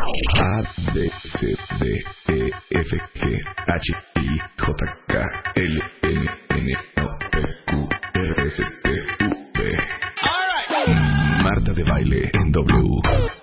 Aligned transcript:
A, 0.00 0.62
B, 0.94 1.10
C, 1.24 1.54
D, 1.78 2.02
E, 2.28 2.50
F, 2.70 2.96
G, 3.14 3.38
H, 3.66 3.92
I, 4.16 4.40
J, 4.58 4.74
K, 5.08 5.26
L, 5.56 5.80
M, 6.02 6.26
N, 6.48 6.76
O, 6.96 7.08
P, 7.30 7.38
Q, 7.66 7.88
R, 8.14 8.46
S, 8.46 8.62
T, 8.82 8.90
U, 8.90 9.28
V. 9.54 9.76
Marta 11.42 11.72
de 11.74 11.84
baile 11.84 12.30
en 12.32 12.50
W, 12.50 13.00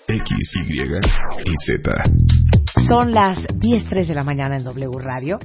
X, 0.08 0.56
Y 0.68 0.82
y 0.82 1.56
Z. 1.66 2.04
Son 2.88 3.12
las 3.12 3.38
10.03 3.38 4.08
de 4.08 4.16
la 4.16 4.24
mañana 4.24 4.58
en 4.58 4.64
W 4.64 4.90
Radio 5.00 5.38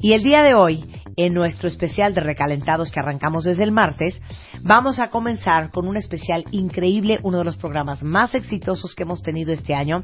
y 0.00 0.14
el 0.14 0.22
día 0.24 0.42
de 0.42 0.54
hoy, 0.54 0.84
en 1.16 1.32
nuestro 1.32 1.68
especial 1.68 2.14
de 2.14 2.20
recalentados 2.20 2.90
que 2.90 3.00
arrancamos 3.00 3.44
desde 3.44 3.64
el 3.64 3.72
martes, 3.72 4.20
vamos 4.62 4.98
a 4.98 5.08
comenzar 5.08 5.70
con 5.70 5.88
un 5.88 5.96
especial 5.96 6.44
increíble, 6.50 7.18
uno 7.22 7.38
de 7.38 7.44
los 7.44 7.56
programas 7.56 8.02
más 8.02 8.34
exitosos 8.34 8.94
que 8.94 9.04
hemos 9.04 9.22
tenido 9.22 9.52
este 9.52 9.74
año, 9.74 10.02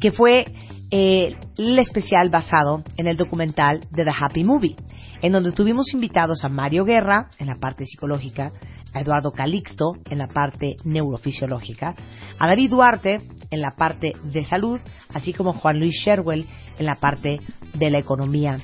que 0.00 0.12
fue 0.12 0.44
eh, 0.90 1.36
el 1.56 1.78
especial 1.78 2.28
basado 2.28 2.82
en 2.96 3.06
el 3.06 3.16
documental 3.16 3.80
de 3.90 4.04
The 4.04 4.12
Happy 4.20 4.44
Movie, 4.44 4.76
en 5.22 5.32
donde 5.32 5.52
tuvimos 5.52 5.92
invitados 5.94 6.44
a 6.44 6.48
Mario 6.48 6.84
Guerra 6.84 7.30
en 7.38 7.46
la 7.46 7.56
parte 7.56 7.84
psicológica, 7.84 8.52
a 8.92 9.00
Eduardo 9.00 9.32
Calixto 9.32 9.92
en 10.10 10.18
la 10.18 10.26
parte 10.26 10.76
neurofisiológica, 10.84 11.94
a 12.38 12.46
David 12.46 12.70
Duarte 12.70 13.22
en 13.50 13.60
la 13.60 13.74
parte 13.76 14.12
de 14.24 14.42
salud, 14.42 14.80
así 15.14 15.32
como 15.32 15.52
Juan 15.52 15.78
Luis 15.78 15.94
Sherwell 16.04 16.46
en 16.78 16.86
la 16.86 16.96
parte 16.96 17.38
de 17.74 17.90
la 17.90 17.98
economía 17.98 18.58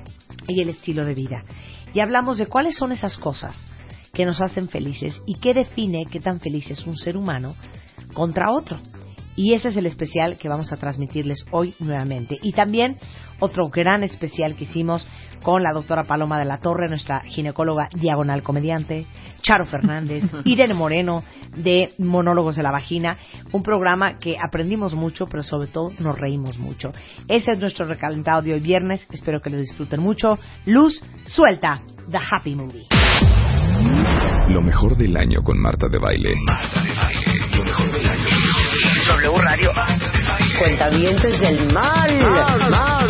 y 0.49 0.61
el 0.61 0.69
estilo 0.69 1.05
de 1.05 1.15
vida. 1.15 1.45
Y 1.95 2.01
hablamos 2.01 2.39
de 2.39 2.47
cuáles 2.47 2.77
son 2.77 2.93
esas 2.93 3.17
cosas 3.17 3.57
que 4.13 4.25
nos 4.25 4.41
hacen 4.41 4.69
felices 4.69 5.21
y 5.27 5.35
qué 5.37 5.53
define 5.55 6.05
qué 6.11 6.21
tan 6.21 6.41
feliz 6.41 6.71
es 6.71 6.87
un 6.87 6.97
ser 6.97 7.17
humano 7.17 7.55
contra 8.15 8.51
otro. 8.51 8.79
Y 9.37 9.53
ese 9.53 9.69
es 9.69 9.77
el 9.77 9.87
especial 9.87 10.37
que 10.39 10.49
vamos 10.49 10.73
a 10.73 10.77
transmitirles 10.77 11.45
hoy 11.51 11.75
nuevamente. 11.79 12.39
Y 12.43 12.53
también 12.53 12.97
otro 13.39 13.69
gran 13.69 14.03
especial 14.03 14.57
que 14.57 14.65
hicimos 14.65 15.07
con 15.43 15.63
la 15.63 15.73
doctora 15.73 16.05
Paloma 16.05 16.39
de 16.39 16.47
la 16.47 16.59
Torre, 16.59 16.89
nuestra 16.89 17.21
ginecóloga 17.21 17.89
diagonal 17.95 18.43
comediante, 18.43 19.07
Charo 19.43 19.67
Fernández, 19.67 20.25
Irene 20.45 20.75
Moreno 20.75 21.23
de 21.55 21.93
Monólogos 21.99 22.57
de 22.57 22.63
la 22.63 22.71
Vagina, 22.71 23.17
un 23.53 23.63
programa 23.63 24.19
que 24.19 24.37
aprendimos 24.43 24.95
mucho, 24.95 25.27
pero 25.27 25.43
sobre 25.43 25.69
todo 25.69 25.93
nos 25.99 26.19
reímos 26.19 26.59
mucho. 26.59 26.91
Ese 27.29 27.53
es 27.53 27.59
nuestro 27.59 27.87
recalentado 27.87 28.43
de 28.43 28.55
hoy 28.55 28.61
viernes, 28.61 29.07
espero 29.11 29.41
que 29.41 29.51
lo 29.51 29.59
disfruten 29.59 30.01
mucho. 30.01 30.39
Luz, 30.65 31.03
suelta, 31.27 31.83
The 32.11 32.19
Happy 32.19 32.55
Movie. 32.55 32.87
Lo 34.49 34.63
mejor 34.63 34.97
del 34.97 35.17
año 35.17 35.43
con 35.43 35.59
Marta 35.59 35.89
de 35.89 35.99
baile. 35.99 36.35
Marta 36.47 36.83
de 36.83 36.95
baile. 36.95 37.16
Radio. 39.57 39.73
Cuentavientes 40.59 41.41
del 41.41 41.73
mal. 41.73 42.11
mal. 42.71 43.09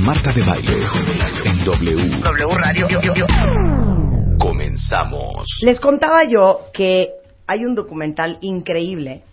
Marta 0.00 0.32
de 0.32 0.42
baile 0.42 0.86
en 1.44 1.64
W. 1.64 2.20
W 2.20 2.54
Radio. 2.56 2.88
Comenzamos. 4.38 5.44
Les 5.62 5.78
contaba 5.78 6.20
yo 6.24 6.70
que 6.72 7.10
hay 7.46 7.64
un 7.66 7.74
documental 7.74 8.38
increíble 8.40 9.24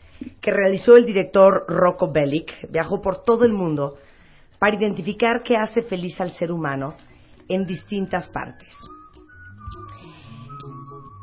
que 0.42 0.52
realizó 0.52 0.98
el 0.98 1.06
director 1.06 1.66
Rocco 1.70 2.12
Bellic, 2.12 2.70
viajó 2.70 3.02
por 3.02 3.24
todo 3.24 3.46
el 3.46 3.54
mundo 3.54 3.98
para 4.60 4.76
identificar 4.76 5.42
qué 5.42 5.56
hace 5.56 5.84
feliz 5.84 6.20
al 6.20 6.32
ser 6.32 6.52
humano 6.52 6.96
en 7.48 7.66
distintas 7.66 8.28
partes. 8.28 8.74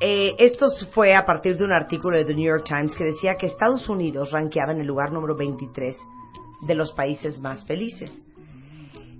Eh, 0.04 0.34
esto 0.36 0.66
fue 0.92 1.14
a 1.14 1.24
partir 1.24 1.56
de 1.56 1.62
un 1.64 1.70
artículo 1.70 2.18
de 2.18 2.24
The 2.24 2.34
New 2.34 2.44
York 2.44 2.64
Times 2.66 2.92
que 2.96 3.04
decía 3.04 3.36
que 3.36 3.46
Estados 3.46 3.88
Unidos 3.88 4.32
ranqueaba 4.32 4.72
en 4.72 4.80
el 4.80 4.86
lugar 4.88 5.12
número 5.12 5.36
23 5.36 5.96
de 6.62 6.74
los 6.74 6.90
países 6.90 7.40
más 7.40 7.64
felices. 7.66 8.10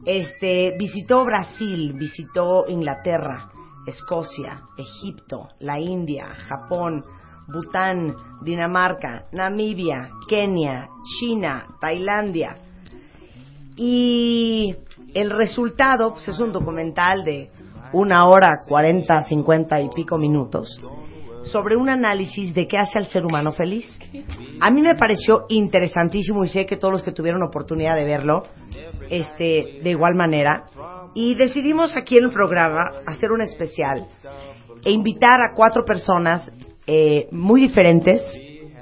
Este, 0.05 0.75
visitó 0.77 1.25
Brasil, 1.25 1.93
visitó 1.93 2.65
Inglaterra, 2.67 3.49
Escocia, 3.87 4.63
Egipto, 4.77 5.51
la 5.61 5.79
India, 5.79 6.35
Japón, 6.49 7.05
Bután, 7.47 8.17
Dinamarca, 8.43 9.27
Namibia, 9.31 10.11
Kenia, 10.29 10.89
China, 11.05 11.65
Tailandia. 11.81 12.57
Y 13.77 14.75
el 15.15 15.31
resultado 15.31 16.15
pues, 16.15 16.27
es 16.27 16.41
un 16.41 16.51
documental 16.51 17.23
de 17.23 17.53
una 17.93 18.27
hora, 18.29 18.63
cuarenta, 18.67 19.23
cincuenta 19.23 19.81
y 19.81 19.89
pico 19.91 20.19
minutos 20.19 20.81
sobre 21.45 21.77
un 21.77 21.89
análisis 21.89 22.55
de 22.55 22.67
qué 22.67 22.79
hace 22.79 22.99
al 22.99 23.07
ser 23.07 23.25
humano 23.25 23.53
feliz. 23.53 23.99
A 24.61 24.71
mí 24.71 24.81
me 24.81 24.95
pareció 24.95 25.47
interesantísimo 25.49 26.45
y 26.45 26.49
sé 26.49 26.67
que 26.67 26.77
todos 26.77 26.93
los 26.93 27.03
que 27.03 27.13
tuvieron 27.13 27.43
oportunidad 27.43 27.97
de 27.97 28.05
verlo, 28.05 28.45
este, 29.11 29.81
de 29.83 29.91
igual 29.91 30.15
manera, 30.15 30.65
y 31.15 31.35
decidimos 31.35 31.97
aquí 31.97 32.19
en 32.19 32.25
el 32.25 32.31
programa 32.31 32.91
hacer 33.07 33.33
un 33.33 33.43
especial 33.43 34.07
e 34.85 34.91
invitar 34.91 35.41
a 35.43 35.55
cuatro 35.55 35.85
personas 35.85 36.51
eh, 36.87 37.29
muy 37.31 37.61
diferentes, 37.61 38.23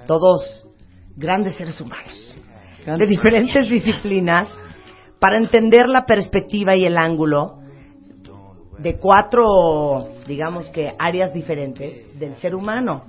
todos 0.06 0.66
grandes 1.16 1.54
seres 1.56 1.80
humanos, 1.80 2.36
de 2.86 3.06
diferentes 3.06 3.68
disciplinas, 3.68 4.48
para 5.18 5.38
entender 5.38 5.86
la 5.88 6.06
perspectiva 6.06 6.74
y 6.74 6.84
el 6.84 6.96
ángulo 6.96 7.59
de 8.80 8.96
cuatro, 8.98 10.08
digamos 10.26 10.68
que, 10.70 10.92
áreas 10.98 11.32
diferentes 11.32 12.18
del 12.18 12.34
ser 12.36 12.54
humano. 12.54 13.02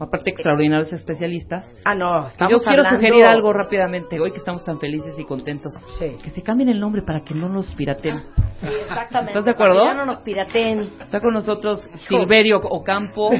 Aparte 0.00 0.30
extraordinarios 0.30 0.92
especialistas. 0.92 1.72
Ah, 1.84 1.94
no, 1.94 2.26
estamos 2.26 2.50
yo 2.50 2.58
quiero 2.58 2.82
hablando- 2.82 2.98
sugerir 3.00 3.24
algo 3.26 3.52
rápidamente, 3.52 4.18
hoy 4.20 4.32
que 4.32 4.38
estamos 4.38 4.64
tan 4.64 4.80
felices 4.80 5.16
y 5.18 5.24
contentos. 5.24 5.72
Sí. 6.00 6.16
Que 6.22 6.30
se 6.30 6.42
cambien 6.42 6.68
el 6.68 6.80
nombre 6.80 7.02
para 7.02 7.20
que 7.20 7.32
no 7.32 7.48
nos 7.48 7.72
pirateen. 7.76 8.20
Sí, 8.60 8.66
exactamente. 8.66 9.30
¿Estás 9.32 9.44
de 9.44 9.50
acuerdo? 9.52 9.84
Ya 9.84 9.94
no 9.94 10.04
nos 10.06 10.18
pirateen. 10.18 10.80
Está 11.00 11.20
con 11.20 11.32
nosotros 11.32 11.88
Silverio 12.08 12.58
Ocampo. 12.58 13.30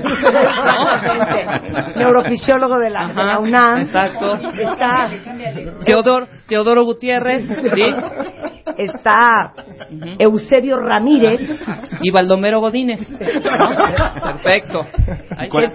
Exactamente. 0.75 1.99
Neurofisiólogo 1.99 2.79
de 2.79 2.91
la, 2.91 3.09
de 3.09 3.15
la 3.15 3.31
Ajá, 3.33 3.39
UNAM. 3.41 3.79
exacto. 3.81 4.35
Está, 4.37 5.11
Teodoro, 5.87 6.29
Teodoro 6.47 6.85
Gutiérrez, 6.85 7.49
¿sí? 7.49 7.85
está 8.79 9.53
Eusebio 10.19 10.81
Ramírez. 10.81 11.41
Y 12.03 12.11
Baldomero 12.11 12.61
Godínez. 12.61 13.01
Perfecto. 13.19 14.87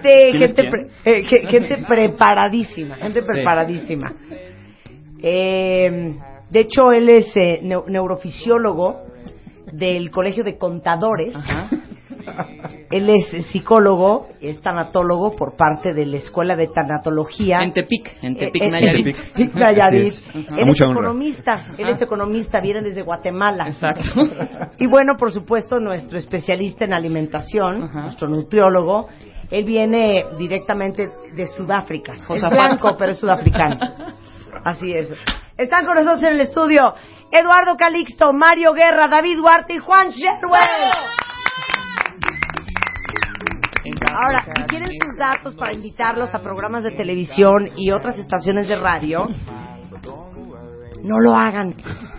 Gente, 0.02 0.32
gente, 0.40 0.64
pre- 0.70 0.88
eh, 1.06 1.24
ge- 1.24 1.48
gente 1.48 1.78
preparadísima, 1.88 2.96
gente 2.96 3.22
preparadísima. 3.24 4.14
Eh, 5.22 6.14
de 6.50 6.60
hecho, 6.60 6.92
él 6.92 7.10
es 7.10 7.36
eh, 7.36 7.60
neu- 7.64 7.86
neurofisiólogo 7.88 9.02
del 9.72 10.10
Colegio 10.12 10.44
de 10.44 10.58
Contadores. 10.58 11.36
Ajá. 11.36 11.68
Él 12.92 13.08
es 13.10 13.46
psicólogo, 13.48 14.30
es 14.42 14.60
tanatólogo 14.62 15.32
por 15.36 15.56
parte 15.56 15.94
de 15.94 16.08
la 16.08 16.18
Escuela 16.18 16.56
de 16.56 16.68
Tanatología. 16.68 17.62
En 17.62 17.72
Tepic, 17.72 18.18
en 18.24 18.36
Tepic, 18.36 18.64
Eh, 18.64 18.66
eh, 18.68 18.72
Nayarit. 18.72 19.08
en 19.08 19.14
Tepic, 19.34 19.54
Nayarit. 19.56 20.08
Es. 20.08 20.32
Él 20.36 20.70
es 20.70 20.82
economista, 20.82 21.66
él 21.78 21.90
es 21.90 22.02
economista, 22.02 22.60
viene 22.62 22.82
desde 22.82 23.04
Guatemala. 23.04 23.68
Exacto. 23.68 24.02
Y 24.80 24.88
bueno, 24.88 25.14
por 25.20 25.32
supuesto, 25.32 25.80
nuestro 25.80 26.18
especialista 26.18 26.86
en 26.86 26.94
alimentación, 26.94 27.84
Ajá. 27.84 28.02
nuestro 28.02 28.28
nutriólogo, 28.28 29.08
él 29.52 29.66
viene 29.66 30.24
directamente 30.40 31.10
de 31.36 31.46
Sudáfrica. 31.48 32.14
Es 32.16 32.24
Josafat. 32.26 32.52
blanco, 32.54 32.96
pero 32.98 33.12
es 33.12 33.20
sudafricano. 33.20 33.76
Así 34.64 34.92
es. 34.92 35.14
Están 35.58 35.86
con 35.86 35.96
nosotros 35.96 36.24
en 36.24 36.34
el 36.34 36.42
estudio 36.42 36.96
Eduardo 37.32 37.76
Calixto, 37.78 38.34
Mario 38.34 38.74
Guerra, 38.74 39.08
David 39.08 39.38
Duarte 39.38 39.74
y 39.76 39.78
Juan 39.78 40.10
Sherwell. 40.10 41.19
Ahora, 44.22 44.44
si 44.44 44.64
quieren 44.66 44.90
sus 44.90 45.18
datos 45.18 45.56
para 45.56 45.74
invitarlos 45.74 46.34
a 46.36 46.42
programas 46.42 46.84
de 46.84 46.92
televisión 46.92 47.70
y 47.78 47.92
otras 47.92 48.20
estaciones 48.20 48.68
de 48.68 48.76
radio, 48.76 49.30
no 51.02 51.20
lo 51.22 51.36
hagan, 51.36 51.74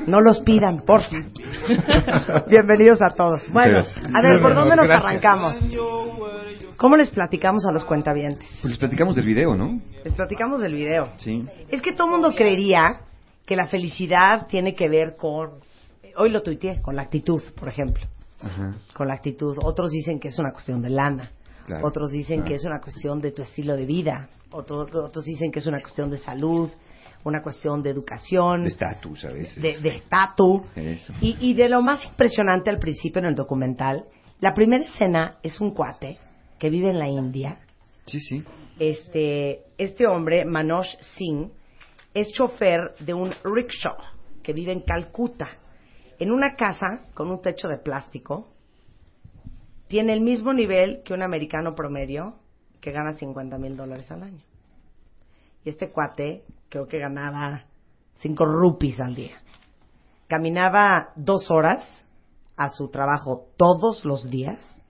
no 0.06 0.22
los 0.22 0.40
pidan, 0.40 0.80
por 0.86 1.04
favor. 1.04 1.26
Bienvenidos 2.48 3.02
a 3.02 3.10
todos. 3.10 3.42
Bueno, 3.52 3.80
a 3.80 4.22
ver, 4.22 4.40
¿por 4.40 4.54
dónde 4.54 4.76
nos 4.76 4.88
arrancamos? 4.88 5.62
¿Cómo 6.78 6.96
les 6.96 7.10
platicamos 7.10 7.66
a 7.66 7.72
los 7.72 7.84
cuentavientes? 7.84 8.48
Pues 8.62 8.70
les 8.72 8.78
platicamos 8.78 9.16
del 9.16 9.26
video, 9.26 9.54
¿no? 9.54 9.78
Les 10.02 10.14
platicamos 10.14 10.62
del 10.62 10.72
video. 10.72 11.10
Sí. 11.18 11.46
Es 11.68 11.82
que 11.82 11.92
todo 11.92 12.06
el 12.06 12.12
mundo 12.12 12.32
creería 12.34 12.88
que 13.44 13.56
la 13.56 13.66
felicidad 13.66 14.46
tiene 14.46 14.74
que 14.74 14.88
ver 14.88 15.16
con, 15.16 15.50
hoy 16.16 16.30
lo 16.30 16.42
tuiteé, 16.42 16.80
con 16.80 16.96
la 16.96 17.02
actitud, 17.02 17.42
por 17.58 17.68
ejemplo, 17.68 18.06
Ajá. 18.40 18.76
con 18.94 19.08
la 19.08 19.14
actitud. 19.14 19.58
Otros 19.62 19.90
dicen 19.90 20.18
que 20.18 20.28
es 20.28 20.38
una 20.38 20.52
cuestión 20.52 20.80
de 20.80 20.88
lana. 20.88 21.32
Claro, 21.70 21.86
Otros 21.86 22.10
dicen 22.10 22.36
claro. 22.40 22.48
que 22.48 22.54
es 22.54 22.64
una 22.64 22.80
cuestión 22.80 23.20
de 23.20 23.32
tu 23.32 23.42
estilo 23.42 23.76
de 23.76 23.86
vida. 23.86 24.28
Otros, 24.50 24.92
otros 24.94 25.24
dicen 25.24 25.50
que 25.52 25.60
es 25.60 25.66
una 25.66 25.80
cuestión 25.80 26.10
de 26.10 26.18
salud, 26.18 26.68
una 27.24 27.42
cuestión 27.42 27.82
de 27.82 27.90
educación, 27.90 28.62
De 28.64 28.68
estatus 28.70 29.24
a 29.24 29.32
veces. 29.32 29.62
de 29.62 29.88
estatus. 29.88 30.62
Y, 31.20 31.36
y 31.40 31.54
de 31.54 31.68
lo 31.68 31.82
más 31.82 32.04
impresionante 32.06 32.70
al 32.70 32.78
principio 32.78 33.20
en 33.20 33.26
el 33.26 33.34
documental, 33.34 34.04
la 34.40 34.52
primera 34.54 34.84
escena 34.84 35.38
es 35.42 35.60
un 35.60 35.72
cuate 35.74 36.18
que 36.58 36.70
vive 36.70 36.90
en 36.90 36.98
la 36.98 37.08
India. 37.08 37.58
Sí, 38.06 38.18
sí. 38.20 38.42
Este, 38.78 39.60
este 39.78 40.06
hombre, 40.06 40.44
Manoj 40.44 40.86
Singh, 41.16 41.50
es 42.14 42.32
chofer 42.32 42.94
de 43.00 43.14
un 43.14 43.30
rickshaw 43.44 43.96
que 44.42 44.52
vive 44.52 44.72
en 44.72 44.80
Calcuta, 44.80 45.46
en 46.18 46.32
una 46.32 46.56
casa 46.56 47.06
con 47.14 47.30
un 47.30 47.40
techo 47.40 47.68
de 47.68 47.78
plástico. 47.78 48.48
Tiene 49.90 50.12
el 50.12 50.20
mismo 50.20 50.52
nivel 50.52 51.02
que 51.02 51.14
un 51.14 51.22
americano 51.22 51.74
promedio 51.74 52.36
que 52.80 52.92
gana 52.92 53.10
50 53.10 53.58
mil 53.58 53.76
dólares 53.76 54.08
al 54.12 54.22
año. 54.22 54.44
Y 55.64 55.68
este 55.68 55.90
cuate 55.90 56.44
creo 56.68 56.86
que 56.86 57.00
ganaba 57.00 57.64
5 58.18 58.44
rupees 58.44 59.00
al 59.00 59.16
día. 59.16 59.42
Caminaba 60.28 61.08
dos 61.16 61.50
horas 61.50 62.06
a 62.56 62.68
su 62.68 62.88
trabajo 62.88 63.48
todos 63.56 64.04
los 64.04 64.30
días. 64.30 64.80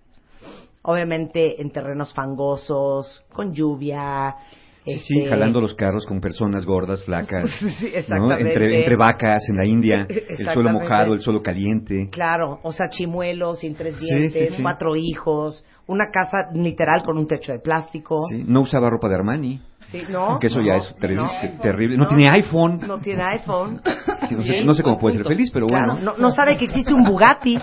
Obviamente 0.82 1.62
en 1.62 1.70
terrenos 1.70 2.12
fangosos, 2.12 3.25
con 3.32 3.55
lluvia. 3.55 4.37
Sí, 4.85 4.93
este, 4.93 5.05
sí, 5.15 5.25
jalando 5.27 5.61
los 5.61 5.75
carros 5.75 6.06
con 6.06 6.21
personas 6.21 6.65
gordas, 6.65 7.05
flacas. 7.05 7.50
Sí, 7.81 7.93
¿no? 8.09 8.37
Entre, 8.37 8.79
entre 8.81 8.97
vacas 8.97 9.43
en 9.50 9.56
la 9.56 9.67
India, 9.67 10.06
el 10.09 10.49
suelo 10.50 10.71
mojado, 10.73 11.15
el 11.15 11.21
suelo 11.21 11.43
caliente. 11.43 12.09
Claro, 12.11 12.61
o 12.62 12.73
sea, 12.73 12.88
chimuelos 12.88 13.61
sin 13.61 13.75
tres 13.75 13.99
dientes, 13.99 14.55
sí, 14.56 14.62
cuatro 14.62 14.97
hijos, 14.97 15.65
una 15.87 16.11
casa 16.11 16.49
literal 16.55 17.03
con 17.05 17.19
un 17.19 17.27
techo 17.27 17.53
de 17.53 17.59
plástico. 17.59 18.17
Sí, 18.31 18.44
No 18.47 18.62
usaba 18.62 18.88
ropa 18.91 19.09
de 19.09 19.17
Armani, 19.17 19.61
Sí, 19.91 20.05
¿no? 20.09 20.38
que 20.38 20.47
eso 20.47 20.61
no, 20.61 20.67
ya 20.67 20.75
es 20.77 20.94
terrible. 21.00 21.25
no, 21.25 21.61
terrible. 21.61 21.97
No, 21.97 22.06
tiene 22.06 22.31
iPhone. 22.31 22.81
No 22.87 22.99
tiene 23.00 23.23
iPhone. 23.38 23.81
Sí, 24.29 24.37
no, 24.37 24.43
sé, 24.44 24.65
no 24.65 24.73
sé 24.75 24.85
cómo 24.85 24.97
puede 24.97 25.17
ser 25.17 25.26
feliz, 25.26 25.50
pero 25.53 25.67
Claro, 25.67 25.94
bueno. 25.94 26.12
no, 26.17 26.31
sabe 26.31 26.56
que 26.56 26.67
existe 26.67 26.94
un 26.94 27.03
Bugatti. 27.03 27.59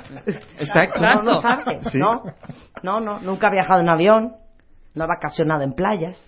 Exacto. 0.59 0.99
No, 0.99 1.21
no 1.21 1.41
sabe. 1.41 1.79
Sí. 1.89 1.97
No, 2.83 2.99
no, 2.99 3.19
nunca 3.21 3.47
ha 3.47 3.51
viajado 3.51 3.79
en 3.79 3.87
avión, 3.87 4.33
no 4.93 5.03
ha 5.05 5.07
vacacionado 5.07 5.61
en 5.63 5.71
playas. 5.71 6.21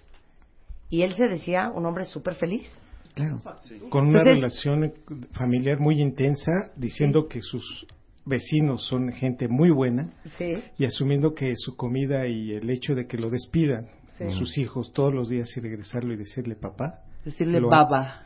Y 0.89 1.03
él 1.03 1.13
se 1.13 1.27
decía 1.27 1.69
un 1.73 1.85
hombre 1.85 2.05
súper 2.05 2.35
feliz. 2.35 2.69
Claro. 3.15 3.41
con 3.89 4.07
una 4.07 4.19
Entonces- 4.19 4.35
relación 4.35 4.93
familiar 5.33 5.79
muy 5.79 5.99
intensa, 5.99 6.51
diciendo 6.77 7.27
que 7.27 7.41
sus 7.41 7.85
vecinos 8.25 8.85
son 8.85 9.11
gente 9.11 9.47
muy 9.49 9.71
buena 9.71 10.11
Sí. 10.37 10.61
y 10.77 10.85
asumiendo 10.85 11.33
que 11.33 11.53
su 11.57 11.75
comida 11.75 12.27
y 12.27 12.51
el 12.53 12.69
hecho 12.69 12.95
de 12.95 13.07
que 13.07 13.17
lo 13.17 13.29
despidan 13.29 13.87
Sí. 14.17 14.29
sus 14.37 14.57
hijos 14.57 14.93
todos 14.93 15.13
los 15.13 15.27
días 15.27 15.49
y 15.57 15.59
regresarlo 15.59 16.13
y 16.13 16.17
decirle 16.17 16.55
papá, 16.55 16.99
Decirle 17.25 17.59
Lo- 17.59 17.67
baba. 17.69 18.23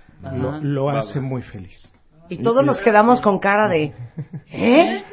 lo, 0.62 0.90
Ajá. 0.90 1.00
hace 1.00 1.20
muy 1.22 1.42
feliz. 1.42 1.92
Y 2.30 2.38
todos 2.44 2.64
nos 2.64 2.80
quedamos 2.82 3.20
con 3.22 3.40
cara 3.40 3.68
de, 3.70 3.94
¿eh? 4.52 5.04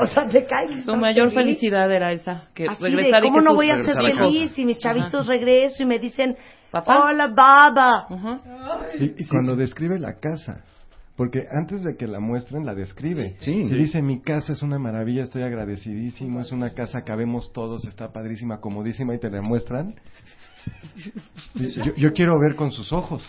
O 0.00 0.06
sea, 0.06 0.26
te 0.28 0.44
caes. 0.46 0.84
Su 0.84 0.96
mayor 0.96 1.30
felicidad 1.30 1.90
era 1.92 2.10
esa, 2.12 2.48
que 2.54 2.66
Así 2.66 2.82
de, 2.82 2.90
regresar 2.90 3.24
y 3.24 3.28
¿cómo 3.28 3.38
que 3.38 3.44
no 3.44 3.54
voy 3.54 3.70
a 3.70 3.76
ser 3.84 3.94
feliz 4.16 4.50
si 4.54 4.64
mis 4.64 4.78
chavitos 4.78 5.26
regreso 5.28 5.82
y 5.82 5.86
me 5.86 5.98
dicen, 5.98 6.36
¿Papá? 6.70 7.04
hola, 7.04 7.28
baba? 7.28 8.06
Y, 8.98 9.22
y 9.22 9.28
cuando 9.28 9.56
describe 9.56 9.98
la 9.98 10.18
casa, 10.18 10.62
porque 11.16 11.46
antes 11.52 11.82
de 11.82 11.96
que 11.96 12.06
la 12.06 12.20
muestren, 12.20 12.64
la 12.64 12.74
describe. 12.74 13.34
Sí. 13.40 13.52
Y 13.52 13.74
dice, 13.74 14.00
mi 14.00 14.22
casa 14.22 14.52
es 14.52 14.62
una 14.62 14.78
maravilla, 14.78 15.24
estoy 15.24 15.42
agradecidísimo, 15.42 16.40
es 16.40 16.50
una 16.52 16.70
casa, 16.70 17.02
cabemos 17.02 17.52
todos, 17.52 17.84
está 17.84 18.12
padrísima, 18.12 18.60
comodísima, 18.60 19.14
y 19.14 19.18
te 19.18 19.28
la 19.28 19.42
muestran. 19.42 19.96
Yo, 21.54 21.94
yo 21.96 22.12
quiero 22.12 22.38
ver 22.38 22.54
con 22.54 22.70
sus 22.70 22.92
ojos. 22.92 23.22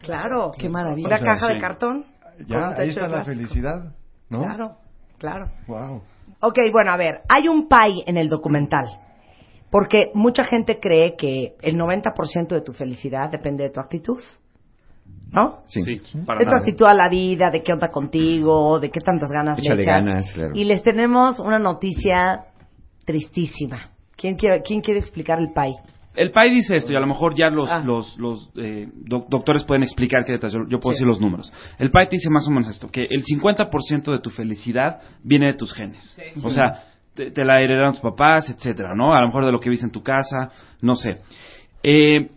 Claro. 0.00 0.52
Qué 0.56 0.68
maravilla. 0.68 1.08
O 1.08 1.18
sea, 1.18 1.20
caja 1.20 1.48
de 1.48 1.54
sí. 1.54 1.60
cartón. 1.60 2.06
Ya, 2.46 2.74
ahí 2.76 2.90
está 2.90 3.08
la 3.08 3.24
felicidad, 3.24 3.92
¿no? 4.28 4.42
Claro, 4.42 4.76
claro. 5.18 5.50
Wow. 5.66 6.02
Ok, 6.40 6.58
bueno, 6.72 6.90
a 6.90 6.96
ver, 6.96 7.22
hay 7.28 7.48
un 7.48 7.68
pay 7.68 8.02
en 8.06 8.16
el 8.16 8.28
documental. 8.28 8.86
Porque 9.72 10.10
mucha 10.14 10.44
gente 10.44 10.78
cree 10.78 11.16
que 11.16 11.54
el 11.62 11.76
90% 11.76 12.48
de 12.48 12.60
tu 12.60 12.72
felicidad 12.74 13.28
depende 13.30 13.64
de 13.64 13.70
tu 13.70 13.80
actitud. 13.80 14.20
¿No? 15.32 15.60
Sí. 15.64 15.82
de 15.82 16.44
tu 16.44 16.54
actitud 16.54 16.84
a 16.86 16.92
la 16.94 17.08
vida, 17.08 17.50
de 17.50 17.62
qué 17.62 17.72
onda 17.72 17.88
contigo, 17.88 18.78
de 18.78 18.90
qué 18.90 19.00
tantas 19.00 19.30
ganas 19.32 19.58
le 19.58 19.64
echas. 19.64 19.86
ganas, 19.86 20.30
claro. 20.34 20.52
Y 20.54 20.64
les 20.64 20.82
tenemos 20.82 21.40
una 21.40 21.58
noticia 21.58 22.44
tristísima. 23.06 23.90
¿Quién 24.16 24.34
quiere, 24.36 24.60
quién 24.62 24.80
quiere 24.82 25.00
explicar 25.00 25.38
el 25.40 25.52
pay? 25.52 25.72
El 26.14 26.30
PAI 26.30 26.50
dice 26.50 26.76
esto 26.76 26.92
y 26.92 26.96
a 26.96 27.00
lo 27.00 27.06
mejor 27.06 27.34
ya 27.34 27.48
los, 27.48 27.70
Ah. 27.70 27.82
los, 27.84 28.18
los 28.18 28.50
eh, 28.56 28.86
doc- 28.94 29.28
doctores 29.30 29.64
pueden 29.64 29.82
explicar 29.82 30.24
qué 30.26 30.32
detalles. 30.32 30.52
Yo, 30.54 30.60
yo 30.68 30.78
puedo 30.80 30.92
decir 30.92 31.06
los 31.06 31.18
números. 31.22 31.50
El 31.78 31.90
PAI 31.90 32.08
te 32.10 32.16
dice 32.16 32.28
más 32.28 32.46
o 32.46 32.50
menos 32.50 32.68
esto, 32.68 32.90
que 32.90 33.04
el 33.08 33.24
50% 33.24 34.12
de 34.12 34.18
tu 34.18 34.28
felicidad 34.28 35.00
viene 35.24 35.46
de 35.46 35.54
tus 35.54 35.72
genes. 35.72 36.18
O 36.44 36.50
sea, 36.50 36.84
te, 37.14 37.30
te 37.30 37.44
la 37.44 37.60
heredaron 37.60 37.92
tus 37.92 38.02
papás, 38.02 38.48
etcétera, 38.50 38.94
¿no? 38.94 39.14
A 39.14 39.20
lo 39.20 39.26
mejor 39.28 39.44
de 39.44 39.52
lo 39.52 39.60
que 39.60 39.70
viste 39.70 39.86
en 39.86 39.92
tu 39.92 40.02
casa, 40.02 40.50
no 40.80 40.94
sé. 40.94 41.18
Eh, 41.82 42.30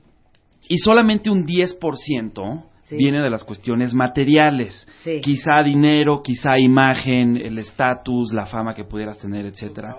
y 0.68 0.78
solamente 0.78 1.30
un 1.30 1.46
10% 1.46 2.64
Sí. 2.86 2.98
viene 2.98 3.20
de 3.24 3.32
las 3.32 3.44
cuestiones 3.44 3.96
materiales. 3.96 4.88
Sí. 5.04 5.20
Quizá 5.20 5.64
dinero, 5.64 6.22
quizá 6.22 6.60
imagen, 6.60 7.36
el 7.36 7.58
estatus, 7.58 8.32
la 8.32 8.46
fama 8.46 8.76
que 8.76 8.84
pudieras 8.84 9.18
tener, 9.18 9.48
etcétera. 9.48 9.98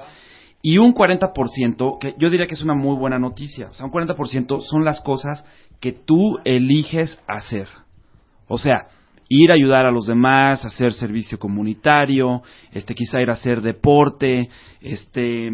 Y 0.62 0.78
un 0.78 0.94
40%, 0.94 1.98
que 2.00 2.14
yo 2.16 2.30
diría 2.30 2.46
que 2.46 2.54
es 2.54 2.62
una 2.62 2.74
muy 2.74 2.96
buena 2.96 3.18
noticia, 3.18 3.68
o 3.70 3.74
sea, 3.74 3.86
un 3.86 3.92
40% 3.92 4.60
son 4.60 4.84
las 4.84 5.00
cosas 5.00 5.44
que 5.80 5.92
tú 5.92 6.38
eliges 6.44 7.20
hacer. 7.26 7.66
O 8.46 8.56
sea, 8.56 8.86
ir 9.28 9.50
a 9.50 9.54
ayudar 9.54 9.86
a 9.86 9.90
los 9.90 10.06
demás, 10.06 10.64
hacer 10.64 10.92
servicio 10.92 11.38
comunitario, 11.38 12.42
este, 12.72 12.94
quizá 12.94 13.20
ir 13.20 13.30
a 13.30 13.34
hacer 13.34 13.60
deporte, 13.60 14.48
este, 14.80 15.50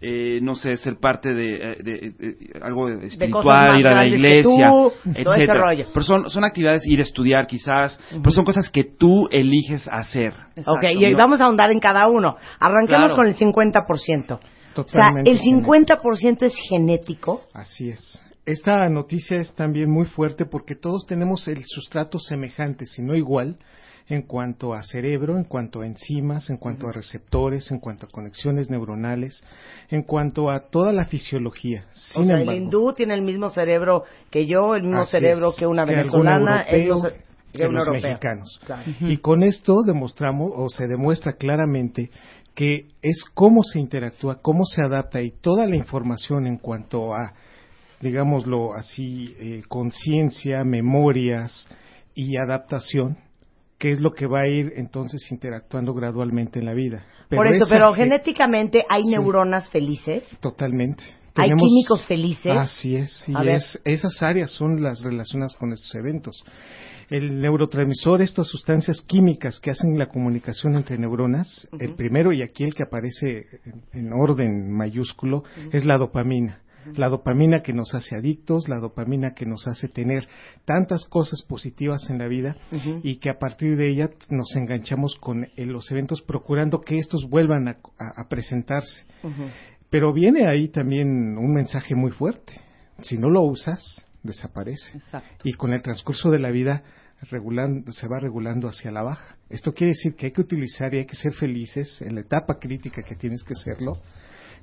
eh, 0.00 0.40
no 0.42 0.54
sé, 0.54 0.76
ser 0.76 0.98
parte 0.98 1.32
de, 1.32 1.54
eh, 1.56 1.76
de- 1.82 2.10
de 2.18 2.36
algo 2.62 2.88
espiritual, 2.90 3.80
ir 3.80 3.86
a 3.86 3.94
la 3.94 4.06
iglesia, 4.06 4.68
tú, 4.68 4.92
etcétera. 5.14 5.70
Pero 5.92 6.02
son, 6.04 6.28
son 6.28 6.44
actividades, 6.44 6.86
ir 6.86 6.98
a 7.00 7.02
estudiar 7.02 7.46
quizás, 7.46 7.98
pero 8.10 8.30
son 8.30 8.44
cosas 8.44 8.70
que 8.70 8.84
tú 8.84 9.26
eliges 9.30 9.88
hacer. 9.90 10.34
ok, 10.66 10.84
y 10.98 11.14
vamos 11.14 11.40
a 11.40 11.44
ahondar 11.46 11.70
en 11.70 11.78
cada 11.80 12.06
uno. 12.08 12.36
Arranquemos 12.60 13.12
Claro. 13.12 13.16
con 13.16 13.26
el 13.26 13.34
50%. 13.34 14.38
Totalmente 14.74 15.30
o 15.30 15.32
sea, 15.32 15.32
el 15.32 15.40
50% 15.40 16.42
es 16.44 16.54
genético. 16.68 17.40
Así 17.54 17.88
es. 17.88 18.22
Esta 18.46 18.88
noticia 18.88 19.38
es 19.38 19.54
también 19.54 19.90
muy 19.90 20.06
fuerte 20.06 20.46
porque 20.46 20.76
todos 20.76 21.04
tenemos 21.04 21.48
el 21.48 21.64
sustrato 21.64 22.20
semejante, 22.20 22.86
si 22.86 23.02
no 23.02 23.16
igual, 23.16 23.58
en 24.08 24.22
cuanto 24.22 24.72
a 24.72 24.84
cerebro, 24.84 25.36
en 25.36 25.42
cuanto 25.42 25.80
a 25.80 25.86
enzimas, 25.86 26.48
en 26.48 26.56
cuanto 26.56 26.86
a 26.86 26.92
receptores, 26.92 27.72
en 27.72 27.80
cuanto 27.80 28.06
a 28.06 28.08
conexiones 28.08 28.70
neuronales, 28.70 29.42
en 29.90 30.04
cuanto 30.04 30.48
a 30.48 30.60
toda 30.60 30.92
la 30.92 31.06
fisiología. 31.06 31.86
o 31.90 31.94
Sin 31.94 32.26
sea, 32.26 32.38
embargo, 32.38 32.52
el 32.52 32.56
hindú 32.56 32.92
tiene 32.92 33.14
el 33.14 33.22
mismo 33.22 33.50
cerebro 33.50 34.04
que 34.30 34.46
yo, 34.46 34.76
el 34.76 34.84
mismo 34.84 35.04
cerebro 35.06 35.50
es, 35.50 35.56
que 35.56 35.66
una 35.66 35.84
venezolana, 35.84 36.66
europeo, 36.68 37.02
que 37.52 37.58
que 37.58 37.66
un 37.66 37.74
los 37.74 37.88
mexicanos. 37.88 38.60
Claro. 38.64 38.82
Y 39.00 39.16
con 39.16 39.42
esto 39.42 39.82
demostramos 39.84 40.52
o 40.54 40.68
se 40.68 40.86
demuestra 40.86 41.32
claramente 41.32 42.10
que 42.54 42.86
es 43.02 43.24
cómo 43.34 43.64
se 43.64 43.80
interactúa, 43.80 44.40
cómo 44.40 44.64
se 44.64 44.82
adapta 44.82 45.20
y 45.20 45.32
toda 45.32 45.66
la 45.66 45.76
información 45.76 46.46
en 46.46 46.58
cuanto 46.58 47.12
a, 47.12 47.34
digámoslo 48.00 48.74
así, 48.74 49.34
eh, 49.38 49.62
conciencia, 49.68 50.64
memorias 50.64 51.68
y 52.14 52.36
adaptación, 52.36 53.18
que 53.78 53.90
es 53.92 54.00
lo 54.00 54.12
que 54.12 54.26
va 54.26 54.40
a 54.40 54.48
ir 54.48 54.72
entonces 54.76 55.30
interactuando 55.30 55.92
gradualmente 55.94 56.58
en 56.58 56.66
la 56.66 56.74
vida. 56.74 57.04
Por 57.28 57.46
eso, 57.46 57.64
esa 57.64 57.74
pero 57.74 57.92
ge- 57.92 58.04
genéticamente 58.04 58.84
hay 58.88 59.02
Sí. 59.04 59.10
neuronas 59.10 59.68
felices. 59.70 60.22
Totalmente. 60.40 61.02
Hay 61.38 61.50
químicos 61.50 62.06
felices. 62.06 62.56
Así 62.56 62.96
es, 62.96 63.28
y 63.28 63.34
es- 63.48 63.78
esas 63.84 64.22
áreas 64.22 64.50
son 64.52 64.82
las 64.82 65.02
relacionadas 65.02 65.54
con 65.56 65.72
estos 65.72 65.94
eventos. 65.94 66.42
El 67.10 67.40
neurotransmisor, 67.40 68.22
estas 68.22 68.48
sustancias 68.48 69.00
químicas 69.02 69.60
que 69.60 69.70
hacen 69.70 69.98
la 69.98 70.06
comunicación 70.06 70.74
entre 70.76 70.96
neuronas, 70.98 71.68
el 71.78 71.94
primero 71.94 72.32
y 72.32 72.42
aquí 72.42 72.64
el 72.64 72.74
que 72.74 72.84
aparece 72.84 73.44
en, 73.92 74.06
en 74.06 74.12
orden 74.14 74.72
mayúsculo 74.72 75.44
es 75.72 75.84
la 75.84 75.98
dopamina. 75.98 76.60
La 76.94 77.08
dopamina 77.08 77.62
que 77.62 77.72
nos 77.72 77.94
hace 77.94 78.14
adictos, 78.16 78.68
la 78.68 78.78
dopamina 78.78 79.34
que 79.34 79.46
nos 79.46 79.66
hace 79.66 79.88
tener 79.88 80.28
tantas 80.64 81.04
cosas 81.06 81.42
positivas 81.42 82.08
en 82.10 82.18
la 82.18 82.28
vida 82.28 82.56
y 83.02 83.16
que 83.16 83.30
a 83.30 83.38
partir 83.38 83.76
de 83.76 83.90
ella 83.90 84.10
nos 84.30 84.54
enganchamos 84.56 85.16
con 85.20 85.44
eh, 85.44 85.66
los 85.66 85.90
eventos 85.90 86.22
procurando 86.22 86.80
que 86.80 86.98
estos 86.98 87.28
vuelvan 87.28 87.68
a- 87.68 87.78
a- 87.98 88.22
a 88.22 88.28
presentarse. 88.28 89.04
Pero 89.90 90.12
viene 90.12 90.46
ahí 90.48 90.68
también 90.68 91.08
un 91.38 91.52
mensaje 91.54 91.94
muy 91.94 92.10
fuerte. 92.10 92.52
Si 93.02 93.18
no 93.18 93.30
lo 93.30 93.42
usas, 93.42 94.06
desaparece. 94.22 94.96
Exacto. 94.98 95.48
Y 95.48 95.52
con 95.54 95.72
el 95.72 95.82
transcurso 95.82 96.30
de 96.30 96.38
la 96.38 96.50
vida 96.50 96.82
regulando, 97.30 97.92
se 97.92 98.08
va 98.08 98.18
regulando 98.20 98.68
hacia 98.68 98.90
la 98.90 99.02
baja. 99.02 99.36
Esto 99.48 99.72
quiere 99.72 99.92
decir 99.92 100.14
que 100.14 100.26
hay 100.26 100.32
que 100.32 100.40
utilizar 100.40 100.92
y 100.94 100.98
hay 100.98 101.06
que 101.06 101.16
ser 101.16 101.32
felices 101.32 102.00
en 102.02 102.14
la 102.14 102.20
etapa 102.20 102.58
crítica 102.58 103.02
que 103.02 103.14
tienes 103.16 103.42
que 103.42 103.54
serlo, 103.54 103.98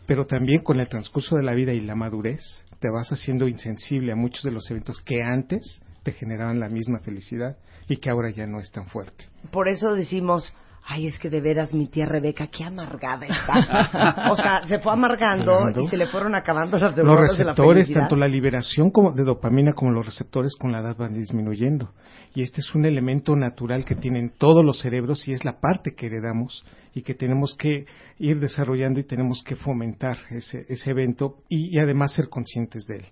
pero 0.06 0.26
también 0.26 0.62
con 0.62 0.80
el 0.80 0.88
transcurso 0.88 1.36
de 1.36 1.44
la 1.44 1.54
vida 1.54 1.74
y 1.74 1.82
la 1.82 1.96
madurez 1.96 2.64
te 2.80 2.90
vas 2.90 3.10
haciendo 3.12 3.48
insensible 3.48 4.12
a 4.12 4.16
muchos 4.16 4.44
de 4.44 4.52
los 4.52 4.70
eventos 4.70 5.00
que 5.02 5.24
antes 5.24 5.82
te 6.04 6.12
generaban 6.12 6.60
la 6.60 6.70
misma 6.70 7.00
felicidad 7.00 7.58
y 7.88 7.98
que 7.98 8.10
ahora 8.10 8.30
ya 8.30 8.46
no 8.46 8.60
es 8.60 8.72
tan 8.72 8.88
fuerte. 8.88 9.26
Por 9.52 9.70
eso 9.70 9.94
decimos, 9.94 10.54
ay, 10.86 11.08
es 11.08 11.18
que 11.18 11.30
de 11.30 11.42
veras 11.42 11.74
mi 11.74 11.88
tía 11.88 12.06
Rebeca, 12.06 12.48
qué 12.48 12.64
amargada 12.64 13.26
está. 13.26 14.28
o 14.32 14.36
sea, 14.36 14.68
se 14.68 14.80
fue 14.80 14.92
amargando 14.94 15.56
Amargando. 15.56 15.82
y 15.82 15.88
se 15.88 15.98
le 15.98 16.08
fueron 16.08 16.36
acabando 16.36 16.78
las 16.78 16.96
Los 16.96 17.06
neuronas 17.06 17.38
de 17.38 17.44
la 17.46 17.52
receptores, 17.52 17.94
tanto 17.94 18.16
la 18.16 18.28
liberación 18.28 18.92
como 18.92 19.12
de 19.12 19.24
dopamina 19.24 19.74
como 19.74 19.92
los 19.92 20.06
receptores 20.06 20.56
con 20.56 20.72
la 20.72 20.80
edad 20.80 20.96
van 20.98 21.14
disminuyendo. 21.14 21.92
Y 22.36 22.42
este 22.42 22.62
es 22.62 22.74
un 22.74 22.86
elemento 22.86 23.36
natural 23.36 23.86
que 23.86 23.96
tienen 23.96 24.34
todos 24.38 24.66
los 24.66 24.80
cerebros 24.80 25.28
y 25.28 25.34
es 25.34 25.46
la 25.46 25.60
parte 25.60 25.94
que 25.96 26.08
heredamos 26.08 26.66
y 26.96 27.02
que 27.02 27.14
tenemos 27.14 27.56
que 27.56 27.86
ir 28.20 28.40
desarrollando 28.40 29.00
y 29.00 29.04
tenemos 29.04 29.44
que 29.44 29.56
fomentar 29.56 30.18
ese, 30.30 30.66
ese 30.68 30.92
evento 30.92 31.38
y, 31.50 31.76
y 31.76 31.80
además 31.80 32.14
ser 32.14 32.30
conscientes 32.30 32.86
de 32.86 32.98
él. 32.98 33.06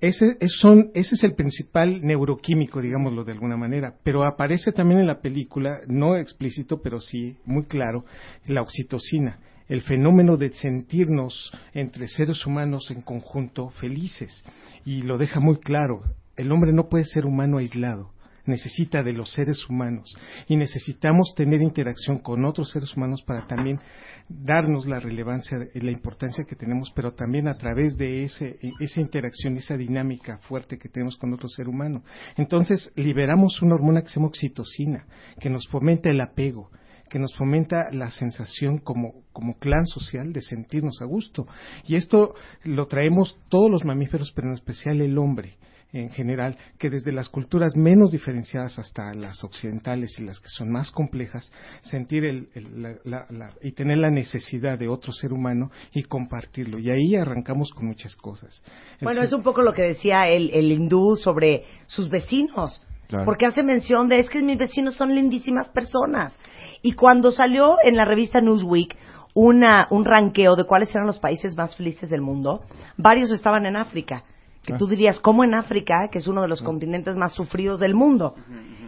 Ese 0.00 0.36
es, 0.38 0.52
son, 0.60 0.90
ese 0.94 1.16
es 1.16 1.24
el 1.24 1.34
principal 1.34 2.00
neuroquímico, 2.02 2.80
digámoslo 2.80 3.24
de 3.24 3.32
alguna 3.32 3.56
manera, 3.56 3.96
pero 4.04 4.24
aparece 4.24 4.70
también 4.70 5.00
en 5.00 5.08
la 5.08 5.20
película, 5.20 5.80
no 5.88 6.16
explícito, 6.16 6.80
pero 6.80 7.00
sí 7.00 7.36
muy 7.44 7.64
claro, 7.64 8.04
la 8.46 8.62
oxitocina, 8.62 9.40
el 9.68 9.82
fenómeno 9.82 10.36
de 10.36 10.54
sentirnos 10.54 11.50
entre 11.74 12.06
seres 12.06 12.46
humanos 12.46 12.92
en 12.92 13.02
conjunto 13.02 13.70
felices. 13.70 14.44
Y 14.84 15.02
lo 15.02 15.18
deja 15.18 15.40
muy 15.40 15.58
claro, 15.58 16.04
el 16.36 16.52
hombre 16.52 16.72
no 16.72 16.88
puede 16.88 17.04
ser 17.04 17.26
humano 17.26 17.58
aislado, 17.58 18.12
necesita 18.48 19.02
de 19.02 19.12
los 19.12 19.32
seres 19.32 19.68
humanos 19.68 20.16
y 20.46 20.56
necesitamos 20.56 21.34
tener 21.36 21.62
interacción 21.62 22.18
con 22.18 22.44
otros 22.44 22.70
seres 22.70 22.96
humanos 22.96 23.22
para 23.22 23.46
también 23.46 23.80
darnos 24.28 24.86
la 24.86 25.00
relevancia 25.00 25.58
y 25.74 25.80
la 25.80 25.90
importancia 25.90 26.44
que 26.44 26.56
tenemos, 26.56 26.92
pero 26.94 27.12
también 27.12 27.48
a 27.48 27.56
través 27.56 27.96
de 27.96 28.24
ese, 28.24 28.58
esa 28.80 29.00
interacción, 29.00 29.56
esa 29.56 29.76
dinámica 29.76 30.38
fuerte 30.38 30.78
que 30.78 30.88
tenemos 30.88 31.16
con 31.16 31.32
otro 31.32 31.48
ser 31.48 31.68
humano. 31.68 32.02
Entonces 32.36 32.92
liberamos 32.96 33.62
una 33.62 33.74
hormona 33.74 34.02
que 34.02 34.08
se 34.08 34.16
llama 34.16 34.28
oxitocina, 34.28 35.06
que 35.40 35.48
nos 35.48 35.66
fomenta 35.68 36.10
el 36.10 36.20
apego, 36.20 36.70
que 37.08 37.18
nos 37.18 37.34
fomenta 37.36 37.90
la 37.90 38.10
sensación 38.10 38.78
como, 38.78 39.22
como 39.32 39.58
clan 39.58 39.86
social 39.86 40.32
de 40.32 40.42
sentirnos 40.42 41.00
a 41.00 41.06
gusto. 41.06 41.46
Y 41.86 41.96
esto 41.96 42.34
lo 42.64 42.86
traemos 42.86 43.38
todos 43.48 43.70
los 43.70 43.84
mamíferos, 43.84 44.32
pero 44.34 44.48
en 44.48 44.54
especial 44.54 45.00
el 45.00 45.16
hombre 45.16 45.56
en 45.92 46.10
general, 46.10 46.56
que 46.78 46.90
desde 46.90 47.12
las 47.12 47.28
culturas 47.30 47.74
menos 47.74 48.10
diferenciadas 48.10 48.78
hasta 48.78 49.14
las 49.14 49.42
occidentales 49.42 50.18
y 50.18 50.22
las 50.24 50.38
que 50.38 50.48
son 50.50 50.70
más 50.70 50.90
complejas, 50.90 51.50
sentir 51.82 52.24
el, 52.26 52.48
el- 52.54 52.82
la- 52.82 52.94
la- 53.04 53.26
la- 53.30 53.52
y 53.62 53.72
tener 53.72 53.96
la 53.98 54.10
necesidad 54.10 54.78
de 54.78 54.86
otro 54.88 55.12
ser 55.12 55.32
humano 55.32 55.70
y 55.94 56.02
compartirlo. 56.02 56.78
Y 56.78 56.90
ahí 56.90 57.16
arrancamos 57.16 57.70
con 57.72 57.86
muchas 57.86 58.14
cosas. 58.16 58.62
El 59.00 59.04
Bueno, 59.06 59.20
ser- 59.20 59.28
es 59.28 59.32
un 59.32 59.42
poco 59.42 59.62
lo 59.62 59.72
que 59.72 59.82
decía 59.82 60.28
el, 60.28 60.50
el 60.50 60.70
hindú 60.72 61.16
sobre 61.16 61.64
sus 61.86 62.10
vecinos. 62.10 62.82
Claro. 63.08 63.24
Porque 63.24 63.46
hace 63.46 63.62
mención 63.62 64.08
de 64.10 64.18
es 64.18 64.28
que 64.28 64.42
mis 64.42 64.58
vecinos 64.58 64.94
son 64.94 65.14
lindísimas 65.14 65.70
personas. 65.70 66.34
Y 66.82 66.92
cuando 66.92 67.30
salió 67.30 67.76
en 67.82 67.96
la 67.96 68.04
revista 68.04 68.42
Newsweek 68.42 68.94
una, 69.32 69.88
un 69.90 70.04
ranqueo 70.04 70.54
de 70.56 70.64
cuáles 70.64 70.90
eran 70.94 71.06
los 71.06 71.18
países 71.18 71.56
más 71.56 71.74
felices 71.74 72.10
del 72.10 72.20
mundo, 72.20 72.62
varios 72.98 73.30
estaban 73.30 73.64
en 73.64 73.76
África. 73.76 74.24
Que 74.72 74.78
tú 74.78 74.86
dirías, 74.86 75.20
¿cómo 75.20 75.44
en 75.44 75.54
África, 75.54 76.08
que 76.10 76.18
es 76.18 76.26
uno 76.28 76.42
de 76.42 76.48
los 76.48 76.60
continentes 76.62 77.16
más 77.16 77.32
sufridos 77.32 77.80
del 77.80 77.94
mundo? 77.94 78.34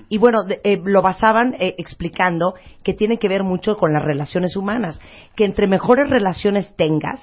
Y 0.08 0.18
bueno, 0.18 0.42
de- 0.44 0.60
eh, 0.64 0.80
lo 0.84 1.02
basaban 1.02 1.54
eh, 1.60 1.74
explicando 1.78 2.54
que 2.82 2.94
tiene 2.94 3.18
que 3.18 3.28
ver 3.28 3.42
mucho 3.44 3.76
con 3.76 3.92
las 3.92 4.02
relaciones 4.04 4.56
humanas. 4.56 5.00
Que 5.36 5.44
entre 5.44 5.66
mejores 5.68 6.10
relaciones 6.10 6.74
tengas 6.76 7.20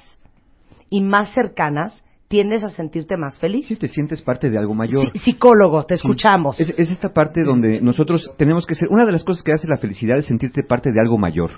y 0.90 1.02
más 1.02 1.34
cercanas, 1.34 2.04
tiendes 2.28 2.64
a 2.64 2.70
sentirte 2.70 3.16
más 3.18 3.38
feliz. 3.40 3.68
Sí, 3.68 3.76
te 3.78 3.88
sientes 3.88 4.22
parte 4.22 4.50
de 4.50 4.58
algo 4.58 4.76
mayor. 4.76 5.12
Sí, 5.14 5.20
psicólogo, 5.20 5.84
te 5.84 5.96
Sí. 5.96 6.02
escuchamos. 6.08 6.60
Es, 6.60 6.74
es 6.78 6.92
esta 6.92 7.14
parte 7.14 7.42
donde 7.44 7.80
nosotros 7.82 8.30
tenemos 8.38 8.66
que 8.66 8.76
ser. 8.76 8.90
Una 8.90 9.06
de 9.06 9.12
las 9.12 9.24
cosas 9.24 9.44
que 9.44 9.54
hace 9.54 9.68
la 9.68 9.78
felicidad 9.78 10.18
es 10.18 10.26
sentirte 10.26 10.64
parte 10.64 10.92
de 10.92 11.00
algo 11.00 11.18
mayor, 11.18 11.52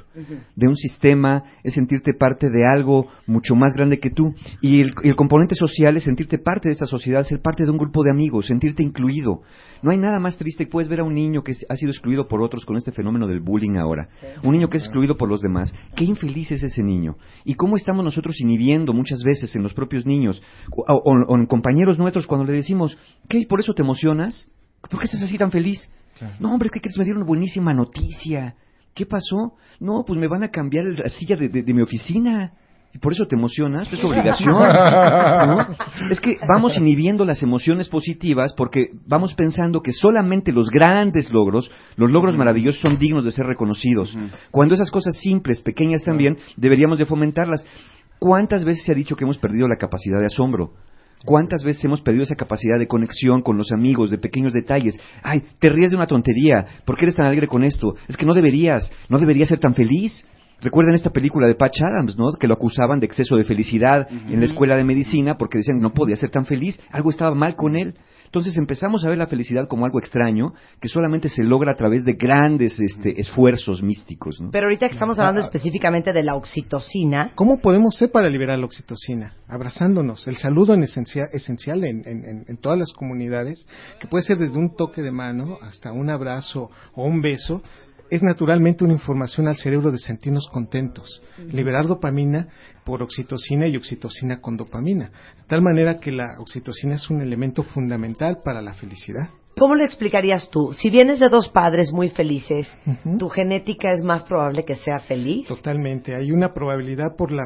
de 0.55 0.67
un 0.67 0.75
sistema, 0.75 1.43
es 1.63 1.73
sentirte 1.73 2.13
parte 2.13 2.49
de 2.49 2.65
algo 2.65 3.07
mucho 3.25 3.55
más 3.55 3.73
grande 3.73 3.99
que 3.99 4.11
tú. 4.11 4.33
Y 4.61 4.81
el, 4.81 4.93
y 5.03 5.09
el 5.09 5.15
componente 5.15 5.55
social 5.55 5.97
es 5.97 6.03
sentirte 6.03 6.37
parte 6.37 6.69
de 6.69 6.73
esa 6.75 6.85
sociedad, 6.85 7.23
ser 7.23 7.41
parte 7.41 7.63
de 7.65 7.71
un 7.71 7.77
grupo 7.77 8.03
de 8.03 8.11
amigos, 8.11 8.45
sentirte 8.47 8.83
incluido. 8.83 9.41
No 9.81 9.91
hay 9.91 9.97
nada 9.97 10.19
más 10.19 10.37
triste. 10.37 10.67
Puedes 10.67 10.89
ver 10.89 10.99
a 10.99 11.03
un 11.03 11.13
niño 11.13 11.41
que 11.41 11.53
ha 11.69 11.75
sido 11.75 11.91
excluido 11.91 12.27
por 12.27 12.41
otros 12.41 12.65
con 12.65 12.75
este 12.75 12.91
fenómeno 12.91 13.27
del 13.27 13.39
bullying 13.39 13.77
ahora. 13.77 14.09
Un 14.43 14.51
niño 14.51 14.69
que 14.69 14.77
es 14.77 14.83
excluido 14.83 15.15
por 15.15 15.29
los 15.29 15.39
demás. 15.41 15.73
Qué 15.95 16.03
infeliz 16.03 16.51
es 16.51 16.63
ese 16.63 16.83
niño. 16.83 17.15
Y 17.45 17.53
cómo 17.55 17.77
estamos 17.77 18.03
nosotros 18.03 18.39
inhibiendo 18.41 18.93
muchas 18.93 19.23
veces 19.23 19.55
en 19.55 19.63
los 19.63 19.73
propios 19.73 20.05
niños 20.05 20.41
o, 20.71 20.83
o- 20.87 21.47
compañeros 21.47 21.97
nuestros 21.97 22.27
cuando 22.27 22.45
le 22.45 22.53
decimos, 22.53 22.97
¿qué? 23.27 23.45
¿Por 23.47 23.59
eso 23.59 23.73
te 23.73 23.81
emocionas? 23.81 24.49
¿Por 24.89 24.99
qué 24.99 25.05
estás 25.05 25.21
así 25.23 25.37
tan 25.37 25.51
feliz? 25.51 25.91
No, 26.39 26.51
hombre, 26.53 26.67
es 26.67 26.71
que 26.71 26.79
quieres 26.81 26.97
me 26.97 27.03
dieron 27.05 27.21
una 27.21 27.27
buenísima 27.27 27.73
noticia. 27.73 28.55
¿Qué 28.93 29.05
pasó? 29.05 29.53
No, 29.79 30.03
pues 30.05 30.19
me 30.19 30.27
van 30.27 30.43
a 30.43 30.49
cambiar 30.49 30.85
la 30.85 31.09
silla 31.09 31.35
de, 31.37 31.47
de- 31.49 31.63
de 31.63 31.73
mi 31.73 31.81
oficina. 31.81 32.51
Y 32.91 32.97
por 32.97 33.13
eso 33.13 33.27
te 33.27 33.35
emocionas, 33.35 33.87
es 33.93 34.03
obligación. 34.03 34.51
¿no? 34.57 35.67
Es 36.11 36.19
que 36.19 36.39
vamos 36.47 36.75
inhibiendo 36.75 37.23
las 37.23 37.43
emociones 37.43 37.87
positivas 37.87 38.51
porque 38.53 38.89
vamos 39.05 39.35
pensando 39.35 39.81
que 39.81 39.91
solamente 39.91 40.51
los 40.51 40.69
grandes 40.71 41.31
logros, 41.31 41.69
los 41.97 42.09
logros 42.11 42.35
maravillosos 42.35 42.81
son 42.81 42.97
dignos 42.97 43.23
de 43.25 43.31
ser 43.31 43.45
reconocidos. 43.45 44.17
Cuando 44.49 44.73
esas 44.73 44.89
cosas 44.89 45.15
simples, 45.19 45.61
pequeñas 45.61 46.03
también, 46.03 46.37
deberíamos 46.57 46.97
de 46.97 47.05
fomentarlas. 47.05 47.63
¿Cuántas 48.19 48.65
veces 48.65 48.83
se 48.83 48.91
ha 48.91 48.95
dicho 48.95 49.15
que 49.15 49.23
hemos 49.23 49.37
perdido 49.37 49.67
la 49.67 49.77
capacidad 49.77 50.19
de 50.19 50.25
asombro? 50.25 50.73
¿Cuántas 51.25 51.63
veces 51.63 51.83
hemos 51.83 52.01
perdido 52.01 52.23
esa 52.23 52.35
capacidad 52.35 52.77
de 52.77 52.87
conexión 52.87 53.41
con 53.41 53.57
los 53.57 53.71
amigos, 53.71 54.09
de 54.09 54.17
pequeños 54.17 54.53
detalles? 54.53 54.97
Ay, 55.21 55.43
te 55.59 55.69
ríes 55.69 55.91
de 55.91 55.97
una 55.97 56.07
tontería. 56.07 56.65
¿Por 56.85 56.95
qué 56.95 57.05
eres 57.05 57.15
tan 57.15 57.25
alegre 57.25 57.47
con 57.47 57.63
esto? 57.63 57.95
Es 58.07 58.15
que 58.15 58.25
no 58.25 58.33
deberías, 58.33 58.91
no 59.09 59.19
deberías 59.19 59.49
ser 59.49 59.59
tan 59.59 59.73
feliz. 59.73 60.25
Recuerden 60.61 60.95
esta 60.95 61.09
película 61.09 61.47
de 61.47 61.55
Patch 61.55 61.81
Adams, 61.81 62.17
¿no? 62.17 62.31
Que 62.33 62.47
lo 62.47 62.53
acusaban 62.53 62.99
de 62.99 63.05
exceso 63.05 63.35
de 63.37 63.45
felicidad 63.45 64.07
en 64.11 64.39
la 64.39 64.45
escuela 64.45 64.75
de 64.75 64.83
medicina 64.83 65.37
porque 65.37 65.57
decían 65.57 65.77
que 65.77 65.83
no 65.83 65.93
podía 65.93 66.17
ser 66.17 66.29
tan 66.29 66.45
feliz, 66.45 66.79
algo 66.91 67.09
estaba 67.09 67.33
mal 67.33 67.55
con 67.55 67.77
él. 67.77 67.95
Entonces 68.29 68.55
empezamos 68.57 69.03
a 69.03 69.09
ver 69.09 69.17
la 69.17 69.25
felicidad 69.25 69.67
como 69.67 69.85
algo 69.85 69.97
extraño 69.99 70.53
que 70.79 70.87
solamente 70.87 71.29
se 71.29 71.43
logra 71.43 71.71
a 71.71 71.75
través 71.75 72.05
de 72.05 72.13
grandes 72.13 72.79
este, 72.79 73.19
esfuerzos 73.19 73.81
místicos, 73.81 74.39
¿no? 74.39 74.51
Pero 74.51 74.67
ahorita 74.67 74.87
que 74.87 74.93
estamos 74.93 75.17
hablando 75.17 75.41
específicamente 75.41 76.13
de 76.13 76.21
la 76.23 76.35
oxitocina, 76.35 77.31
¿Cómo 77.35 77.59
podemos 77.59 77.95
ser 77.97 78.11
para 78.11 78.29
liberar 78.29 78.59
la 78.59 78.65
oxitocina? 78.65 79.33
Abrazándonos. 79.47 80.27
El 80.27 80.37
saludo 80.37 80.75
en 80.75 80.83
esencia- 80.83 81.27
esencial 81.33 81.83
en, 81.83 82.01
en- 82.07 82.23
en- 82.25 82.45
en 82.47 82.57
todas 82.57 82.77
las 82.77 82.93
comunidades, 82.93 83.67
que 83.99 84.07
puede 84.07 84.23
ser 84.23 84.37
desde 84.37 84.57
un 84.59 84.75
toque 84.75 85.01
de 85.01 85.11
mano 85.11 85.57
hasta 85.61 85.91
un 85.91 86.09
abrazo 86.11 86.69
o 86.93 87.05
un 87.05 87.21
beso, 87.21 87.63
es 88.09 88.23
naturalmente 88.23 88.83
una 88.83 88.93
información 88.93 89.47
al 89.47 89.57
cerebro 89.57 89.91
de 89.91 89.99
sentirnos 89.99 90.47
contentos. 90.49 91.21
Liberar 91.51 91.87
dopamina 91.87 92.47
por 92.83 93.03
oxitocina 93.03 93.67
y 93.67 93.77
oxitocina 93.77 94.41
con 94.41 94.57
dopamina. 94.57 95.11
De 95.37 95.43
tal 95.47 95.61
manera 95.61 95.99
que 95.99 96.11
la 96.11 96.35
oxitocina 96.39 96.95
es 96.95 97.09
un 97.09 97.21
elemento 97.21 97.63
fundamental 97.63 98.39
para 98.43 98.61
la 98.61 98.73
felicidad. 98.73 99.29
¿cómo 99.59 99.75
le 99.75 99.83
explicarías 99.83 100.49
tú? 100.49 100.71
Si 100.71 100.89
vienes 100.89 101.19
de 101.19 101.29
dos 101.29 101.49
padres 101.49 101.91
muy 101.91 102.09
felices. 102.09 102.67
¿tu 103.19 103.29
genética 103.29 103.91
es 103.91 104.01
más 104.03 104.23
probable 104.23 104.63
que 104.63 104.75
sea 104.75 104.99
feliz? 104.99 105.47
Totalmente. 105.47 106.15
Hay 106.15 106.31
una 106.31 106.53
probabilidad 106.53 107.15
por 107.17 107.31
la, 107.31 107.43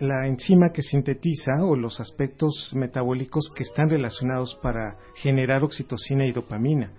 la 0.00 0.26
enzima 0.26 0.70
que 0.72 0.82
sintetiza 0.82 1.64
o 1.64 1.76
los 1.76 2.00
aspectos 2.00 2.72
metabólicos 2.74 3.52
que 3.54 3.62
están 3.62 3.90
relacionados 3.90 4.58
para 4.62 4.96
generar 5.16 5.62
oxitocina 5.62 6.26
y 6.26 6.32
dopamina. 6.32 6.92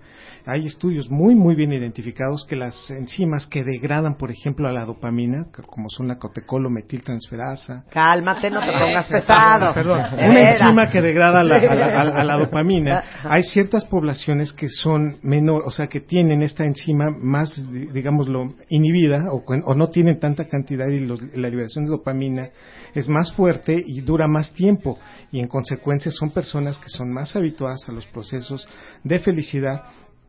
Hay 0.46 0.66
estudios 0.66 1.08
muy, 1.10 1.34
muy 1.36 1.54
bien 1.54 1.72
identificados 1.72 2.44
que 2.44 2.56
las 2.56 2.90
enzimas 2.90 3.46
que 3.46 3.62
degradan, 3.62 4.16
por 4.16 4.30
ejemplo, 4.30 4.68
a 4.68 4.72
la 4.72 4.84
dopamina, 4.84 5.46
como 5.66 5.88
son 5.88 6.08
la 6.08 6.18
cotecolmetiltransferasa, 6.18 7.84
Cálmate, 7.90 8.50
no 8.50 8.60
te 8.60 8.72
pongas 8.72 9.06
pesado. 9.06 9.72
Perdón, 9.74 10.00
una 10.12 10.50
enzima 10.50 10.90
que 10.90 11.00
degrada 11.00 11.44
la- 11.44 11.56
a, 11.56 11.74
la, 11.74 11.84
a 12.00 12.04
la- 12.04 12.20
a 12.20 12.24
la 12.24 12.36
dopamina. 12.38 13.04
Hay 13.24 13.42
ciertas 13.44 13.84
poblaciones 13.84 14.52
que 14.52 14.68
son 14.68 15.16
menor, 15.22 15.62
o 15.64 15.70
sea, 15.70 15.86
que 15.86 16.00
tienen 16.00 16.42
esta 16.42 16.64
enzima 16.64 17.10
más, 17.10 17.54
di- 17.72 17.86
digámoslo, 17.86 18.54
inhibida 18.68 19.32
o, 19.32 19.44
o 19.46 19.74
no 19.74 19.88
tienen 19.90 20.18
tanta 20.18 20.46
cantidad 20.46 20.88
y 20.88 21.00
los- 21.00 21.22
la 21.36 21.48
liberación 21.48 21.84
de 21.84 21.90
dopamina 21.92 22.48
es 22.94 23.08
más 23.08 23.32
fuerte 23.32 23.82
y 23.84 24.00
dura 24.00 24.26
más 24.28 24.52
tiempo. 24.52 24.98
Y 25.30 25.40
en 25.40 25.48
consecuencia 25.48 26.10
son 26.12 26.30
personas 26.30 26.78
que 26.78 26.88
son 26.88 27.12
más 27.12 27.36
habituadas 27.36 27.88
a 27.88 27.92
los 27.92 28.06
procesos 28.06 28.68
de 29.04 29.18
felicidad 29.18 29.82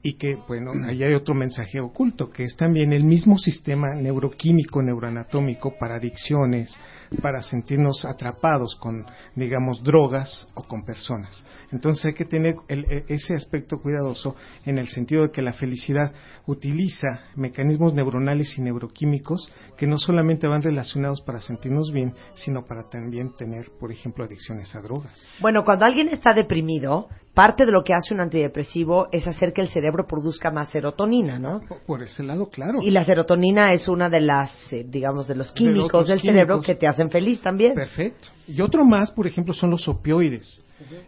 y 0.06 0.14
que, 0.16 0.38
bueno, 0.48 0.74
ahí 0.86 1.02
hay 1.02 1.14
otro 1.14 1.34
mensaje 1.34 1.80
oculto, 1.80 2.30
que 2.30 2.44
es 2.44 2.58
también 2.58 2.92
el 2.92 3.06
mismo 3.06 3.38
sistema 3.38 3.96
neuroquímico, 3.96 4.82
neuroanatómico 4.82 5.78
para 5.80 5.96
adicciones, 5.96 6.78
para 7.22 7.42
sentirnos 7.42 8.06
atrapados 8.06 8.76
con, 8.76 9.06
digamos, 9.36 9.84
drogas 9.84 10.48
o 10.54 10.64
con 10.64 10.84
personas. 10.84 11.44
Entonces 11.72 12.06
hay 12.06 12.14
que 12.14 12.26
tener 12.26 12.56
e, 12.68 13.06
ese 13.08 13.34
aspecto 13.34 13.78
cuidadoso 13.82 14.36
en 14.66 14.78
el 14.78 14.88
sentido 14.88 15.24
de 15.24 15.32
que 15.32 15.42
la 15.42 15.54
felicidad 15.54 16.14
utiliza 16.46 17.08
mecanismos 17.36 17.94
neuronales 17.94 18.58
y 18.58 18.62
neuroquímicos 18.62 19.52
que 19.78 19.88
no 19.88 19.98
solamente 19.98 20.48
van 20.48 20.62
relacionados 20.62 21.22
para 21.22 21.42
sentirnos 21.42 21.92
bien, 21.92 22.14
sino 22.36 22.66
para 22.66 22.90
también 22.90 23.36
tener, 23.36 23.72
por 23.80 23.92
ejemplo, 23.92 24.24
adicciones 24.26 24.76
a 24.76 24.82
drogas. 24.82 25.26
Bueno, 25.40 25.64
cuando 25.64 25.86
alguien 25.86 26.10
está 26.10 26.34
deprimido, 26.34 27.08
parte 27.34 27.66
de 27.66 27.72
lo 27.72 27.84
que 27.84 27.94
hace 27.94 28.14
un 28.14 28.22
antidepresivo 28.22 29.08
es 29.12 29.28
hacer 29.28 29.54
que 29.54 29.62
el 29.62 29.70
cerebro 29.70 30.06
produzca 30.08 30.52
más 30.52 30.70
serotonina, 30.70 31.40
¿no? 31.40 31.62
Por 31.86 32.04
ese 32.04 32.24
lado, 32.24 32.50
claro. 32.50 32.80
Y 32.82 32.92
la 32.92 33.04
serotonina 33.04 33.74
es 33.74 33.88
una 33.88 34.10
de 34.10 34.22
las, 34.22 34.72
eh, 34.72 34.86
digamos, 34.88 35.28
de 35.28 35.36
los 35.36 35.52
químicos 35.52 36.08
del 36.08 36.22
cerebro 36.22 36.62
que 36.62 36.76
te 36.76 36.88
hacen 37.04 37.12
feliz 37.12 37.42
también. 37.42 37.74
Perfecto. 37.74 38.30
Y 38.48 38.62
otro 38.62 38.86
más, 38.86 39.12
por 39.12 39.28
ejemplo, 39.28 39.54
son 39.54 39.72
los 39.72 39.88
opioides. 39.88 40.64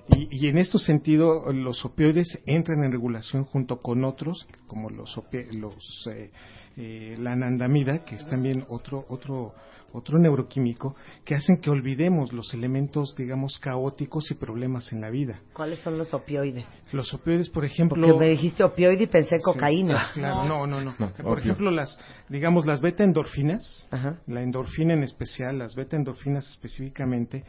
y, 0.10 0.48
en 0.48 0.58
este 0.58 0.78
sentido, 0.80 1.52
los 1.52 1.84
opioides 1.84 2.40
entran 2.46 2.84
en 2.84 2.92
regulación 2.92 3.44
junto 3.46 3.82
con 3.82 4.04
otros, 4.06 4.48
como 4.68 4.90
los, 4.90 5.20
los 5.52 6.08
eh, 6.08 6.32
eh, 6.78 7.18
la 7.20 7.34
anandamida, 7.34 8.06
que 8.06 8.16
es 8.16 8.28
también 8.28 8.66
otro, 8.70 9.06
otro 9.10 9.54
otro 9.92 10.20
neuroquímico, 10.20 10.96
que 11.24 11.36
hacen 11.36 11.58
que 11.58 11.70
olvidemos 11.70 12.34
los 12.34 12.54
elementos, 12.54 13.16
digamos, 13.18 13.58
caóticos 13.60 14.30
y 14.32 14.36
problemas 14.36 14.92
en 14.92 15.02
la 15.02 15.10
vida. 15.10 15.40
¿Cuáles 15.54 15.80
son 15.80 15.98
los 15.98 16.14
opioides? 16.14 16.66
Los 16.92 17.14
opioides, 17.14 17.50
por 17.50 17.66
ejemplo... 17.66 18.06
Porque 18.06 18.20
me 18.20 18.30
dijiste 18.32 18.64
opioide 18.64 19.04
y 19.04 19.08
pensé 19.08 19.38
cocaína. 19.42 20.12
Claro, 20.14 20.46
no, 20.46 20.68
no, 20.68 20.82
no. 20.82 20.94
por 21.24 21.40
ejemplo, 21.40 21.72
las, 21.72 21.98
digamos, 22.30 22.66
las 22.66 22.82
beta 22.82 23.04
endorfinas, 23.04 23.88
la 24.28 24.42
endorfina 24.42 24.94
en 24.94 25.04
especial, 25.04 25.58
las 25.58 25.76
beta 25.76 25.96
endorfinas 25.96 26.48
específicamente, 26.50 27.44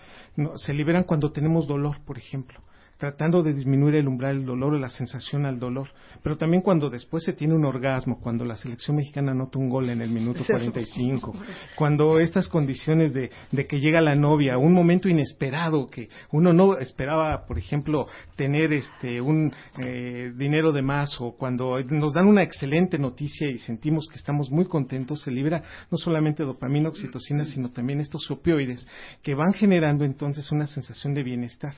se 0.57 0.73
liberan 0.73 1.05
cuando 1.05 1.33
tenemos 1.33 1.67
dolor, 1.67 1.97
por 2.05 2.19
ejemplo 2.19 2.61
tratando 2.99 3.43
de 3.43 3.53
disminuir 3.53 3.97
el 3.97 4.09
umbral 4.09 4.39
del 4.39 4.47
dolor 4.47 4.75
o 4.75 4.79
la 4.79 4.89
sensación 4.89 5.45
al 5.45 5.59
dolor. 5.59 5.89
Pero 6.23 6.37
también 6.37 6.63
cuando 6.63 6.89
después 6.89 7.25
se 7.25 7.35
tiene 7.35 7.55
un 7.55 7.65
orgasmo, 7.65 8.21
cuando 8.21 8.45
la 8.45 8.57
selección 8.57 8.97
mexicana 8.97 9.33
anota 9.33 9.59
un 9.59 9.69
gol 9.69 9.91
en 9.91 10.01
el 10.01 10.11
minuto 10.11 10.43
45, 10.47 11.35
cuando 11.77 12.19
estas 12.19 12.49
condiciones 12.49 13.13
de, 13.13 13.31
de 13.53 13.67
que 13.67 13.81
llega 13.81 14.01
la 14.01 14.15
novia, 14.15 14.59
un 14.59 14.73
momento 14.73 15.09
inesperado 15.09 15.87
que 15.87 16.09
uno 16.33 16.53
no 16.53 16.77
esperaba, 16.79 17.47
por 17.47 17.59
ejemplo, 17.59 18.07
tener 18.35 18.73
este 18.73 19.21
un 19.21 19.53
eh, 19.79 20.33
dinero 20.37 20.73
de 20.73 20.83
más 20.83 21.21
o 21.21 21.33
cuando 21.33 21.79
nos 21.83 22.15
dan 22.15 22.27
una 22.27 22.43
excelente 22.43 22.99
noticia 22.99 23.49
y 23.51 23.59
sentimos 23.59 24.09
que 24.09 24.17
estamos 24.17 24.51
muy 24.51 24.67
contentos, 24.67 25.23
se 25.23 25.31
libera 25.31 25.63
no 25.91 25.99
solamente 25.99 26.45
dopamina, 26.45 26.89
oxitocina, 26.89 27.45
sino 27.45 27.71
también 27.71 28.01
estos 28.01 28.31
opioides 28.31 28.87
que 29.23 29.35
van 29.35 29.53
generando 29.53 30.05
entonces 30.05 30.51
una 30.51 30.67
sensación 30.67 31.15
de 31.15 31.23
bienestar 31.23 31.75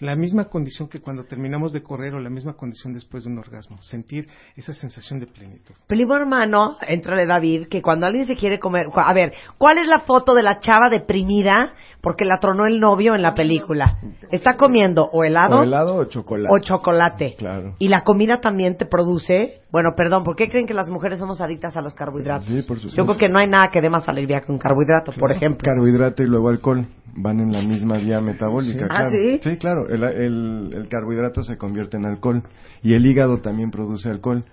la 0.00 0.14
misma 0.14 0.44
condición 0.44 0.88
que 0.88 1.00
cuando 1.00 1.24
terminamos 1.24 1.72
de 1.72 1.82
correr 1.82 2.14
o 2.14 2.20
la 2.20 2.30
misma 2.30 2.54
condición 2.54 2.94
después 2.94 3.24
de 3.24 3.30
un 3.30 3.38
orgasmo, 3.38 3.82
sentir 3.82 4.28
esa 4.56 4.72
sensación 4.72 5.18
de 5.18 5.26
plenitud. 5.26 5.74
Primo 5.88 6.16
hermano, 6.16 6.76
entrale 6.86 7.26
David, 7.26 7.66
que 7.68 7.82
cuando 7.82 8.06
alguien 8.06 8.26
se 8.26 8.36
quiere 8.36 8.58
comer, 8.58 8.86
a 8.94 9.12
ver, 9.12 9.32
¿cuál 9.58 9.78
es 9.78 9.88
la 9.88 10.00
foto 10.00 10.34
de 10.34 10.42
la 10.42 10.60
chava 10.60 10.88
deprimida 10.88 11.74
porque 12.00 12.24
la 12.24 12.38
tronó 12.38 12.66
el 12.66 12.78
novio 12.78 13.16
en 13.16 13.22
la 13.22 13.34
película? 13.34 13.98
Está 14.30 14.56
comiendo 14.56 15.04
o 15.12 15.24
helado, 15.24 15.60
o 15.60 15.62
helado 15.64 15.96
o 15.96 16.04
chocolate. 16.04 16.54
O 16.54 16.58
chocolate. 16.60 17.34
Claro. 17.36 17.74
Y 17.80 17.88
la 17.88 18.04
comida 18.04 18.40
también 18.40 18.76
te 18.76 18.86
produce, 18.86 19.62
bueno, 19.72 19.90
perdón, 19.96 20.22
¿por 20.22 20.36
qué 20.36 20.48
creen 20.48 20.66
que 20.66 20.74
las 20.74 20.88
mujeres 20.88 21.18
somos 21.18 21.40
adictas 21.40 21.76
a 21.76 21.80
los 21.80 21.94
carbohidratos? 21.94 22.46
Sí, 22.46 22.62
por 22.62 22.76
supuesto. 22.76 22.96
Yo 22.96 23.04
creo 23.04 23.16
que 23.18 23.28
no 23.28 23.40
hay 23.40 23.48
nada 23.48 23.68
que 23.70 23.80
dé 23.80 23.90
más 23.90 24.08
alegría 24.08 24.42
que 24.42 24.52
un 24.52 24.58
carbohidrato, 24.58 25.12
por 25.18 25.32
ejemplo. 25.32 25.64
Carbohidrato 25.64 26.22
y 26.22 26.26
luego 26.26 26.50
alcohol 26.50 26.86
van 27.20 27.40
en 27.40 27.52
la 27.52 27.62
misma 27.62 27.98
vía 27.98 28.20
metabólica. 28.20 28.84
¿Ah, 28.84 28.88
claro. 28.88 29.10
¿sí? 29.10 29.40
Sí, 29.42 29.56
claro. 29.56 29.87
El, 29.88 30.02
el, 30.04 30.70
el, 30.74 30.88
carbohidrato 30.88 31.42
se 31.42 31.56
convierte 31.56 31.96
en 31.96 32.06
alcohol 32.06 32.42
y 32.82 32.94
el 32.94 33.06
hígado 33.06 33.38
también 33.38 33.70
produce 33.70 34.08
alcohol. 34.08 34.44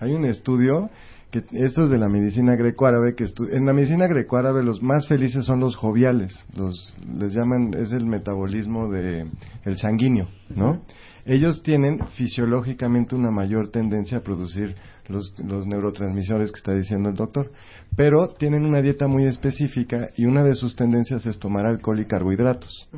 Hay 0.00 0.12
un 0.12 0.24
estudio 0.24 0.90
que 1.32 1.44
esto 1.52 1.84
es 1.84 1.90
de 1.90 1.96
la 1.96 2.08
medicina 2.08 2.54
grecoárabe 2.56 3.14
que 3.14 3.24
en 3.52 3.64
la 3.64 3.72
medicina 3.72 4.06
grecoárabe 4.06 4.62
los 4.62 4.82
más 4.82 5.08
felices 5.08 5.46
son 5.46 5.60
los 5.60 5.76
joviales, 5.76 6.46
los 6.54 6.94
les 7.18 7.32
llaman 7.32 7.72
es 7.74 7.92
el 7.92 8.04
metabolismo 8.04 8.90
de 8.90 9.26
el 9.64 9.76
sanguíneo, 9.78 10.28
¿no? 10.54 10.82
Ellos 11.24 11.62
tienen 11.62 12.00
fisiológicamente 12.16 13.14
una 13.14 13.30
mayor 13.30 13.70
tendencia 13.70 14.18
a 14.18 14.22
producir 14.22 14.74
los, 15.08 15.32
los 15.38 15.66
neurotransmisores 15.66 16.50
que 16.50 16.58
está 16.58 16.74
diciendo 16.74 17.10
el 17.10 17.14
doctor, 17.14 17.52
pero 17.96 18.28
tienen 18.28 18.64
una 18.64 18.82
dieta 18.82 19.06
muy 19.06 19.26
específica 19.26 20.08
y 20.16 20.26
una 20.26 20.42
de 20.42 20.54
sus 20.54 20.74
tendencias 20.74 21.24
es 21.24 21.38
tomar 21.38 21.64
alcohol 21.64 22.00
y 22.00 22.06
carbohidratos. 22.06 22.88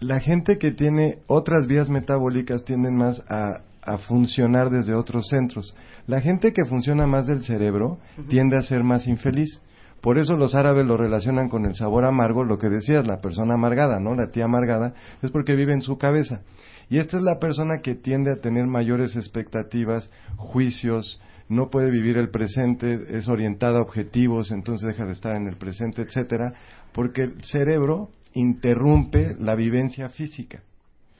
La 0.00 0.20
gente 0.20 0.58
que 0.58 0.70
tiene 0.70 1.18
otras 1.26 1.66
vías 1.66 1.90
metabólicas 1.90 2.64
tienden 2.64 2.96
más 2.96 3.20
a, 3.28 3.62
a, 3.82 3.98
funcionar 3.98 4.70
desde 4.70 4.94
otros 4.94 5.26
centros. 5.28 5.74
La 6.06 6.20
gente 6.20 6.52
que 6.52 6.64
funciona 6.64 7.06
más 7.06 7.26
del 7.26 7.42
cerebro 7.42 7.98
tiende 8.28 8.56
a 8.56 8.62
ser 8.62 8.84
más 8.84 9.08
infeliz. 9.08 9.60
Por 10.00 10.18
eso 10.18 10.36
los 10.36 10.54
árabes 10.54 10.86
lo 10.86 10.96
relacionan 10.96 11.48
con 11.48 11.64
el 11.64 11.74
sabor 11.74 12.04
amargo, 12.04 12.44
lo 12.44 12.58
que 12.58 12.68
decías, 12.68 13.06
la 13.06 13.20
persona 13.20 13.54
amargada, 13.54 13.98
¿no? 13.98 14.14
La 14.14 14.30
tía 14.30 14.44
amargada, 14.44 14.94
es 15.22 15.32
porque 15.32 15.56
vive 15.56 15.72
en 15.72 15.82
su 15.82 15.98
cabeza. 15.98 16.42
Y 16.88 16.98
esta 16.98 17.16
es 17.16 17.22
la 17.24 17.40
persona 17.40 17.78
que 17.82 17.96
tiende 17.96 18.32
a 18.32 18.40
tener 18.40 18.66
mayores 18.66 19.16
expectativas, 19.16 20.10
juicios, 20.36 21.20
no 21.48 21.70
puede 21.70 21.90
vivir 21.90 22.18
el 22.18 22.30
presente, 22.30 23.16
es 23.16 23.28
orientada 23.28 23.78
a 23.78 23.82
objetivos, 23.82 24.50
entonces 24.50 24.86
deja 24.86 25.06
de 25.06 25.12
estar 25.12 25.34
en 25.34 25.48
el 25.48 25.56
presente, 25.56 26.02
etcétera, 26.02 26.52
porque 26.92 27.22
el 27.22 27.42
cerebro 27.42 28.10
interrumpe 28.38 29.34
la 29.38 29.54
vivencia 29.54 30.08
física. 30.08 30.62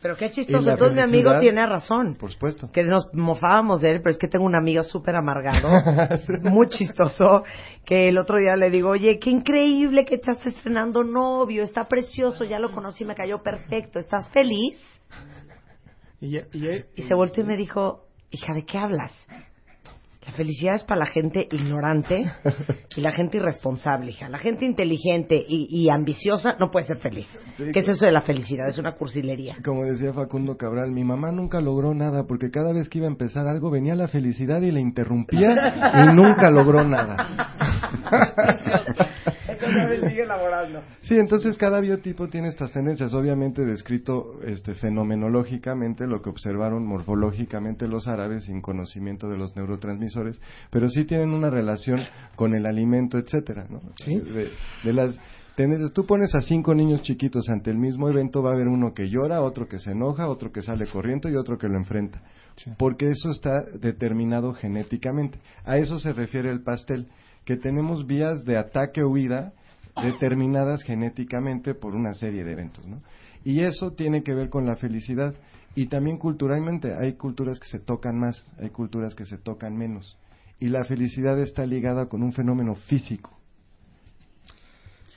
Pero 0.00 0.16
qué 0.16 0.30
chistoso, 0.30 0.70
entonces 0.70 0.94
mi 0.94 1.02
amigo 1.02 1.40
tiene 1.40 1.66
razón. 1.66 2.14
Por 2.14 2.30
supuesto. 2.30 2.70
Que 2.70 2.84
nos 2.84 3.12
mofábamos 3.12 3.80
de 3.80 3.90
él, 3.90 4.00
pero 4.00 4.10
es 4.12 4.18
que 4.18 4.28
tengo 4.28 4.44
un 4.44 4.54
amigo 4.54 4.84
súper 4.84 5.16
amargado, 5.16 5.68
muy 6.42 6.68
chistoso, 6.68 7.42
que 7.84 8.08
el 8.08 8.16
otro 8.16 8.38
día 8.38 8.54
le 8.54 8.70
digo, 8.70 8.90
oye, 8.90 9.18
qué 9.18 9.30
increíble 9.30 10.04
que 10.04 10.14
estás 10.14 10.44
estrenando 10.46 11.02
novio, 11.02 11.64
está 11.64 11.88
precioso, 11.88 12.44
ya 12.44 12.60
lo 12.60 12.70
conocí, 12.70 13.04
me 13.04 13.16
cayó 13.16 13.42
perfecto, 13.42 13.98
¿estás 13.98 14.28
feliz? 14.28 14.80
Y, 16.20 16.36
y 16.36 17.02
se 17.02 17.14
volteó 17.14 17.42
y 17.42 17.46
me 17.48 17.56
dijo, 17.56 18.04
hija, 18.30 18.54
¿de 18.54 18.64
qué 18.64 18.78
hablas? 18.78 19.12
La 20.28 20.34
felicidad 20.34 20.74
es 20.74 20.84
para 20.84 21.00
la 21.00 21.06
gente 21.06 21.48
ignorante 21.50 22.30
y 22.96 23.00
la 23.00 23.12
gente 23.12 23.38
irresponsable, 23.38 24.10
hija. 24.10 24.28
La 24.28 24.38
gente 24.38 24.66
inteligente 24.66 25.42
y, 25.48 25.88
ambiciosa 25.88 26.54
no 26.60 26.70
puede 26.70 26.86
ser 26.86 26.98
feliz. 26.98 27.26
¿Qué 27.56 27.80
es 27.80 27.88
eso 27.88 28.04
de 28.04 28.12
la 28.12 28.20
felicidad? 28.20 28.68
Es 28.68 28.76
una 28.78 28.94
cursilería. 28.94 29.56
Como 29.64 29.84
decía 29.84 30.12
Facundo 30.12 30.58
Cabral, 30.58 30.90
mi 30.90 31.02
mamá 31.02 31.32
nunca 31.32 31.62
logró 31.62 31.94
nada 31.94 32.26
porque 32.26 32.50
cada 32.50 32.74
vez 32.74 32.90
que 32.90 32.98
iba 32.98 33.06
a 33.06 33.10
empezar 33.10 33.48
algo 33.48 33.70
venía 33.70 33.94
la 33.94 34.08
felicidad 34.08 34.60
y 34.60 34.70
le 34.70 34.80
interrumpía 34.80 35.48
y 35.94 36.14
nunca 36.14 36.50
logró 36.50 36.84
nada. 36.84 37.54
Sí, 41.02 41.16
entonces 41.16 41.56
cada 41.56 41.80
biotipo 41.80 42.28
tiene 42.28 42.48
estas 42.48 42.72
tendencias, 42.72 43.14
obviamente 43.14 43.64
descrito 43.64 44.40
este, 44.44 44.74
fenomenológicamente, 44.74 46.06
lo 46.06 46.22
que 46.22 46.30
observaron 46.30 46.86
morfológicamente 46.86 47.88
los 47.88 48.08
árabes 48.08 48.44
sin 48.44 48.60
conocimiento 48.60 49.28
de 49.28 49.36
los 49.36 49.54
neurotransmisores, 49.56 50.40
pero 50.70 50.88
sí 50.88 51.04
tienen 51.04 51.30
una 51.30 51.50
relación 51.50 52.00
con 52.36 52.54
el 52.54 52.66
alimento, 52.66 53.18
etcétera, 53.18 53.66
¿no? 53.68 53.80
De, 54.06 54.92
las 54.92 55.18
tendencias, 55.56 55.92
tú 55.92 56.06
pones 56.06 56.34
a 56.34 56.40
cinco 56.40 56.74
niños 56.74 57.02
chiquitos 57.02 57.48
ante 57.48 57.70
el 57.70 57.78
mismo 57.78 58.08
evento, 58.08 58.42
va 58.42 58.50
a 58.50 58.54
haber 58.54 58.68
uno 58.68 58.94
que 58.94 59.08
llora, 59.08 59.40
otro 59.40 59.68
que 59.68 59.78
se 59.78 59.92
enoja, 59.92 60.28
otro 60.28 60.52
que 60.52 60.62
sale 60.62 60.86
corriendo 60.86 61.28
y 61.28 61.36
otro 61.36 61.58
que 61.58 61.68
lo 61.68 61.76
enfrenta. 61.76 62.22
Porque 62.76 63.08
eso 63.10 63.30
está 63.30 63.64
determinado 63.80 64.52
genéticamente. 64.52 65.38
A 65.64 65.76
eso 65.78 65.98
se 65.98 66.12
refiere 66.12 66.50
el 66.50 66.62
pastel 66.62 67.08
que 67.44 67.56
tenemos 67.56 68.06
vías 68.06 68.44
de 68.44 68.58
ataque 68.58 69.02
o 69.02 69.08
huida 69.08 69.52
determinadas 70.02 70.82
genéticamente 70.82 71.74
por 71.74 71.94
una 71.94 72.14
serie 72.14 72.44
de 72.44 72.52
eventos, 72.52 72.86
¿no? 72.86 73.02
Y 73.44 73.60
eso 73.60 73.92
tiene 73.92 74.22
que 74.22 74.34
ver 74.34 74.50
con 74.50 74.66
la 74.66 74.76
felicidad 74.76 75.34
y 75.74 75.86
también 75.86 76.18
culturalmente 76.18 76.94
hay 76.94 77.14
culturas 77.14 77.60
que 77.60 77.68
se 77.68 77.78
tocan 77.78 78.18
más, 78.18 78.44
hay 78.58 78.70
culturas 78.70 79.14
que 79.14 79.24
se 79.24 79.38
tocan 79.38 79.76
menos 79.76 80.18
y 80.60 80.68
la 80.68 80.84
felicidad 80.84 81.38
está 81.38 81.64
ligada 81.64 82.06
con 82.06 82.22
un 82.22 82.32
fenómeno 82.32 82.74
físico. 82.74 83.30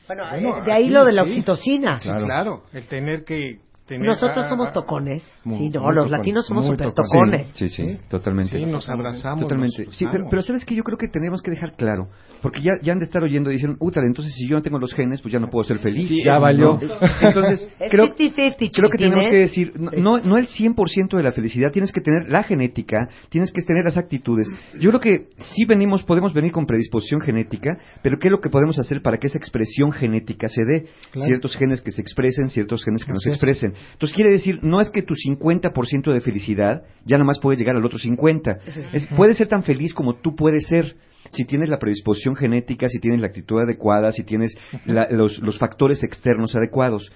Bueno, 0.07 0.25
de 0.63 0.71
ahí 0.71 0.89
lo 0.89 1.05
de 1.05 1.13
la 1.13 1.21
oxitocina. 1.23 1.97
claro. 1.97 2.63
el 2.73 2.85
tener 2.87 3.23
que 3.23 3.61
tener- 3.95 4.07
Nosotros 4.09 4.45
somos 4.47 4.71
tocones. 4.73 5.23
muy- 5.43 5.57
sí, 5.57 5.69
no, 5.69 5.81
los 5.91 5.95
tocones, 5.95 6.11
latinos 6.11 6.45
somos 6.47 6.65
muy 6.65 6.73
súper 6.77 6.93
tocones. 6.93 7.47
Sí, 7.53 7.69
sí, 7.69 7.97
totalmente. 8.09 8.57
Sí, 8.57 8.65
nos 8.65 8.89
abrazamos. 8.89 9.41
Totalmente. 9.41 9.85
nos 9.85 9.95
Sí, 9.95 10.05
pero, 10.11 10.25
pero 10.29 10.41
sabes 10.41 10.65
que 10.65 10.75
yo 10.75 10.83
creo 10.83 10.97
que 10.97 11.07
tenemos 11.07 11.41
que 11.41 11.51
dejar 11.51 11.75
claro, 11.75 12.07
porque 12.41 12.61
ya, 12.61 12.73
ya 12.81 12.93
han 12.93 12.99
de 12.99 13.05
estar 13.05 13.23
oyendo 13.23 13.49
y 13.51 13.53
dicen, 13.53 13.75
útale, 13.79 14.07
entonces 14.07 14.33
si 14.35 14.47
yo 14.47 14.55
no 14.55 14.61
tengo 14.61 14.79
los 14.79 14.93
genes, 14.93 15.21
pues 15.21 15.31
ya 15.31 15.39
no 15.39 15.49
puedo 15.49 15.63
ser 15.63 15.79
feliz. 15.79 16.07
Sí, 16.07 16.23
ya 16.23 16.39
valió. 16.39 16.79
¿no? 16.81 17.27
Entonces, 17.27 17.67
Es 17.79 17.91
creo, 17.91 18.05
50-50, 18.15 18.71
creo 18.73 18.89
que 18.89 18.97
tenemos 18.97 19.27
que 19.27 19.37
decir, 19.37 19.73
no, 19.79 19.91
no, 19.91 20.17
no 20.19 20.37
el 20.37 20.47
100% 20.47 21.17
de 21.17 21.23
la 21.23 21.31
felicidad, 21.31 21.71
tienes 21.71 21.91
que 21.91 22.01
tener 22.01 22.29
la 22.29 22.43
genética, 22.43 23.09
tienes 23.29 23.51
que 23.51 23.61
tener 23.61 23.83
las 23.83 23.97
actitudes. 23.97 24.47
Yo 24.79 24.89
creo 24.89 24.99
que 25.01 25.27
sí 25.37 25.65
venimos, 25.65 26.03
podemos 26.03 26.33
venir 26.33 26.51
con 26.51 26.65
predisposición 26.65 27.21
genética, 27.21 27.77
pero 28.01 28.17
¿qué 28.19 28.27
es 28.27 28.31
lo 28.31 28.39
que 28.39 28.49
podemos 28.49 28.77
hacer 28.79 29.01
para 29.01 29.17
que 29.17 29.27
esa 29.27 29.37
expresión 29.37 29.91
genética 29.91 30.47
se 30.47 30.63
dé? 30.63 30.87
Claro. 31.11 31.27
Ciertos 31.27 31.55
genes 31.57 31.81
que 31.81 31.91
se 31.91 32.01
expresen, 32.01 32.49
ciertos 32.49 32.83
genes 32.83 33.05
que 33.05 33.11
no 33.11 33.17
se 33.17 33.29
es. 33.29 33.35
expresen. 33.35 33.73
Entonces 33.93 34.15
quiere 34.15 34.31
decir, 34.31 34.59
no 34.61 34.81
es 34.81 34.89
que 34.89 35.01
tu 35.01 35.13
50% 35.15 36.11
de 36.13 36.21
felicidad 36.21 36.83
ya 37.05 37.17
nada 37.17 37.25
más 37.25 37.39
puedes 37.39 37.59
llegar 37.59 37.75
al 37.75 37.85
otro 37.85 37.97
50. 37.99 38.57
Es, 38.93 39.07
puedes 39.07 39.37
ser 39.37 39.47
tan 39.47 39.63
feliz 39.63 39.93
como 39.93 40.15
tú 40.15 40.35
puedes 40.35 40.67
ser. 40.67 40.95
Si 41.31 41.45
tienes 41.45 41.69
la 41.69 41.77
predisposición 41.77 42.35
genética, 42.35 42.87
si 42.89 42.99
tienes 42.99 43.21
la 43.21 43.27
actitud 43.27 43.59
adecuada, 43.61 44.11
si 44.11 44.23
tienes 44.23 44.57
la- 44.85 45.07
los, 45.11 45.39
los 45.39 45.57
factores 45.59 46.03
externos 46.03 46.55
adecuados. 46.55 47.11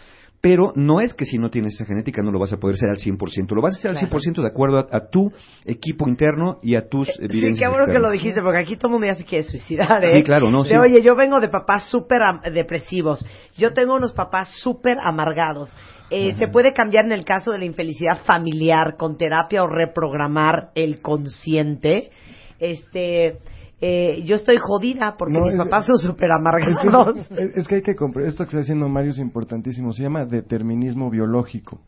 Pero 0.45 0.73
no 0.75 0.99
es 1.01 1.15
que 1.15 1.25
si 1.25 1.39
no 1.39 1.49
tienes 1.49 1.73
esa 1.73 1.87
genética 1.87 2.21
no 2.21 2.29
lo 2.31 2.37
vas 2.37 2.53
a 2.53 2.57
poder 2.57 2.75
ser 2.75 2.91
al 2.91 2.97
100%. 2.97 3.55
Lo 3.55 3.63
vas 3.63 3.73
a 3.73 3.77
hacer 3.79 3.89
al 3.89 3.97
Claro. 3.97 4.19
100% 4.19 4.41
de 4.43 4.47
acuerdo 4.47 4.77
a, 4.77 4.87
a 4.95 5.09
tu 5.09 5.31
equipo 5.65 6.07
interno 6.07 6.59
y 6.61 6.75
a 6.75 6.87
tus 6.87 7.07
Sí, 7.07 7.13
evidencias 7.17 7.67
qué 7.67 7.75
bueno 7.75 7.91
que 7.91 7.97
lo 7.97 8.11
dijiste, 8.11 8.43
porque 8.43 8.59
aquí 8.59 8.75
todo 8.75 8.89
el 8.89 8.91
mundo 8.91 9.07
ya 9.07 9.15
se 9.15 9.25
quiere 9.25 9.43
suicidar, 9.43 10.03
¿eh? 10.05 10.13
Sí, 10.17 10.21
claro, 10.23 10.51
no, 10.51 10.61
De, 10.61 10.69
sí. 10.69 10.75
Oye, 10.75 11.01
yo 11.01 11.15
vengo 11.15 11.39
de 11.39 11.47
papás 11.49 11.89
súper 11.89 12.21
depresivos. 12.53 13.25
Yo 13.57 13.73
tengo 13.73 13.95
unos 13.95 14.13
papás 14.13 14.49
súper 14.61 14.97
amargados. 15.03 15.75
Eh, 16.11 16.35
¿Se 16.35 16.47
puede 16.47 16.73
cambiar 16.73 17.05
en 17.05 17.13
el 17.13 17.25
caso 17.25 17.51
de 17.51 17.57
la 17.57 17.65
infelicidad 17.65 18.19
familiar 18.25 18.97
con 18.99 19.17
terapia 19.17 19.63
o 19.63 19.67
reprogramar 19.67 20.69
el 20.75 21.01
consciente? 21.01 22.11
Este, 22.59 23.39
eh, 23.87 24.23
yo 24.23 24.35
estoy 24.35 24.57
jodida 24.59 25.15
porque 25.17 25.33
No, 25.33 25.45
mis 25.45 25.53
es- 25.53 25.57
papás 25.59 25.85
son 25.85 25.97
súper 25.97 26.29
Es 26.31 26.35
amargados. 26.37 27.27
que, 27.27 27.33
es- 27.43 27.57
es 27.57 27.67
que 27.67 27.75
hay 27.75 27.81
que 27.81 27.95
comprender, 27.95 28.29
esto 28.31 28.43
que 28.43 28.49
está 28.49 28.59
diciendo 28.59 28.87
Mario 28.89 29.11
es 29.11 29.19
importantísimo, 29.19 29.93
se 29.93 30.03
llama 30.03 30.25
determinismo 30.25 31.09
biológico. 31.09 31.81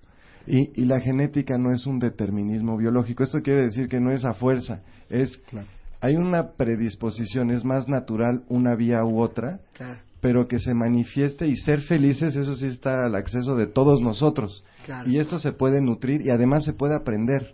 Y, 0.46 0.82
y 0.82 0.86
la 0.86 1.00
genética 1.02 1.58
no 1.58 1.74
es 1.74 1.86
un 1.86 2.00
determinismo 2.00 2.78
biológico, 2.78 3.24
esto 3.24 3.40
quiere 3.42 3.64
decir 3.64 3.90
que 3.90 4.00
no 4.00 4.12
es 4.12 4.24
a 4.24 4.34
fuerza, 4.34 4.82
es, 5.10 5.42
hay 6.00 6.16
una 6.16 6.52
predisposición, 6.56 7.52
es 7.52 7.66
más 7.66 7.88
natural 7.90 8.44
una 8.48 8.76
vía 8.76 9.04
u 9.04 9.20
otra, 9.22 9.60
Claro, 9.74 10.00
pero 10.22 10.48
que 10.48 10.60
se 10.60 10.74
manifieste 10.74 11.48
y 11.48 11.56
ser 11.58 11.82
felices, 11.82 12.36
eso 12.36 12.56
sí 12.56 12.68
está 12.68 13.06
al 13.06 13.16
acceso 13.16 13.56
de 13.56 13.68
todos 13.68 14.00
nosotros. 14.02 14.64
claro. 14.86 15.10
Y 15.10 15.20
esto 15.20 15.40
se 15.40 15.52
puede 15.52 15.82
nutrir 15.82 16.22
y 16.26 16.30
además 16.30 16.64
se 16.64 16.74
puede 16.74 16.96
aprender. 16.96 17.54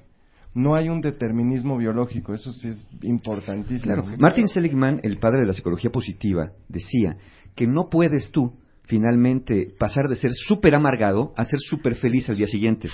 No 0.56 0.76
hay 0.76 0.90
un 0.90 1.02
determinismo 1.02 1.78
biológico, 1.78 2.34
eso 2.34 2.52
sí 2.54 2.68
es 2.70 2.88
importantísimo. 3.02 3.94
Claro. 3.96 4.04
Martin 4.20 4.48
Seligman, 4.48 5.00
el 5.04 5.18
padre 5.18 5.40
de 5.42 5.48
la 5.48 5.54
psicología 5.54 5.90
positiva, 5.92 6.52
decía 6.70 7.18
que 7.56 7.66
no 7.68 7.90
puedes 7.90 8.32
tú 8.32 8.54
finalmente 8.86 9.70
pasar 9.80 10.08
de 10.10 10.16
ser 10.16 10.32
súper 10.34 10.76
amargado 10.76 11.34
a 11.38 11.46
ser 11.46 11.58
súper 11.60 11.96
feliz 11.96 12.30
al 12.30 12.36
día 12.36 12.48
siguiente. 12.48 12.90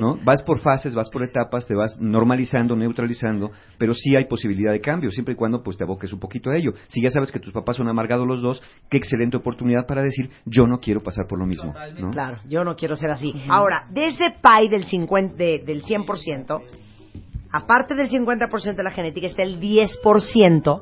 ¿no? 0.00 0.18
Vas 0.24 0.42
por 0.42 0.58
fases, 0.58 0.94
vas 0.94 1.10
por 1.10 1.22
etapas, 1.22 1.66
te 1.66 1.74
vas 1.74 1.98
normalizando, 2.00 2.74
neutralizando, 2.74 3.50
pero 3.78 3.92
sí 3.94 4.16
hay 4.16 4.24
posibilidad 4.24 4.72
de 4.72 4.80
cambio, 4.80 5.10
siempre 5.10 5.34
y 5.34 5.36
cuando 5.36 5.62
pues 5.62 5.76
te 5.76 5.84
aboques 5.84 6.12
un 6.12 6.18
poquito 6.18 6.50
a 6.50 6.56
ello. 6.56 6.72
Si 6.88 7.02
ya 7.02 7.10
sabes 7.10 7.30
que 7.30 7.38
tus 7.40 7.52
papás 7.52 7.76
son 7.76 7.88
amargados 7.88 8.26
los 8.26 8.40
dos, 8.42 8.62
qué 8.88 8.96
excelente 8.96 9.36
oportunidad 9.36 9.86
para 9.86 10.02
decir, 10.02 10.30
yo 10.46 10.66
no 10.66 10.78
quiero 10.80 11.00
pasar 11.00 11.26
por 11.28 11.38
lo 11.38 11.46
mismo. 11.46 11.74
¿no? 12.00 12.10
Claro, 12.10 12.38
yo 12.48 12.64
no 12.64 12.74
quiero 12.74 12.96
ser 12.96 13.10
así. 13.10 13.32
Ahora, 13.48 13.86
de 13.90 14.08
ese 14.08 14.34
pie 14.42 14.70
del, 14.70 14.84
50, 14.84 15.34
de- 15.36 15.62
del 15.64 15.82
100%, 15.82 16.62
aparte 17.54 17.94
del 17.94 18.10
50% 18.10 18.74
de 18.74 18.82
la 18.82 18.90
genética, 18.90 19.28
está 19.28 19.44
el 19.44 19.60
10%, 19.60 20.80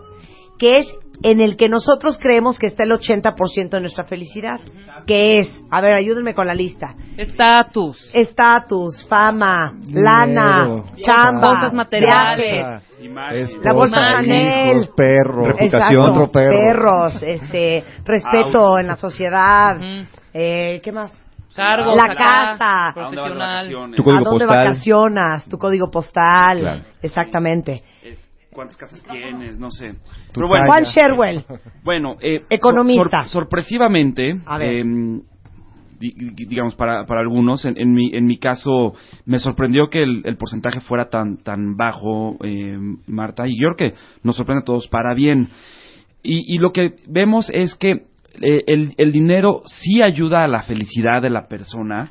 que 0.59 0.79
es 0.79 0.87
en 1.23 1.41
el 1.43 1.57
que 1.57 1.69
nosotros 1.69 2.19
creemos 2.19 2.59
que 2.59 2.67
está 2.67 2.85
el 2.85 2.93
80% 2.93 3.69
de 3.69 3.81
nuestra 3.81 4.05
felicidad. 4.05 4.59
Que 5.07 5.39
es, 5.41 5.65
a 5.71 5.81
ver, 5.83 5.93
ayúdenme 5.93 6.35
con 6.35 6.47
la 6.47 6.55
lista. 6.55 6.95
Estatus. 7.17 8.11
Estatus, 8.15 9.07
fama, 9.07 9.75
Dinero, 9.77 10.03
lana, 10.03 10.85
chamba, 10.99 11.51
cosas 11.51 11.75
materiales. 11.75 12.83
Imagen. 13.01 13.47
La 13.63 13.73
bolsa 13.75 13.99
Imagen. 13.99 14.25
Chanel. 14.25 14.77
hijos, 14.79 14.95
perro, 14.97 15.45
Reputación. 15.45 15.83
Exacto, 15.83 16.11
otro 16.11 16.33
perro. 16.33 16.59
perros, 16.65 17.23
este, 17.23 17.85
respeto 18.05 18.79
en 18.79 18.87
la 18.87 18.97
sociedad, 18.97 19.77
eh, 20.33 20.81
¿qué 20.83 20.93
más? 20.93 21.13
Cargos 21.55 21.97
La 21.97 22.15
casa. 22.15 22.93
Tu 22.95 24.03
código 24.03 24.21
¿A 24.21 24.23
dónde 24.23 24.45
postal. 24.47 24.49
vacacionas? 24.49 25.49
Tu 25.49 25.59
código 25.59 25.91
postal. 25.91 26.61
Claro. 26.61 26.81
Exactamente. 27.03 27.83
Es- 28.03 28.21
¿Cuántas 28.53 28.77
casas 28.77 29.03
tienes? 29.11 29.59
No 29.59 29.71
sé. 29.71 29.95
Pero 30.35 30.47
bueno, 30.47 30.67
Juan 30.67 30.85
Sherwell. 30.85 31.45
Bueno, 31.83 32.17
eh, 32.21 32.43
Economista. 32.51 33.25
sor- 33.25 33.45
sorpresivamente, 33.45 34.35
A 34.45 34.59
ver. 34.59 34.75
em, 34.77 35.23
di- 35.99 36.13
di- 36.13 36.45
digamos 36.47 36.75
para, 36.75 37.07
para 37.07 37.21
algunos, 37.23 37.65
en, 37.65 37.79
en 37.79 37.95
mi, 37.95 38.15
en 38.15 38.27
mi 38.27 38.39
caso 38.39 38.93
me 39.25 39.39
sorprendió 39.39 39.89
que 39.89 40.03
el, 40.03 40.21
el 40.27 40.37
porcentaje 40.37 40.81
fuera 40.81 41.09
tan 41.09 41.39
tan 41.39 41.77
bajo, 41.79 42.37
em, 42.45 42.99
Marta, 43.07 43.49
y 43.49 43.59
yo 43.59 43.69
creo 43.75 43.93
que 43.93 43.99
nos 44.23 44.37
sorprende 44.37 44.61
a 44.63 44.65
todos 44.67 44.87
para 44.89 45.15
bien. 45.15 45.49
Y, 46.23 46.55
y 46.55 46.59
lo 46.59 46.73
que 46.73 46.97
vemos 47.09 47.49
es 47.55 47.75
que 47.75 48.03
eh, 48.41 48.63
el, 48.67 48.95
el 48.97 49.13
dinero 49.13 49.63
sí 49.67 50.03
ayuda 50.03 50.45
a 50.45 50.49
la 50.49 50.63
felicidad 50.63 51.21
de 51.21 51.31
la 51.31 51.49
persona, 51.49 52.11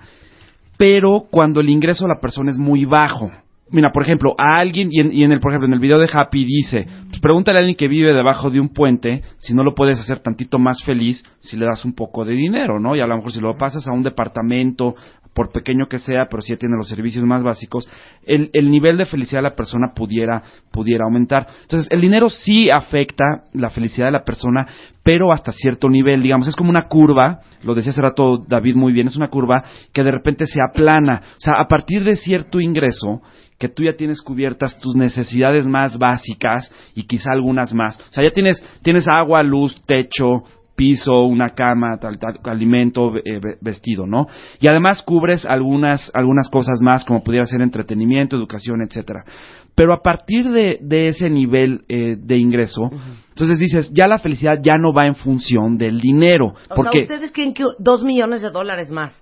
pero 0.77 1.25
cuando 1.29 1.61
el 1.61 1.69
ingreso 1.69 2.05
de 2.05 2.13
la 2.13 2.19
persona 2.19 2.51
es 2.51 2.57
muy 2.57 2.85
bajo. 2.85 3.31
Mira, 3.69 3.91
por 3.91 4.03
ejemplo, 4.03 4.35
a 4.37 4.59
alguien, 4.59 4.89
y 4.91 4.99
en, 4.99 5.13
y 5.13 5.23
en 5.23 5.31
el, 5.31 5.39
por 5.39 5.51
ejemplo, 5.51 5.67
en 5.67 5.73
el 5.73 5.79
video 5.79 5.97
de 5.97 6.09
Happy 6.11 6.43
dice, 6.43 6.85
pues 7.07 7.21
pregúntale 7.21 7.57
a 7.57 7.59
alguien 7.59 7.77
que 7.77 7.87
vive 7.87 8.13
debajo 8.13 8.49
de 8.49 8.59
un 8.59 8.69
puente 8.69 9.21
si 9.37 9.53
no 9.53 9.63
lo 9.63 9.73
puedes 9.73 9.97
hacer 9.97 10.19
tantito 10.19 10.59
más 10.59 10.83
feliz 10.83 11.23
si 11.39 11.55
le 11.55 11.65
das 11.65 11.85
un 11.85 11.93
poco 11.93 12.25
de 12.25 12.33
dinero, 12.33 12.79
¿no? 12.81 12.97
Y 12.97 12.99
a 12.99 13.07
lo 13.07 13.15
mejor 13.15 13.31
si 13.31 13.39
lo 13.39 13.57
pasas 13.57 13.87
a 13.87 13.93
un 13.93 14.03
departamento, 14.03 14.95
por 15.33 15.51
pequeño 15.51 15.87
que 15.87 15.97
sea, 15.97 16.27
pero 16.29 16.41
si 16.41 16.53
ya 16.53 16.57
tiene 16.57 16.75
los 16.75 16.89
servicios 16.89 17.25
más 17.25 17.43
básicos, 17.43 17.89
el, 18.25 18.49
el 18.53 18.69
nivel 18.69 18.97
de 18.97 19.05
felicidad 19.05 19.39
de 19.39 19.49
la 19.49 19.55
persona 19.55 19.93
pudiera, 19.95 20.43
pudiera 20.71 21.05
aumentar. 21.05 21.47
Entonces, 21.61 21.87
el 21.91 22.01
dinero 22.01 22.29
sí 22.29 22.69
afecta 22.69 23.43
la 23.53 23.69
felicidad 23.69 24.07
de 24.07 24.11
la 24.11 24.23
persona, 24.23 24.67
pero 25.03 25.31
hasta 25.31 25.51
cierto 25.51 25.89
nivel, 25.89 26.21
digamos, 26.21 26.47
es 26.47 26.55
como 26.55 26.69
una 26.69 26.87
curva, 26.87 27.39
lo 27.63 27.73
decía 27.73 27.91
hace 27.91 28.01
rato 28.01 28.43
David 28.47 28.75
muy 28.75 28.93
bien, 28.93 29.07
es 29.07 29.15
una 29.15 29.29
curva 29.29 29.63
que 29.93 30.03
de 30.03 30.11
repente 30.11 30.45
se 30.45 30.59
aplana. 30.61 31.21
O 31.37 31.41
sea, 31.41 31.55
a 31.59 31.67
partir 31.67 32.03
de 32.03 32.15
cierto 32.15 32.59
ingreso, 32.59 33.21
que 33.57 33.69
tú 33.69 33.83
ya 33.83 33.95
tienes 33.95 34.23
cubiertas 34.23 34.79
tus 34.79 34.95
necesidades 34.95 35.67
más 35.67 35.99
básicas 35.99 36.73
y 36.95 37.03
quizá 37.03 37.31
algunas 37.31 37.75
más. 37.75 37.99
O 37.99 38.13
sea, 38.13 38.23
ya 38.23 38.31
tienes, 38.31 38.65
tienes 38.81 39.07
agua, 39.07 39.43
luz, 39.43 39.79
techo, 39.85 40.43
piso, 40.81 41.25
una 41.25 41.49
cama, 41.49 41.99
tal, 41.99 42.17
tal, 42.17 42.39
alimento, 42.51 43.15
eh, 43.17 43.39
ve- 43.39 43.57
vestido, 43.61 44.07
¿no? 44.07 44.25
Y 44.59 44.67
además 44.67 45.03
cubres 45.03 45.45
algunas, 45.45 46.09
algunas 46.15 46.49
cosas 46.49 46.79
más, 46.81 47.05
como 47.05 47.23
pudiera 47.23 47.45
ser 47.45 47.61
entretenimiento, 47.61 48.35
educación, 48.35 48.81
etcétera. 48.81 49.23
Pero 49.75 49.93
a 49.93 50.01
partir 50.01 50.49
de, 50.49 50.79
de 50.81 51.09
ese 51.09 51.29
nivel 51.29 51.83
eh, 51.87 52.15
de 52.19 52.37
ingreso, 52.37 52.89
entonces 53.29 53.59
dices, 53.59 53.91
ya 53.93 54.07
la 54.07 54.17
felicidad 54.17 54.57
ya 54.59 54.79
no 54.79 54.91
va 54.91 55.05
en 55.05 55.13
función 55.13 55.77
del 55.77 55.99
dinero. 55.99 56.55
O 56.71 56.75
porque 56.75 57.05
sea, 57.05 57.15
¿ustedes 57.15 57.31
creen 57.31 57.53
que 57.53 57.63
dos 57.77 58.03
millones 58.03 58.41
de 58.41 58.49
dólares 58.49 58.89
más 58.89 59.13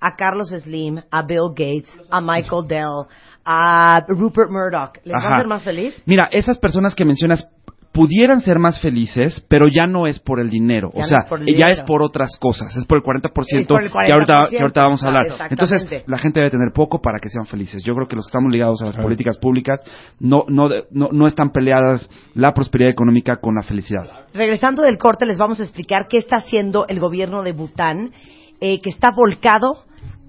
a 0.00 0.14
Carlos 0.14 0.50
Slim, 0.50 1.00
a 1.10 1.22
Bill 1.22 1.48
Gates, 1.50 1.90
a 2.10 2.20
Michael 2.20 2.68
Dell, 2.68 3.06
a 3.44 4.04
Rupert 4.06 4.50
Murdoch, 4.52 4.98
les 5.04 5.14
va 5.14 5.28
a 5.30 5.34
hacer 5.34 5.48
más 5.48 5.64
feliz? 5.64 6.00
Mira, 6.06 6.28
esas 6.30 6.58
personas 6.58 6.94
que 6.94 7.04
mencionas 7.04 7.48
pudieran 7.92 8.40
ser 8.40 8.58
más 8.58 8.80
felices, 8.80 9.44
pero 9.48 9.66
ya 9.68 9.86
no 9.86 10.06
es 10.06 10.18
por 10.18 10.40
el 10.40 10.50
dinero. 10.50 10.90
Ya 10.94 10.98
o 10.98 11.02
no 11.02 11.08
sea, 11.08 11.18
es 11.46 11.56
ya 11.58 11.68
es 11.68 11.82
por 11.82 12.02
otras 12.02 12.38
cosas. 12.38 12.76
Es 12.76 12.84
por 12.86 12.98
el 12.98 13.04
40%, 13.04 13.60
Es 13.60 13.66
por 13.66 13.82
el 13.82 13.90
Que, 13.90 14.12
ahorita, 14.12 14.42
40%, 14.42 14.50
que 14.50 14.60
ahorita 14.60 14.80
vamos 14.82 15.02
a 15.02 15.06
hablar. 15.06 15.26
Entonces, 15.50 15.86
la 16.06 16.18
gente 16.18 16.40
debe 16.40 16.50
tener 16.50 16.72
poco 16.72 17.00
para 17.00 17.18
que 17.18 17.28
sean 17.28 17.46
felices. 17.46 17.82
Yo 17.84 17.94
creo 17.94 18.06
que 18.06 18.16
los 18.16 18.26
que 18.26 18.30
estamos 18.30 18.52
ligados 18.52 18.82
a 18.82 18.86
las 18.86 18.96
políticas 18.96 19.38
públicas 19.38 19.80
no, 20.20 20.44
no, 20.48 20.68
no, 20.90 21.08
no 21.12 21.26
están 21.26 21.50
peleadas 21.50 22.08
la 22.34 22.52
prosperidad 22.52 22.90
económica 22.90 23.36
con 23.36 23.54
la 23.54 23.62
felicidad. 23.62 24.26
Regresando 24.32 24.82
del 24.82 24.98
corte, 24.98 25.26
les 25.26 25.38
vamos 25.38 25.60
a 25.60 25.62
explicar 25.62 26.06
qué 26.08 26.18
está 26.18 26.36
haciendo 26.36 26.86
el 26.88 27.00
gobierno 27.00 27.42
de 27.42 27.52
Bután, 27.52 28.12
eh, 28.60 28.80
que 28.80 28.90
está 28.90 29.10
volcado 29.14 29.84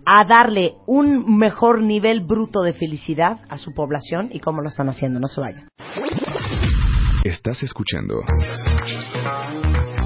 a 0.05 0.25
darle 0.25 0.73
un 0.87 1.37
mejor 1.37 1.81
nivel 1.81 2.21
bruto 2.21 2.61
de 2.63 2.73
felicidad 2.73 3.41
a 3.49 3.57
su 3.57 3.73
población 3.73 4.29
y 4.31 4.39
cómo 4.39 4.61
lo 4.61 4.69
están 4.69 4.89
haciendo. 4.89 5.19
No 5.19 5.27
se 5.27 5.39
vayan. 5.39 5.67
Estás 7.23 7.61
escuchando 7.63 8.21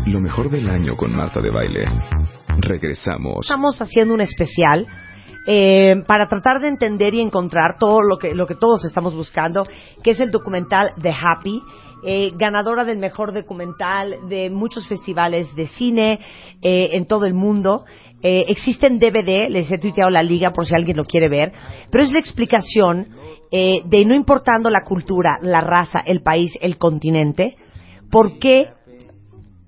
lo 0.08 0.20
mejor 0.20 0.50
del 0.50 0.68
año 0.68 0.96
con 0.98 1.16
Marta 1.16 1.42
de 1.42 1.52
Baile. 1.52 1.86
Regresamos. 2.58 3.42
Estamos 3.42 3.80
haciendo 3.80 4.16
un 4.16 4.22
especial 4.22 4.88
eh, 5.46 5.96
para 6.08 6.28
tratar 6.28 6.60
de 6.60 6.70
entender 6.70 7.14
y 7.14 7.22
encontrar 7.22 7.78
todo 7.80 8.02
lo 8.02 8.18
que, 8.18 8.34
lo 8.34 8.48
que 8.48 8.56
todos 8.56 8.84
estamos 8.86 9.14
buscando, 9.14 9.62
que 10.04 10.12
es 10.12 10.20
el 10.20 10.32
documental 10.32 10.94
The 11.00 11.12
Happy. 11.12 11.62
eh, 12.04 12.32
ganadora 12.36 12.84
del 12.84 12.98
mejor 12.98 13.32
documental 13.32 14.28
de 14.28 14.50
muchos 14.50 14.88
festivales 14.88 15.56
de 15.56 15.68
cine 15.68 16.20
eh, 16.64 16.90
en 16.94 17.06
todo 17.06 17.26
el 17.26 17.36
mundo. 17.36 17.86
Eh, 18.24 18.46
existe 18.48 18.88
en 18.88 19.00
DVD, 19.00 19.50
les 19.50 19.72
he 19.72 19.78
tuiteado 19.78 20.10
la 20.10 20.24
liga 20.24 20.52
por 20.52 20.66
si 20.66 20.74
alguien 20.74 20.98
lo 20.98 21.04
quiere 21.04 21.30
ver, 21.30 21.54
pero 21.92 22.04
es 22.04 22.12
la 22.12 22.20
explicación 22.20 23.08
eh, 23.56 23.84
de 23.86 24.04
no 24.04 24.16
importando 24.16 24.72
la 24.72 24.84
cultura, 24.84 25.38
la 25.40 25.62
raza, 25.62 26.00
el 26.00 26.24
país, 26.24 26.58
el 26.60 26.80
continente, 26.80 27.56
por 28.10 28.40
qué 28.40 28.70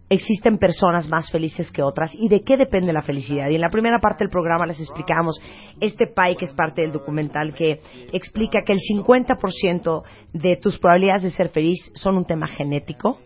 existen 0.10 0.58
personas 0.58 1.08
más 1.08 1.30
felices 1.30 1.70
que 1.72 1.84
otras 1.84 2.12
y 2.16 2.28
de 2.28 2.42
qué 2.42 2.58
depende 2.58 2.92
la 2.92 3.04
felicidad. 3.04 3.48
Y 3.50 3.56
en 3.56 3.62
la 3.62 3.70
primera 3.70 4.00
parte 4.00 4.24
del 4.24 4.32
programa 4.32 4.66
les 4.66 4.80
explicamos 4.80 5.40
este 5.80 6.08
PAI 6.08 6.36
que 6.36 6.46
es 6.46 6.54
parte 6.54 6.82
del 6.82 6.94
documental 6.94 7.54
que 7.54 7.80
explica 8.12 8.64
que 8.66 8.74
el 8.74 8.80
50% 8.80 10.04
de 10.34 10.58
tus 10.58 10.80
probabilidades 10.80 11.22
de 11.22 11.30
ser 11.30 11.50
feliz 11.50 11.92
son 11.94 12.18
un 12.18 12.26
tema 12.26 12.48
genético. 12.48 13.20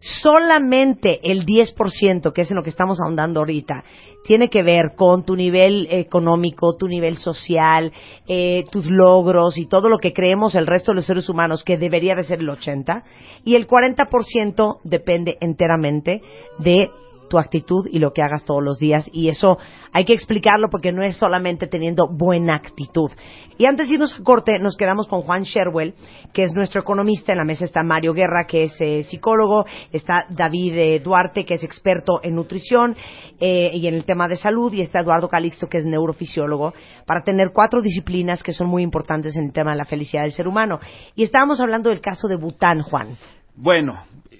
Solamente 0.00 1.20
el 1.22 1.44
10%, 1.44 2.32
que 2.32 2.42
es 2.42 2.50
en 2.50 2.56
lo 2.56 2.62
que 2.62 2.70
estamos 2.70 3.00
ahondando 3.00 3.40
ahorita, 3.40 3.84
tiene 4.24 4.48
que 4.48 4.62
ver 4.62 4.94
con 4.96 5.24
tu 5.24 5.36
nivel 5.36 5.86
económico, 5.90 6.76
tu 6.76 6.88
nivel 6.88 7.16
social, 7.16 7.92
eh, 8.26 8.64
tus 8.70 8.90
logros 8.90 9.56
y 9.56 9.66
todo 9.66 9.88
lo 9.88 9.98
que 9.98 10.12
creemos 10.12 10.54
el 10.56 10.66
resto 10.66 10.90
de 10.90 10.96
los 10.96 11.06
seres 11.06 11.28
humanos 11.28 11.62
que 11.62 11.76
debería 11.76 12.14
de 12.14 12.24
ser 12.24 12.40
el 12.40 12.48
80 12.48 13.04
y 13.44 13.54
el 13.54 13.68
40% 13.68 14.80
depende 14.82 15.36
enteramente 15.40 16.22
de 16.58 16.88
tu 17.28 17.38
actitud 17.38 17.86
y 17.90 17.98
lo 17.98 18.12
que 18.12 18.22
hagas 18.22 18.44
todos 18.44 18.62
los 18.62 18.78
días 18.78 19.08
y 19.12 19.28
eso 19.28 19.58
hay 19.92 20.04
que 20.04 20.12
explicarlo 20.12 20.68
porque 20.70 20.92
no 20.92 21.02
es 21.02 21.16
solamente 21.16 21.66
teniendo 21.66 22.08
buena 22.08 22.54
actitud. 22.54 23.10
Y 23.58 23.64
antes 23.64 23.88
de 23.88 23.94
irnos 23.94 24.14
a 24.18 24.22
corte 24.22 24.58
nos 24.60 24.76
quedamos 24.76 25.08
con 25.08 25.22
Juan 25.22 25.42
Sherwell, 25.42 25.94
que 26.32 26.42
es 26.42 26.52
nuestro 26.52 26.80
economista, 26.80 27.32
en 27.32 27.38
la 27.38 27.44
mesa 27.44 27.64
está 27.64 27.82
Mario 27.82 28.12
Guerra, 28.12 28.46
que 28.46 28.64
es 28.64 28.80
eh, 28.80 29.02
psicólogo, 29.04 29.64
está 29.92 30.26
David 30.28 30.74
eh, 30.76 31.00
Duarte, 31.00 31.44
que 31.44 31.54
es 31.54 31.64
experto 31.64 32.20
en 32.22 32.34
nutrición 32.34 32.96
eh, 33.40 33.70
y 33.72 33.86
en 33.86 33.94
el 33.94 34.04
tema 34.04 34.28
de 34.28 34.36
salud, 34.36 34.72
y 34.72 34.82
está 34.82 35.00
Eduardo 35.00 35.28
Calixto, 35.28 35.68
que 35.68 35.78
es 35.78 35.86
neurofisiólogo, 35.86 36.74
para 37.06 37.22
tener 37.22 37.50
cuatro 37.54 37.80
disciplinas 37.80 38.42
que 38.42 38.52
son 38.52 38.68
muy 38.68 38.82
importantes 38.82 39.36
en 39.36 39.44
el 39.44 39.52
tema 39.52 39.72
de 39.72 39.78
la 39.78 39.84
felicidad 39.84 40.22
del 40.22 40.32
ser 40.32 40.48
humano. 40.48 40.80
Y 41.14 41.22
estábamos 41.22 41.60
hablando 41.60 41.90
del 41.90 42.00
caso 42.00 42.28
de 42.28 42.36
Bután, 42.36 42.82
Juan. 42.82 43.16
Bueno, 43.54 43.94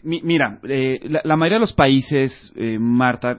mi- 0.07 0.23
mira, 0.23 0.59
eh, 0.63 1.01
la, 1.09 1.21
la 1.25 1.37
mayoría 1.37 1.57
de 1.57 1.61
los 1.61 1.73
países, 1.75 2.53
eh, 2.57 2.79
Marta, 2.79 3.39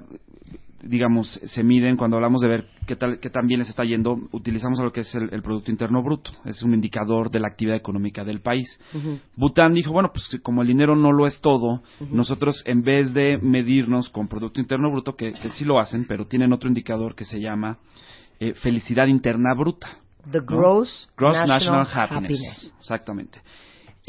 digamos, 0.83 1.39
se 1.43 1.63
miden 1.63 1.97
cuando 1.97 2.17
hablamos 2.17 2.41
de 2.41 2.47
ver 2.47 2.65
qué 2.85 2.95
tal, 2.95 3.19
qué 3.19 3.29
tan 3.29 3.47
bien 3.47 3.59
les 3.59 3.69
está 3.69 3.83
yendo, 3.83 4.17
utilizamos 4.31 4.79
lo 4.79 4.93
que 4.93 5.01
es 5.01 5.15
el, 5.15 5.29
el 5.33 5.41
Producto 5.41 5.71
Interno 5.71 6.01
Bruto. 6.03 6.31
Es 6.45 6.61
un 6.63 6.73
indicador 6.73 7.29
de 7.31 7.39
la 7.39 7.47
actividad 7.47 7.75
económica 7.75 8.23
del 8.23 8.41
país. 8.41 8.79
Bután 9.35 9.73
dijo, 9.73 9.91
bueno, 9.91 10.11
pues 10.13 10.29
como 10.43 10.61
el 10.61 10.67
dinero 10.67 10.95
no 10.95 11.11
lo 11.11 11.25
es 11.25 11.41
todo, 11.41 11.81
nosotros 12.11 12.61
en 12.65 12.83
vez 12.83 13.13
de 13.13 13.37
medirnos 13.41 14.09
con 14.09 14.27
Producto 14.27 14.61
Interno 14.61 14.91
Bruto, 14.91 15.15
que, 15.15 15.33
que 15.33 15.49
sí 15.49 15.65
lo 15.65 15.79
hacen, 15.79 16.05
pero 16.07 16.27
tienen 16.27 16.53
otro 16.53 16.69
indicador 16.69 17.15
que 17.15 17.25
se 17.25 17.41
llama 17.41 17.79
eh, 18.39 18.53
felicidad 18.53 19.07
interna 19.07 19.53
bruta. 19.55 19.87
The 20.31 20.39
¿no? 20.39 20.45
Gross, 20.45 21.09
Gross 21.17 21.35
National, 21.35 21.79
National, 21.79 21.87
Happiness. 21.91 22.39
Happiness. 22.39 22.75
Exactamente. 22.79 23.39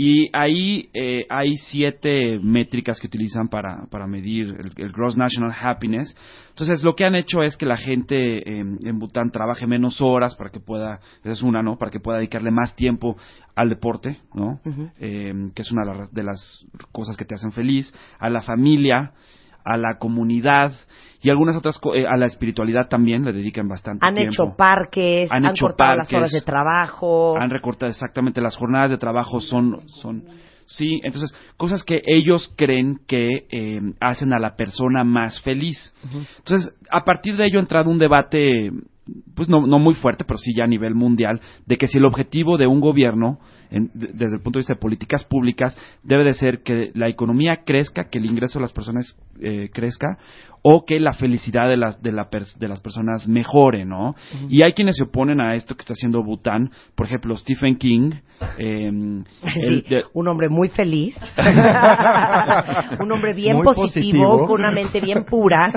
Y 0.01 0.31
ahí 0.33 0.91
eh, 0.95 1.27
hay 1.29 1.57
siete 1.57 2.39
métricas 2.41 3.01
que 3.01 3.09
utilizan 3.09 3.49
para, 3.49 3.87
para 3.91 4.07
medir 4.07 4.47
el, 4.47 4.71
el 4.77 4.93
Gross 4.93 5.17
National 5.17 5.53
Happiness. 5.61 6.15
Entonces, 6.51 6.85
lo 6.85 6.95
que 6.95 7.05
han 7.05 7.17
hecho 7.17 7.43
es 7.43 7.57
que 7.57 7.67
la 7.67 7.77
gente 7.77 8.49
eh, 8.49 8.61
en 8.61 8.99
Bután 9.01 9.33
trabaje 9.33 9.67
menos 9.67 10.01
horas 10.01 10.37
para 10.37 10.51
que 10.51 10.61
pueda, 10.61 11.01
esa 11.23 11.33
es 11.33 11.43
una, 11.43 11.65
¿no? 11.65 11.79
Para 11.79 11.91
que 11.91 11.99
pueda 11.99 12.19
dedicarle 12.19 12.53
más 12.53 12.77
tiempo 12.77 13.17
al 13.57 13.71
deporte, 13.71 14.21
¿no? 14.35 14.61
Eh, 15.01 15.35
que 15.53 15.63
es 15.63 15.73
una 15.73 15.83
de 16.13 16.23
las 16.23 16.65
cosas 16.93 17.17
que 17.17 17.25
te 17.25 17.35
hacen 17.35 17.51
feliz, 17.51 17.93
a 18.21 18.31
la 18.31 18.43
familia, 18.43 19.15
a 19.73 19.77
la 19.77 19.99
comunidad 19.99 20.73
y 21.21 21.31
algunas 21.31 21.57
otras, 21.57 21.81
eh, 21.95 22.07
a 22.07 22.17
la 22.17 22.27
espiritualidad 22.27 22.89
también 22.89 23.25
le 23.25 23.33
dedican 23.33 23.67
bastante 23.69 24.07
Han 24.07 24.15
tiempo. 24.15 24.33
hecho 24.45 24.57
parques, 24.57 25.31
Han 25.33 25.45
han, 25.47 25.51
hecho 25.53 25.67
cortado 25.67 25.97
las 25.97 26.13
horas 26.13 26.31
de 26.33 26.41
trabajo. 26.43 27.37
han 27.39 27.51
recortado 27.51 27.91
exactamente 27.91 28.41
las 28.41 28.57
jornadas 28.57 28.91
de 28.91 28.99
trabajo 28.99 29.41
son 29.41 29.83
son 29.87 30.25
sí 30.67 31.01
entonces 31.03 31.35
cosas 31.57 31.83
que 31.83 32.03
ellos 32.05 32.53
creen 32.57 33.01
que 33.07 33.47
eh, 33.51 33.81
hacen 34.01 34.33
a 34.35 34.39
la 34.39 34.55
persona 34.55 35.03
más 35.03 35.41
feliz 35.41 35.95
entonces 36.39 36.75
a 36.91 37.05
partir 37.05 37.37
de 37.37 37.47
ello 37.47 37.59
ha 37.59 37.63
entrado 37.63 37.91
un 37.91 37.99
debate 37.99 38.71
pues 39.35 39.49
no, 39.49 39.67
no 39.67 39.79
muy 39.79 39.95
fuerte 39.95 40.25
pero 40.25 40.37
sí 40.39 40.53
ya 40.55 40.65
a 40.65 40.67
nivel 40.67 40.95
mundial 40.95 41.41
de 41.65 41.79
que 41.79 41.87
si 41.87 41.97
el 41.97 42.05
objetivo 42.05 42.59
de 42.59 42.67
un 42.67 42.81
gobierno 42.81 43.39
en- 43.71 43.91
de- 43.95 44.09
desde 44.13 44.37
el 44.37 44.43
punto 44.43 44.59
de 44.59 44.61
vista 44.61 44.75
de 44.75 44.81
políticas 44.81 45.25
públicas 45.25 45.75
debe 46.03 46.25
de 46.25 46.35
ser 46.35 46.63
que 46.63 46.91
la 46.95 47.09
economía 47.09 47.63
crezca 47.65 48.11
que 48.11 48.19
el 48.19 48.27
ingreso 48.27 48.59
de 48.59 48.65
las 48.65 48.73
personas 48.75 49.17
eh, 49.43 49.71
crezca 49.73 50.19
o 50.63 50.85
que 50.85 50.99
la 50.99 51.13
felicidad 51.13 51.69
de 51.69 51.77
las 51.77 52.03
de, 52.03 52.11
la 52.11 52.29
pers- 52.31 52.57
de 52.59 52.67
las 52.69 52.81
personas 52.81 53.29
mejore 53.29 53.85
no 53.85 54.15
y 54.49 54.63
hay 54.63 54.73
quienes 54.73 54.97
se 54.97 55.05
oponen 55.05 55.41
a 55.41 55.55
esto 55.55 55.77
que 55.77 55.83
está 55.83 55.93
haciendo 55.93 56.23
Bután 56.25 56.71
por 56.97 57.07
ejemplo 57.07 57.37
Stephen 57.37 57.77
King 57.77 58.11
eh, 58.59 58.91
Sí, 59.55 59.61
el 59.63 59.83
de- 59.89 60.05
un 60.15 60.29
hombre 60.29 60.49
muy 60.49 60.69
feliz, 60.69 61.17
un 63.01 63.13
hombre 63.13 63.33
bien 63.35 63.57
Muy 63.57 63.65
positivo, 63.65 63.87
positivo. 64.33 64.47
con 64.47 64.61
una 64.61 64.71
mente 64.71 65.01
bien 65.01 65.25
pura. 65.25 65.71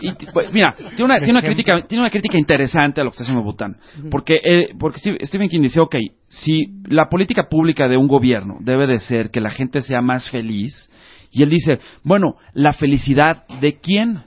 Y- 0.00 0.08
y- 0.08 0.26
pues, 0.32 0.52
mira, 0.52 0.74
tiene 0.76 1.04
una, 1.04 1.14
tiene 1.16 1.32
una 1.38 1.42
crítica, 1.42 1.82
tiene 1.86 2.02
una 2.02 2.10
crítica 2.10 2.38
interesante 2.38 3.00
a 3.00 3.04
lo 3.04 3.10
que 3.10 3.14
está 3.14 3.24
haciendo 3.24 3.42
Bután, 3.42 3.76
porque 4.10 4.38
eh, 4.42 4.66
porque 4.78 4.98
Steve- 4.98 5.18
Stephen 5.24 5.48
King 5.48 5.62
dice, 5.62 5.80
ok, 5.80 5.96
si 6.28 6.66
la 6.88 7.08
política 7.08 7.48
pública 7.48 7.88
de 7.88 7.96
un 7.96 8.08
gobierno 8.08 8.56
debe 8.60 8.86
de 8.86 8.98
ser 8.98 9.30
que 9.30 9.40
la 9.40 9.50
gente 9.50 9.80
sea 9.82 10.00
más 10.02 10.30
feliz, 10.30 10.90
y 11.32 11.42
él 11.42 11.48
dice, 11.48 11.80
bueno, 12.04 12.36
la 12.52 12.74
felicidad 12.74 13.46
de 13.60 13.78
quién? 13.80 14.24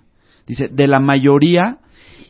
Dice, 0.48 0.68
de 0.72 0.88
la 0.88 1.00
mayoría. 1.00 1.78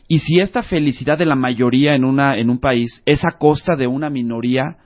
Y 0.06 0.18
si 0.20 0.38
esta 0.38 0.62
felicidad 0.62 1.18
de 1.18 1.26
la 1.26 1.34
mayoría 1.34 1.94
en 1.94 2.04
una 2.04 2.36
en 2.38 2.50
un 2.50 2.60
país 2.60 3.02
es 3.06 3.24
a 3.24 3.38
costa 3.38 3.74
de 3.74 3.86
una 3.86 4.10
minoría, 4.10 4.76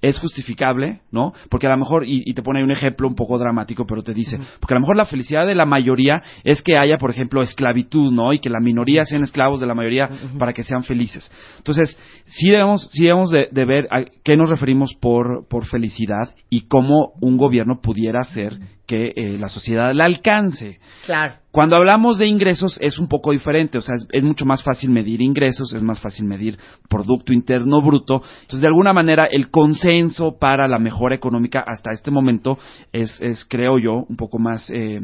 es 0.00 0.18
justificable, 0.18 1.00
¿no? 1.10 1.32
Porque 1.50 1.66
a 1.66 1.70
lo 1.70 1.76
mejor, 1.76 2.04
y, 2.04 2.22
y 2.24 2.34
te 2.34 2.42
pone 2.42 2.60
ahí 2.60 2.64
un 2.64 2.70
ejemplo 2.70 3.08
un 3.08 3.16
poco 3.16 3.38
dramático, 3.38 3.84
pero 3.86 4.02
te 4.02 4.14
dice, 4.14 4.38
porque 4.60 4.74
a 4.74 4.76
lo 4.76 4.80
mejor 4.80 4.96
la 4.96 5.06
felicidad 5.06 5.46
de 5.46 5.54
la 5.54 5.66
mayoría 5.66 6.22
es 6.44 6.62
que 6.62 6.76
haya, 6.76 6.98
por 6.98 7.10
ejemplo, 7.10 7.42
esclavitud, 7.42 8.12
¿no? 8.12 8.32
Y 8.32 8.38
que 8.38 8.50
la 8.50 8.60
minoría 8.60 9.04
sean 9.04 9.22
esclavos 9.22 9.60
de 9.60 9.66
la 9.66 9.74
mayoría 9.74 10.08
para 10.38 10.52
que 10.52 10.62
sean 10.62 10.84
felices. 10.84 11.30
Entonces, 11.58 11.98
sí 12.26 12.50
debemos, 12.50 12.88
sí 12.92 13.04
debemos 13.04 13.30
de, 13.30 13.48
de 13.50 13.64
ver 13.64 13.88
a 13.90 14.04
qué 14.22 14.36
nos 14.36 14.48
referimos 14.50 14.94
por, 15.00 15.48
por 15.48 15.66
felicidad 15.66 16.34
y 16.48 16.62
cómo 16.68 17.12
un 17.20 17.36
gobierno 17.36 17.80
pudiera 17.80 18.20
hacer 18.20 18.58
que 18.88 19.12
eh, 19.14 19.36
la 19.38 19.48
sociedad 19.48 19.92
la 19.92 20.06
alcance. 20.06 20.80
Claro. 21.04 21.34
Cuando 21.52 21.76
hablamos 21.76 22.18
de 22.18 22.26
ingresos 22.26 22.78
es 22.80 22.98
un 22.98 23.06
poco 23.06 23.32
diferente, 23.32 23.76
o 23.76 23.80
sea, 23.82 23.94
es, 23.94 24.08
es 24.10 24.24
mucho 24.24 24.46
más 24.46 24.62
fácil 24.62 24.90
medir 24.90 25.20
ingresos, 25.20 25.74
es 25.74 25.82
más 25.84 26.00
fácil 26.00 26.26
medir 26.26 26.58
Producto 26.88 27.34
Interno 27.34 27.82
Bruto. 27.82 28.22
Entonces, 28.40 28.62
de 28.62 28.66
alguna 28.66 28.94
manera, 28.94 29.28
el 29.30 29.50
consenso 29.50 30.38
para 30.38 30.66
la 30.66 30.78
mejora 30.78 31.14
económica 31.14 31.62
hasta 31.66 31.92
este 31.92 32.10
momento 32.10 32.58
es, 32.90 33.20
es 33.20 33.44
creo 33.44 33.78
yo, 33.78 34.06
un 34.08 34.16
poco 34.16 34.38
más... 34.38 34.70
eh, 34.70 35.00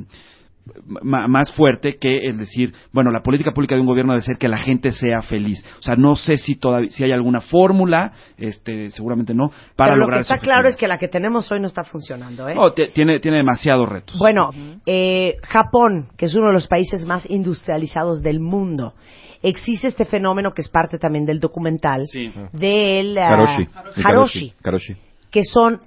más 1.02 1.52
fuerte 1.52 1.96
que 1.98 2.26
es 2.28 2.38
decir, 2.38 2.72
bueno, 2.92 3.10
la 3.10 3.20
política 3.22 3.52
pública 3.52 3.74
de 3.74 3.82
un 3.82 3.86
gobierno 3.86 4.12
debe 4.14 4.22
ser 4.24 4.38
que 4.38 4.48
la 4.48 4.56
gente 4.56 4.92
sea 4.92 5.20
feliz. 5.22 5.64
O 5.78 5.82
sea, 5.82 5.94
no 5.96 6.14
sé 6.14 6.36
si 6.36 6.56
todavía 6.56 6.90
si 6.90 7.04
hay 7.04 7.12
alguna 7.12 7.40
fórmula, 7.40 8.12
este, 8.38 8.88
seguramente 8.90 9.34
no, 9.34 9.50
para 9.76 9.90
Pero 9.92 9.96
lo 9.96 10.00
lograr 10.06 10.18
que 10.20 10.22
está 10.22 10.38
claro 10.38 10.68
es 10.68 10.76
que 10.76 10.88
la 10.88 10.98
que 10.98 11.08
tenemos 11.08 11.50
hoy 11.52 11.60
no 11.60 11.66
está 11.66 11.84
funcionando, 11.84 12.48
¿eh? 12.48 12.54
No, 12.54 12.72
ti- 12.72 12.88
tiene 12.94 13.20
tiene 13.20 13.38
demasiados 13.38 13.88
retos. 13.88 14.18
Bueno, 14.18 14.50
eh, 14.86 15.36
Japón, 15.42 16.08
que 16.16 16.26
es 16.26 16.34
uno 16.34 16.46
de 16.48 16.54
los 16.54 16.66
países 16.66 17.04
más 17.04 17.28
industrializados 17.28 18.22
del 18.22 18.40
mundo, 18.40 18.94
existe 19.42 19.88
este 19.88 20.06
fenómeno 20.06 20.52
que 20.52 20.62
es 20.62 20.68
parte 20.70 20.96
también 20.98 21.26
del 21.26 21.40
documental 21.40 22.02
Sí. 22.10 22.32
del 22.52 23.14
Karoshi. 23.16 23.68
Haroshi, 24.02 24.52
Karoshi. 24.62 24.96
que 25.30 25.42
son 25.44 25.80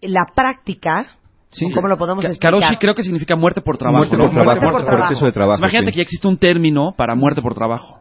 la 0.00 0.22
práctica, 0.34 1.06
Sí. 1.52 1.70
¿cómo 1.72 1.86
lo 1.86 1.98
podemos 1.98 2.24
explicar? 2.24 2.52
Karoshi 2.52 2.76
creo 2.78 2.94
que 2.94 3.02
significa 3.02 3.36
muerte 3.36 3.60
por 3.60 3.76
trabajo. 3.76 3.98
Muerte 3.98 4.16
¿no? 4.16 4.24
por 4.24 4.32
trabajo, 4.32 4.60
Muerte 4.60 4.66
por 4.66 4.80
por 4.80 4.84
trabajo. 4.86 5.12
exceso 5.12 5.26
de 5.26 5.32
trabajo. 5.32 5.58
Imagínate 5.58 5.86
sí. 5.86 5.92
que 5.92 5.96
ya 5.98 6.02
existe 6.02 6.26
un 6.26 6.38
término 6.38 6.92
para 6.96 7.14
muerte 7.14 7.42
por 7.42 7.54
trabajo. 7.54 8.00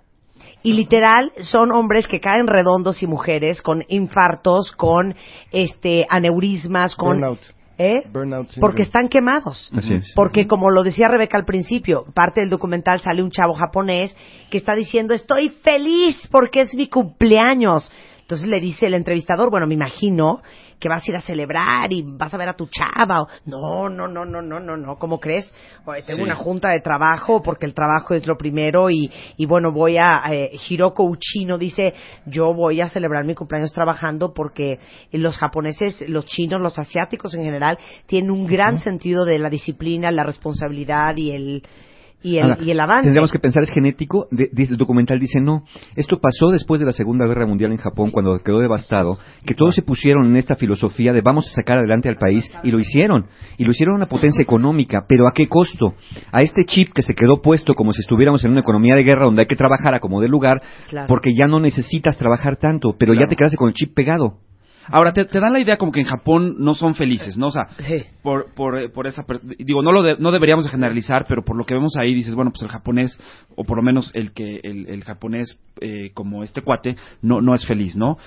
Y 0.63 0.73
literal 0.73 1.31
son 1.41 1.71
hombres 1.71 2.07
que 2.07 2.19
caen 2.19 2.47
redondos 2.47 3.01
y 3.03 3.07
mujeres 3.07 3.61
con 3.61 3.83
infartos, 3.89 4.71
con 4.71 5.15
este 5.51 6.05
aneurismas, 6.09 6.95
con 6.95 7.19
Burnout. 7.19 7.39
¿eh? 7.77 8.03
Porque 8.59 8.83
están 8.83 9.09
quemados. 9.09 9.71
Así 9.75 9.95
es. 9.95 10.13
Porque 10.15 10.45
como 10.45 10.69
lo 10.69 10.83
decía 10.83 11.07
Rebeca 11.07 11.37
al 11.37 11.45
principio, 11.45 12.05
parte 12.13 12.41
del 12.41 12.49
documental 12.49 13.01
sale 13.01 13.23
un 13.23 13.31
chavo 13.31 13.55
japonés 13.55 14.15
que 14.51 14.59
está 14.59 14.75
diciendo, 14.75 15.13
estoy 15.13 15.49
feliz 15.49 16.27
porque 16.31 16.61
es 16.61 16.75
mi 16.75 16.87
cumpleaños. 16.87 17.91
Entonces 18.31 18.47
le 18.47 18.61
dice 18.61 18.85
el 18.85 18.93
entrevistador, 18.93 19.49
bueno, 19.51 19.67
me 19.67 19.73
imagino 19.73 20.41
que 20.79 20.87
vas 20.87 21.05
a 21.05 21.11
ir 21.11 21.17
a 21.17 21.19
celebrar 21.19 21.91
y 21.91 22.01
vas 22.01 22.33
a 22.33 22.37
ver 22.37 22.47
a 22.47 22.53
tu 22.55 22.65
chava. 22.67 23.23
O, 23.23 23.27
no, 23.45 23.89
no, 23.89 24.07
no, 24.07 24.23
no, 24.23 24.41
no, 24.41 24.57
no, 24.57 24.77
no, 24.77 24.95
¿cómo 24.95 25.19
crees? 25.19 25.53
Oye, 25.85 26.01
tengo 26.03 26.19
Sí. 26.19 26.23
una 26.23 26.35
junta 26.35 26.69
de 26.69 26.79
trabajo 26.79 27.41
porque 27.41 27.65
el 27.65 27.73
trabajo 27.73 28.13
es 28.13 28.25
lo 28.27 28.37
primero 28.37 28.89
y, 28.89 29.11
y 29.35 29.45
bueno, 29.45 29.73
voy 29.73 29.97
a... 29.97 30.21
Eh, 30.31 30.51
Hiroko 30.69 31.03
Uchino 31.03 31.57
dice, 31.57 31.93
yo 32.25 32.53
voy 32.53 32.79
a 32.79 32.87
celebrar 32.87 33.25
mi 33.25 33.35
cumpleaños 33.35 33.73
trabajando 33.73 34.33
porque 34.33 34.79
los 35.11 35.37
japoneses, 35.37 36.01
los 36.07 36.25
chinos, 36.25 36.61
los 36.61 36.79
asiáticos 36.79 37.33
en 37.35 37.43
general, 37.43 37.77
tienen 38.05 38.31
un 38.31 38.47
gran 38.47 38.79
sentido 38.79 39.25
de 39.25 39.39
la 39.39 39.49
disciplina, 39.49 40.09
la 40.09 40.23
responsabilidad 40.23 41.17
y 41.17 41.31
el 41.31 41.63
Y 42.23 42.37
el, 42.37 42.43
Ahora, 42.43 42.57
y 42.63 42.69
el 42.71 42.79
avance. 42.79 43.03
Tendríamos 43.05 43.31
que 43.31 43.39
pensar, 43.39 43.63
¿es 43.63 43.71
genético? 43.71 44.27
De- 44.29 44.49
el 44.53 44.77
documental 44.77 45.19
dice 45.19 45.39
no. 45.41 45.63
Esto 45.95 46.19
pasó 46.19 46.49
después 46.49 46.79
de 46.79 46.85
la 46.85 46.91
Segunda 46.91 47.25
Guerra 47.25 47.47
Mundial 47.47 47.71
en 47.71 47.77
Japón, 47.77 48.11
cuando 48.11 48.37
quedó 48.39 48.59
devastado, 48.59 49.17
que 49.45 49.55
todos 49.55 49.73
se 49.73 49.81
pusieron 49.81 50.25
en 50.27 50.35
esta 50.35 50.55
filosofía 50.55 51.13
de 51.13 51.21
vamos 51.21 51.47
a 51.47 51.55
sacar 51.55 51.79
adelante 51.79 52.09
al 52.09 52.17
país, 52.17 52.49
y 52.63 52.71
lo 52.71 52.79
hicieron. 52.79 53.25
Y 53.57 53.65
lo 53.65 53.71
hicieron 53.71 53.95
una 53.95 54.05
potencia 54.05 54.43
económica, 54.43 55.05
pero 55.07 55.27
¿a 55.27 55.31
qué 55.33 55.47
costo? 55.47 55.95
A 56.31 56.41
este 56.41 56.63
chip 56.65 56.89
que 56.93 57.01
se 57.01 57.15
quedó 57.15 57.41
puesto 57.41 57.73
como 57.73 57.91
si 57.93 58.01
estuviéramos 58.01 58.43
en 58.45 58.51
una 58.51 58.61
economía 58.61 58.95
de 58.95 59.03
guerra 59.03 59.25
donde 59.25 59.41
hay 59.41 59.47
que 59.47 59.55
trabajar 59.55 59.93
a 59.95 59.99
como 59.99 60.21
de 60.21 60.27
lugar, 60.27 60.61
Claro. 60.89 61.07
porque 61.07 61.31
ya 61.35 61.47
no 61.47 61.59
necesitas 61.59 62.17
trabajar 62.17 62.55
tanto, 62.57 62.95
pero 62.97 63.13
ya 63.13 63.27
te 63.27 63.35
quedaste 63.35 63.57
con 63.57 63.69
el 63.69 63.73
chip 63.73 63.95
pegado. 63.95 64.35
Ahora, 64.91 65.13
te, 65.13 65.25
te 65.25 65.39
dan 65.39 65.53
la 65.53 65.59
idea 65.59 65.77
como 65.77 65.91
que 65.91 65.99
en 66.01 66.05
Japón 66.05 66.55
no 66.59 66.73
son 66.75 66.93
felices, 66.95 67.37
¿no? 67.37 67.47
O 67.47 67.51
sea, 67.51 67.63
Sí. 67.79 68.03
por, 68.21 68.53
por, 68.53 68.79
eh, 68.79 68.89
por 68.89 69.07
esa... 69.07 69.25
Digo, 69.59 69.81
no, 69.81 69.91
lo 69.91 70.03
de- 70.03 70.17
no 70.17 70.31
deberíamos 70.31 70.65
de 70.65 70.71
generalizar, 70.71 71.25
pero 71.27 71.43
por 71.43 71.55
lo 71.55 71.65
que 71.65 71.73
vemos 71.73 71.93
ahí 71.99 72.13
dices, 72.13 72.35
bueno, 72.35 72.51
pues 72.51 72.61
el 72.63 72.69
japonés, 72.69 73.19
o 73.55 73.63
por 73.63 73.77
lo 73.77 73.83
menos 73.83 74.11
el 74.13 74.31
que 74.33 74.59
el, 74.63 74.87
el 74.87 75.03
japonés 75.03 75.59
eh, 75.79 76.11
como 76.13 76.43
este 76.43 76.61
cuate, 76.61 76.95
no, 77.21 77.41
no 77.41 77.53
es 77.55 77.65
feliz, 77.65 77.95
¿no? 77.95 78.17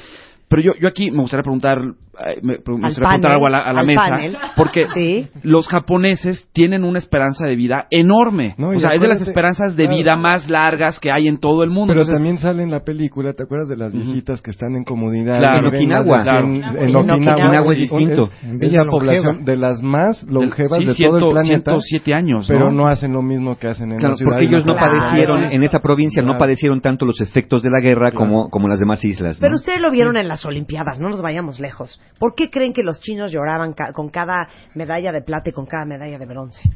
Pero 0.48 0.62
yo, 0.62 0.72
yo 0.80 0.88
aquí 0.88 1.10
me 1.10 1.18
gustaría 1.22 1.42
preguntar, 1.42 1.78
eh, 1.80 2.38
me, 2.42 2.52
me 2.52 2.56
gustaría 2.58 2.62
preguntar 2.64 3.02
panel, 3.02 3.32
algo 3.32 3.46
a 3.46 3.50
la, 3.50 3.58
a 3.58 3.72
la 3.72 3.82
mesa, 3.82 4.08
panel. 4.08 4.36
porque 4.56 4.84
Sí. 4.94 5.26
los 5.42 5.66
japoneses 5.66 6.48
tienen 6.52 6.84
una 6.84 6.98
esperanza 6.98 7.46
de 7.46 7.56
vida 7.56 7.86
enorme. 7.90 8.54
No, 8.58 8.68
o 8.68 8.78
sea, 8.78 8.90
es 8.94 9.02
de 9.02 9.08
las 9.08 9.20
esperanzas 9.20 9.74
de 9.76 9.84
claro. 9.84 9.96
vida 9.98 10.16
más 10.16 10.48
largas 10.48 11.00
que 11.00 11.10
hay 11.10 11.26
en 11.28 11.38
todo 11.38 11.64
el 11.64 11.70
mundo. 11.70 11.92
Pero 11.92 12.02
Entonces, 12.02 12.16
también 12.16 12.38
sale 12.38 12.62
en 12.62 12.70
la 12.70 12.80
película, 12.84 13.32
¿te 13.32 13.42
acuerdas 13.42 13.68
de 13.68 13.76
las 13.76 13.92
viejitas 13.92 14.42
que 14.42 14.50
están 14.52 14.76
en 14.76 14.84
comunidad? 14.84 15.38
Claro. 15.38 15.66
En 15.66 15.72
de 15.72 15.78
Okinawa. 15.78 16.22
100 16.22 16.24
Claro. 16.24 16.46
En 16.46 16.88
En 16.88 16.96
Okinawa, 16.96 17.72
es 17.72 17.78
distinto. 17.78 18.30
Es, 18.42 18.58
de 18.60 18.70
la 18.70 18.84
población 18.84 19.44
de 19.44 19.56
las 19.56 19.82
más 19.82 20.22
longevas 20.24 20.78
sí, 20.78 20.84
de 20.84 20.94
ciento- 20.94 21.18
todo 21.18 21.30
el 21.30 21.34
planeta. 21.34 21.70
107 21.72 22.14
años, 22.14 22.48
¿no? 22.48 22.54
Pero 22.54 22.70
no 22.70 22.86
hacen 22.86 23.12
lo 23.12 23.22
mismo 23.22 23.56
que 23.56 23.68
hacen 23.68 23.90
en 23.92 23.98
Claro, 23.98 24.12
la 24.12 24.16
ciudad. 24.18 24.30
porque 24.32 24.44
ellos 24.44 24.66
no 24.66 24.76
Claro. 24.76 24.92
padecieron, 24.98 25.44
en 25.44 25.62
esa 25.62 25.80
provincia 25.80 26.22
no 26.22 26.36
padecieron 26.38 26.80
tanto 26.80 27.06
los 27.06 27.20
efectos 27.20 27.62
de 27.62 27.70
la 27.70 27.80
guerra 27.80 28.12
como, 28.12 28.50
como 28.50 28.68
las 28.68 28.78
demás 28.78 29.04
islas. 29.04 29.38
Pero 29.40 29.56
ustedes 29.56 29.80
lo 29.80 29.90
vieron 29.90 30.16
en 30.16 30.28
las 30.34 30.44
Olimpiadas, 30.44 30.98
no 31.00 31.08
nos 31.08 31.22
vayamos 31.22 31.60
lejos. 31.60 32.00
¿Por 32.18 32.34
qué 32.34 32.50
creen 32.50 32.72
que 32.72 32.82
los 32.82 33.00
chinos 33.00 33.30
lloraban 33.30 33.72
ca- 33.72 33.92
con 33.92 34.08
cada 34.08 34.48
medalla 34.74 35.12
de 35.12 35.22
plata 35.22 35.50
y 35.50 35.52
con 35.52 35.66
cada 35.66 35.84
medalla 35.84 36.18
de 36.18 36.26
bronce? 36.26 36.68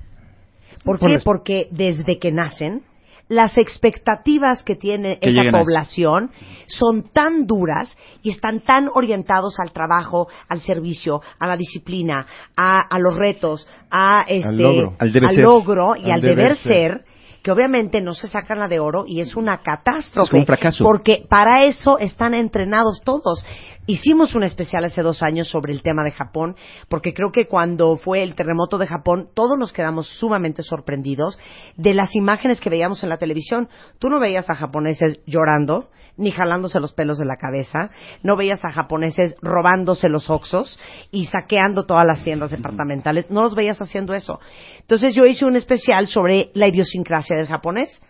¿Por 0.85 0.99
qué? 0.99 1.15
las- 1.15 1.25
Porque 1.25 1.67
desde 1.73 2.19
que 2.19 2.31
nacen, 2.31 2.83
las 3.29 3.59
expectativas 3.59 4.63
que 4.63 4.75
tiene 4.77 5.19
Que 5.19 5.29
esa 5.31 5.41
población 5.65 6.31
son 6.67 7.11
tan 7.13 7.47
duras 7.47 7.95
y 8.23 8.31
están 8.31 8.61
tan 8.61 8.89
orientados 8.95 9.59
al 9.61 9.73
trabajo, 9.73 10.29
al 10.49 10.61
servicio, 10.61 11.21
a 11.39 11.47
la 11.47 11.57
disciplina, 11.57 12.27
a, 12.57 12.81
a 12.81 12.99
los 12.99 13.17
retos, 13.17 13.69
a 13.91 14.23
este, 14.29 14.51
logro. 14.53 14.97
Al 14.99 15.35
logro 15.43 15.97
y 15.97 16.05
al, 16.07 16.13
Al 16.13 16.21
deber, 16.23 16.37
deber 16.37 16.57
ser, 16.57 16.93
ser. 16.93 17.05
Que 17.43 17.51
obviamente 17.51 18.01
no 18.01 18.15
se 18.15 18.29
sacan 18.29 18.59
la 18.59 18.69
de 18.69 18.81
oro 18.81 19.05
y 19.07 19.21
es 19.21 19.37
una 19.37 19.59
catástrofe. 19.59 20.37
Es 20.37 20.41
un 20.41 20.47
fracaso. 20.47 20.85
Porque 20.85 21.25
para 21.29 21.65
eso 21.65 21.99
están 21.99 22.35
entrenados 22.35 23.03
todos. 23.05 23.45
Hicimos 23.91 24.35
un 24.35 24.45
especial 24.45 24.85
hace 24.85 25.01
dos 25.01 25.23
años 25.23 25.49
sobre 25.49 25.73
el 25.73 25.81
tema 25.81 26.05
de 26.05 26.11
Japón, 26.11 26.57
porque 26.91 27.15
creo 27.15 27.33
que 27.33 27.47
cuando 27.47 27.97
fue 27.97 28.23
el 28.23 28.35
terremoto 28.35 28.77
de 28.77 28.87
Japón, 28.87 29.31
todos 29.33 29.59
nos 29.59 29.73
quedamos 29.73 30.07
sumamente 30.19 30.63
sorprendidos 30.63 31.39
de 31.79 31.95
las 31.95 32.15
imágenes 32.15 32.61
que 32.61 32.69
veíamos 32.69 33.03
en 33.03 33.09
la 33.09 33.17
televisión. 33.17 33.71
Tú 33.99 34.11
no 34.11 34.21
veías 34.21 34.51
a 34.51 34.57
japoneses 34.57 35.21
llorando, 35.25 35.89
ni 36.19 36.33
jalándose 36.33 36.81
los 36.81 36.93
pelos 36.93 37.17
de 37.17 37.25
la 37.25 37.37
cabeza, 37.37 37.89
no 38.23 38.37
veías 38.37 38.63
a 38.63 38.73
japoneses 38.73 39.35
robándose 39.41 40.11
los 40.11 40.29
oxos 40.29 40.79
y 41.11 41.25
saqueando 41.25 41.87
todas 41.87 42.05
las 42.05 42.23
tiendas 42.23 42.51
departamentales, 42.51 43.31
no 43.31 43.41
los 43.41 43.55
veías 43.55 43.81
haciendo 43.81 44.13
eso. 44.13 44.39
Entonces 44.81 45.15
yo 45.15 45.25
hice 45.25 45.47
un 45.47 45.57
especial 45.57 46.09
sobre 46.09 46.51
la 46.53 46.69
idiosincrasia 46.69 47.39
del 47.39 47.49
japonés 47.49 48.03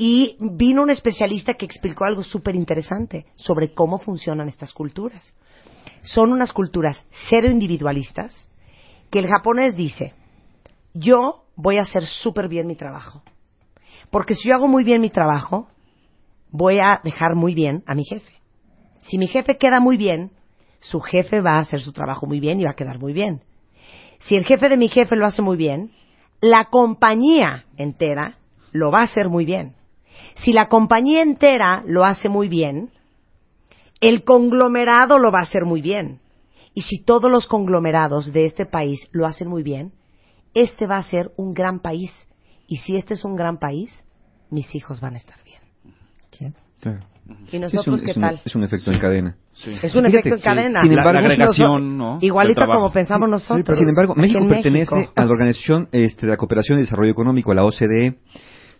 y 0.00 0.36
vino 0.38 0.84
un 0.84 0.90
especialista 0.90 1.54
que 1.54 1.66
explicó 1.66 2.04
algo 2.04 2.22
súper 2.22 2.54
interesante 2.54 3.26
sobre 3.34 3.74
cómo 3.74 3.98
funcionan 3.98 4.48
estas 4.48 4.72
culturas. 4.72 5.34
Son 6.02 6.32
unas 6.32 6.52
culturas 6.52 7.04
cero 7.28 7.50
individualistas 7.50 8.48
que 9.10 9.18
el 9.18 9.26
japonés 9.26 9.74
dice, 9.74 10.14
yo 10.94 11.44
voy 11.56 11.78
a 11.78 11.82
hacer 11.82 12.06
súper 12.06 12.48
bien 12.48 12.68
mi 12.68 12.76
trabajo. 12.76 13.24
Porque 14.10 14.34
si 14.34 14.48
yo 14.48 14.54
hago 14.54 14.68
muy 14.68 14.84
bien 14.84 15.00
mi 15.00 15.10
trabajo, 15.10 15.66
voy 16.50 16.78
a 16.78 17.00
dejar 17.02 17.34
muy 17.34 17.52
bien 17.52 17.82
a 17.86 17.96
mi 17.96 18.04
jefe. 18.04 18.32
Si 19.02 19.18
mi 19.18 19.26
jefe 19.26 19.58
queda 19.58 19.80
muy 19.80 19.96
bien, 19.96 20.30
su 20.78 21.00
jefe 21.00 21.40
va 21.40 21.54
a 21.54 21.60
hacer 21.60 21.80
su 21.80 21.92
trabajo 21.92 22.24
muy 22.24 22.38
bien 22.38 22.60
y 22.60 22.64
va 22.64 22.70
a 22.70 22.76
quedar 22.76 23.00
muy 23.00 23.12
bien. 23.12 23.42
Si 24.20 24.36
el 24.36 24.46
jefe 24.46 24.68
de 24.68 24.76
mi 24.76 24.88
jefe 24.88 25.16
lo 25.16 25.26
hace 25.26 25.42
muy 25.42 25.56
bien, 25.56 25.90
la 26.40 26.66
compañía 26.66 27.64
entera 27.76 28.38
lo 28.70 28.92
va 28.92 29.00
a 29.00 29.04
hacer 29.04 29.28
muy 29.28 29.44
bien. 29.44 29.77
Si 30.38 30.52
la 30.52 30.68
compañía 30.68 31.22
entera 31.22 31.82
lo 31.86 32.04
hace 32.04 32.28
muy 32.28 32.48
bien, 32.48 32.90
el 34.00 34.24
conglomerado 34.24 35.18
lo 35.18 35.32
va 35.32 35.40
a 35.40 35.42
hacer 35.42 35.64
muy 35.64 35.80
bien. 35.82 36.20
Y 36.74 36.82
si 36.82 37.02
todos 37.02 37.30
los 37.30 37.46
conglomerados 37.46 38.32
de 38.32 38.44
este 38.44 38.64
país 38.66 39.08
lo 39.12 39.26
hacen 39.26 39.48
muy 39.48 39.62
bien, 39.62 39.92
este 40.54 40.86
va 40.86 40.96
a 40.96 41.02
ser 41.02 41.32
un 41.36 41.52
gran 41.54 41.80
país. 41.80 42.12
Y 42.68 42.76
si 42.76 42.94
este 42.96 43.14
es 43.14 43.24
un 43.24 43.34
gran 43.34 43.58
país, 43.58 43.90
mis 44.50 44.72
hijos 44.74 45.00
van 45.00 45.14
a 45.14 45.18
estar 45.18 45.36
bien. 45.44 46.54
Claro. 46.80 47.00
¿Y 47.28 47.50
Sí, 47.50 47.56
es, 47.56 47.60
nosotros 47.60 48.00
un, 48.00 48.04
qué 48.06 48.10
es 48.12 48.16
un- 48.16 48.22
tal? 48.22 48.40
es 48.44 48.54
un 48.54 48.64
efecto 48.64 48.92
en 48.92 48.98
cadena. 49.00 49.36
Sí. 49.52 49.70
Es 49.82 49.94
un 49.96 50.04
Fíjate, 50.04 50.08
efecto 50.08 50.34
en 50.34 50.38
sí. 50.38 50.44
cadena. 50.44 50.80
Sin 50.82 50.90
embargo, 50.92 51.12
la 51.12 51.18
agregación, 51.18 51.98
¿no? 51.98 52.18
Igualito 52.22 52.64
como 52.64 52.90
pensamos 52.92 53.28
nosotros. 53.28 53.76
Sin 53.78 53.88
embargo, 53.88 54.14
México 54.14 54.38
en 54.38 54.48
pertenece 54.48 54.94
México. 54.94 55.12
a 55.16 55.24
la 55.24 55.30
Organización 55.30 55.88
este, 55.92 56.26
de 56.26 56.30
la 56.32 56.36
Cooperación 56.36 56.78
y 56.78 56.82
Desarrollo 56.82 57.10
Económico, 57.10 57.50
a 57.50 57.54
la 57.56 57.64
OCDE. 57.64 58.14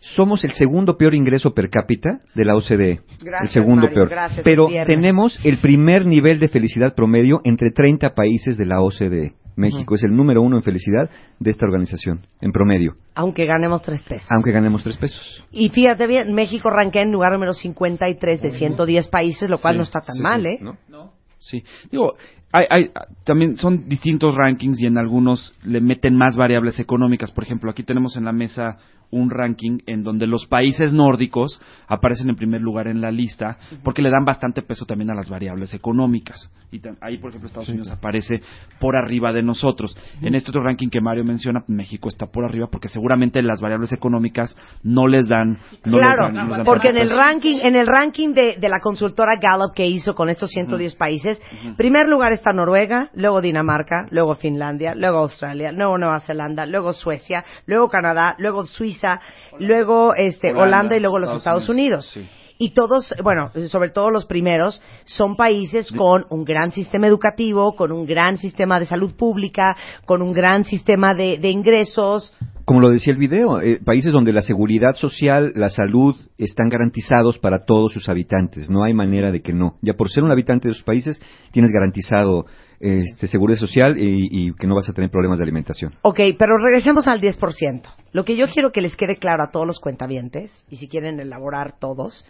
Somos 0.00 0.44
el 0.44 0.52
segundo 0.52 0.96
peor 0.96 1.14
ingreso 1.14 1.52
per 1.52 1.70
cápita 1.70 2.20
de 2.34 2.44
la 2.44 2.54
OCDE. 2.56 3.00
Gracias, 3.20 3.42
el 3.42 3.48
segundo 3.48 3.82
Mario, 3.82 3.94
peor. 3.94 4.08
gracias, 4.08 4.44
Pero 4.44 4.68
tenemos 4.86 5.38
el 5.44 5.58
primer 5.58 6.06
nivel 6.06 6.38
de 6.38 6.48
felicidad 6.48 6.94
promedio 6.94 7.40
entre 7.44 7.70
30 7.72 8.14
países 8.14 8.56
de 8.56 8.66
la 8.66 8.80
OCDE. 8.80 9.34
México 9.56 9.96
es 9.96 10.04
el 10.04 10.14
número 10.14 10.40
uno 10.40 10.56
en 10.56 10.62
felicidad 10.62 11.10
de 11.40 11.50
esta 11.50 11.66
organización, 11.66 12.24
en 12.40 12.52
promedio, 12.52 12.94
Aunque 13.16 13.44
ganemos 13.44 13.82
tres 13.82 14.00
pesos. 14.02 14.28
aunque 14.30 14.52
ganemos 14.52 14.84
tres 14.84 14.96
pesos. 14.96 15.44
Y 15.50 15.70
fíjate 15.70 16.06
bien, 16.06 16.32
México 16.32 16.70
ranquea 16.70 17.02
en 17.02 17.10
lugar 17.10 17.32
número 17.32 17.52
53 17.52 18.40
de 18.40 18.50
110 18.50 19.08
países, 19.08 19.50
lo 19.50 19.58
cual 19.58 19.74
Sí, 19.74 19.78
no 19.78 19.82
está 19.82 20.00
tan 20.00 20.14
sí, 20.14 20.22
mal, 20.22 20.42
sí, 20.42 20.48
¿eh? 20.48 20.58
¿no? 20.60 21.12
Sí, 21.38 21.64
digo, 21.90 22.14
hay, 22.52 22.64
hay, 22.70 22.90
también 23.24 23.56
son 23.56 23.88
distintos 23.88 24.34
rankings 24.34 24.80
y 24.82 24.86
en 24.86 24.96
algunos 24.98 25.54
le 25.64 25.80
meten 25.80 26.16
más 26.16 26.36
variables 26.36 26.78
económicas. 26.80 27.30
Por 27.30 27.44
ejemplo, 27.44 27.70
aquí 27.70 27.82
tenemos 27.82 28.16
en 28.16 28.24
la 28.24 28.32
mesa 28.32 28.78
un 29.10 29.30
ranking 29.30 29.78
en 29.86 30.02
donde 30.02 30.26
los 30.26 30.44
países 30.46 30.92
nórdicos 30.92 31.60
aparecen 31.86 32.28
en 32.28 32.36
primer 32.36 32.60
lugar 32.60 32.88
en 32.88 33.00
la 33.00 33.10
lista 33.10 33.56
porque 33.82 34.02
le 34.02 34.10
dan 34.10 34.26
bastante 34.26 34.60
peso 34.60 34.84
también 34.84 35.10
a 35.10 35.14
las 35.14 35.30
variables 35.30 35.72
económicas. 35.72 36.50
Y 36.70 36.78
ahí, 37.00 37.16
por 37.16 37.30
ejemplo, 37.30 37.46
Estados 37.46 37.70
Unidos 37.70 37.90
aparece 37.90 38.42
por 38.78 38.96
arriba 38.96 39.32
de 39.32 39.42
nosotros. 39.42 39.96
En 40.20 40.34
este 40.34 40.50
otro 40.50 40.62
ranking 40.62 40.88
que 40.90 41.00
Mario 41.00 41.24
menciona, 41.24 41.64
México 41.68 42.10
está 42.10 42.26
por 42.26 42.44
arriba 42.44 42.66
porque 42.70 42.88
seguramente 42.88 43.40
las 43.40 43.62
variables 43.62 43.94
económicas 43.94 44.54
no 44.82 45.06
les 45.06 45.26
dan. 45.26 45.58
No 45.86 45.96
les 45.98 46.06
claro, 46.06 46.22
dan- 46.24 46.34
no 46.34 46.42
les 46.48 46.56
dan 46.58 46.66
porque 46.66 46.88
en 46.88 46.98
el 46.98 47.08
ranking, 47.10 47.60
en 47.62 47.76
el 47.76 47.86
ranking 47.86 48.34
de, 48.34 48.56
de 48.60 48.68
la 48.68 48.80
consultora 48.80 49.38
Gallup 49.40 49.74
que 49.74 49.86
hizo 49.86 50.14
con 50.14 50.28
estos 50.28 50.50
110 50.50 50.96
países, 50.96 51.40
primer 51.78 52.06
lugar 52.08 52.32
está 52.38 52.52
Noruega, 52.52 53.10
luego 53.14 53.40
Dinamarca, 53.40 54.06
luego 54.10 54.34
Finlandia, 54.34 54.94
luego 54.94 55.18
Australia, 55.18 55.70
luego 55.72 55.98
Nueva 55.98 56.20
Zelanda, 56.20 56.64
luego 56.66 56.92
Suecia, 56.92 57.44
luego 57.66 57.88
Canadá, 57.88 58.34
luego 58.38 58.66
Suiza, 58.66 59.20
luego 59.58 60.14
este 60.14 60.48
Holanda, 60.48 60.62
Holanda, 60.62 60.96
y 60.96 61.00
luego 61.00 61.18
los 61.18 61.28
Estados 61.28 61.64
Estados 61.64 61.68
Unidos. 61.68 62.16
Unidos, 62.16 62.30
sí. 62.30 62.38
Y 62.60 62.70
todos, 62.70 63.14
bueno, 63.22 63.52
sobre 63.68 63.90
todo 63.90 64.10
los 64.10 64.26
primeros, 64.26 64.82
son 65.04 65.36
países 65.36 65.92
con 65.92 66.26
un 66.28 66.42
gran 66.42 66.72
sistema 66.72 67.06
educativo, 67.06 67.76
con 67.76 67.92
un 67.92 68.04
gran 68.04 68.36
sistema 68.36 68.80
de 68.80 68.86
salud 68.86 69.14
pública, 69.14 69.76
con 70.04 70.22
un 70.22 70.32
gran 70.32 70.64
sistema 70.64 71.14
de, 71.14 71.38
de 71.38 71.50
ingresos. 71.50 72.34
Como 72.68 72.80
lo 72.82 72.90
decía 72.90 73.14
el 73.14 73.18
video, 73.18 73.62
eh, 73.62 73.80
países 73.82 74.12
donde 74.12 74.30
la 74.30 74.42
seguridad 74.42 74.92
social, 74.92 75.52
la 75.54 75.70
salud 75.70 76.14
están 76.36 76.68
garantizados 76.68 77.38
para 77.38 77.64
todos 77.64 77.94
sus 77.94 78.10
habitantes. 78.10 78.68
No 78.68 78.84
hay 78.84 78.92
manera 78.92 79.32
de 79.32 79.40
que 79.40 79.54
no. 79.54 79.78
Ya 79.80 79.94
por 79.94 80.10
ser 80.10 80.22
un 80.22 80.30
habitante 80.30 80.68
de 80.68 80.72
esos 80.72 80.84
países, 80.84 81.18
tienes 81.50 81.72
garantizado 81.72 82.44
este, 82.78 83.26
seguridad 83.26 83.58
social 83.58 83.96
y, 83.96 84.28
y 84.30 84.52
que 84.52 84.66
no 84.66 84.74
vas 84.74 84.86
a 84.86 84.92
tener 84.92 85.08
problemas 85.10 85.38
de 85.38 85.44
alimentación. 85.44 85.94
Ok, 86.02 86.20
pero 86.38 86.58
regresemos 86.58 87.08
al 87.08 87.22
10%. 87.22 87.84
Lo 88.12 88.26
que 88.26 88.36
yo 88.36 88.44
quiero 88.52 88.70
que 88.70 88.82
les 88.82 88.96
quede 88.96 89.16
claro 89.16 89.44
a 89.44 89.50
todos 89.50 89.66
los 89.66 89.80
cuentavientes, 89.80 90.52
y 90.68 90.76
si 90.76 90.88
quieren 90.88 91.20
elaborar 91.20 91.78
todos, 91.80 92.26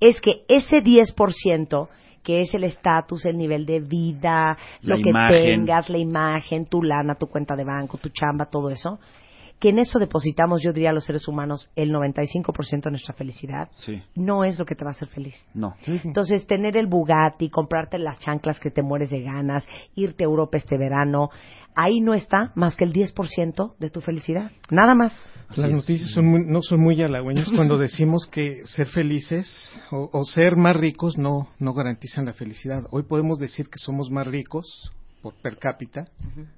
es 0.00 0.20
que 0.20 0.42
ese 0.48 0.82
10% 0.82 1.88
que 2.24 2.40
es 2.40 2.52
el 2.54 2.64
estatus, 2.64 3.24
el 3.24 3.38
nivel 3.38 3.64
de 3.64 3.80
vida, 3.80 4.56
La 4.82 4.96
lo 4.96 5.02
que 5.02 5.10
imagen. 5.10 5.44
tengas, 5.44 5.88
la 5.88 5.98
imagen, 5.98 6.66
tu 6.66 6.82
lana, 6.82 7.14
tu 7.14 7.28
cuenta 7.28 7.54
de 7.56 7.64
banco, 7.64 7.98
tu 7.98 8.08
chamba, 8.10 8.46
todo 8.46 8.68
eso, 8.68 8.98
que 9.60 9.68
en 9.68 9.78
eso 9.78 9.98
depositamos, 9.98 10.62
yo 10.62 10.72
diría, 10.72 10.92
los 10.92 11.04
seres 11.04 11.28
humanos, 11.28 11.70
el 11.76 11.90
95% 11.92 12.84
de 12.84 12.90
nuestra 12.90 13.14
felicidad, 13.14 13.68
Sí. 13.72 14.02
no 14.16 14.42
es 14.44 14.58
lo 14.58 14.64
que 14.64 14.74
te 14.74 14.84
va 14.84 14.90
a 14.90 14.94
hacer 14.94 15.08
feliz. 15.08 15.34
No. 15.54 15.76
Entonces, 15.86 16.46
tener 16.46 16.76
el 16.78 16.86
Bugatti, 16.86 17.50
comprarte 17.50 17.98
las 17.98 18.18
chanclas 18.20 18.58
que 18.58 18.70
te 18.70 18.82
mueres 18.82 19.10
de 19.10 19.22
ganas, 19.22 19.68
irte 19.94 20.24
a 20.24 20.26
Europa 20.26 20.56
este 20.56 20.78
verano, 20.78 21.28
ahí 21.74 22.00
no 22.00 22.14
está 22.14 22.52
más 22.56 22.74
que 22.74 22.84
el 22.84 22.92
10% 22.92 23.74
de 23.78 23.90
tu 23.90 24.00
felicidad. 24.00 24.50
Nada 24.70 24.94
más. 24.94 25.12
Las 25.54 25.70
noticias 25.70 26.10
son 26.10 26.26
muy- 26.26 26.44
no 26.46 26.62
son 26.62 26.80
muy 26.80 27.00
halagüeñas 27.02 27.48
cuando 27.54 27.76
decimos 27.76 28.26
que 28.26 28.62
ser 28.66 28.86
felices 28.88 29.72
o, 29.90 30.08
o 30.12 30.24
ser 30.24 30.56
más 30.56 30.76
ricos 30.76 31.18
no, 31.18 31.48
no 31.58 31.74
garantizan 31.74 32.24
la 32.24 32.32
felicidad. 32.32 32.84
Hoy 32.90 33.02
podemos 33.02 33.38
decir 33.38 33.66
que 33.68 33.78
somos 33.78 34.10
más 34.10 34.26
ricos 34.26 34.90
por 35.22 35.34
per 35.34 35.58
cápita, 35.58 36.08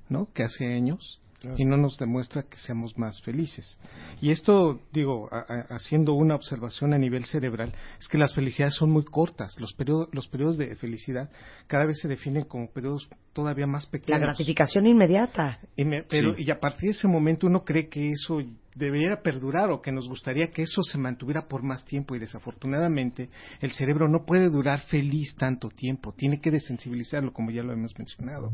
¿no? 0.09 0.27
Que 0.33 0.45
hace 0.45 0.73
años 0.73 1.19
y 1.57 1.65
no 1.65 1.77
nos 1.77 1.97
demuestra 1.99 2.43
que 2.43 2.57
seamos 2.59 2.97
más 2.99 3.21
felices. 3.23 3.79
Y 4.21 4.31
esto, 4.31 4.81
digo, 4.93 5.29
a- 5.33 5.39
a- 5.39 5.77
haciendo 5.77 6.15
una 6.15 6.35
observación 6.35 6.93
a 6.95 6.99
nivel 6.99 7.25
cerebral, 7.25 7.73
es 7.99 8.09
que 8.09 8.19
las 8.19 8.35
felicidades 8.35 8.75
son 8.75 8.91
muy 8.91 9.05
cortas. 9.05 9.59
Los 9.61 9.73
periodos, 9.73 10.09
los 10.13 10.29
periodos 10.29 10.57
de 10.59 10.75
felicidad 10.77 11.31
cada 11.67 11.85
vez 11.85 11.99
se 12.01 12.09
definen 12.09 12.45
como 12.45 12.71
periodos 12.71 13.09
todavía 13.33 13.67
más 13.67 13.85
La 13.87 13.91
pequeños. 13.91 14.21
gratificación 14.21 14.87
inmediata. 14.87 15.59
Y, 15.77 15.85
me- 15.85 16.03
pero, 16.05 16.35
Sí. 16.37 16.45
y 16.45 16.51
a 16.51 16.61
partir 16.61 16.85
de 16.87 16.91
ese 16.91 17.09
momento 17.09 17.47
uno 17.47 17.65
cree 17.65 17.89
que 17.89 18.11
eso 18.11 18.41
debería 18.75 19.21
perdurar 19.23 19.71
o 19.71 19.83
que 19.83 19.93
nos 19.93 20.09
gustaría 20.09 20.51
que 20.51 20.63
eso 20.63 20.83
se 20.83 20.99
mantuviera 20.99 21.47
por 21.47 21.63
más 21.63 21.85
tiempo 21.85 22.15
y 22.15 22.19
desafortunadamente 22.19 23.29
el 23.61 23.73
cerebro 23.73 24.09
no 24.09 24.25
puede 24.25 24.49
durar 24.49 24.81
feliz 24.81 25.35
tanto 25.37 25.69
tiempo, 25.69 26.13
tiene 26.13 26.41
que 26.41 26.51
desensibilizarlo 26.51 27.33
como 27.33 27.51
ya 27.51 27.63
lo 27.63 27.73
hemos 27.73 27.97
mencionado. 27.99 28.53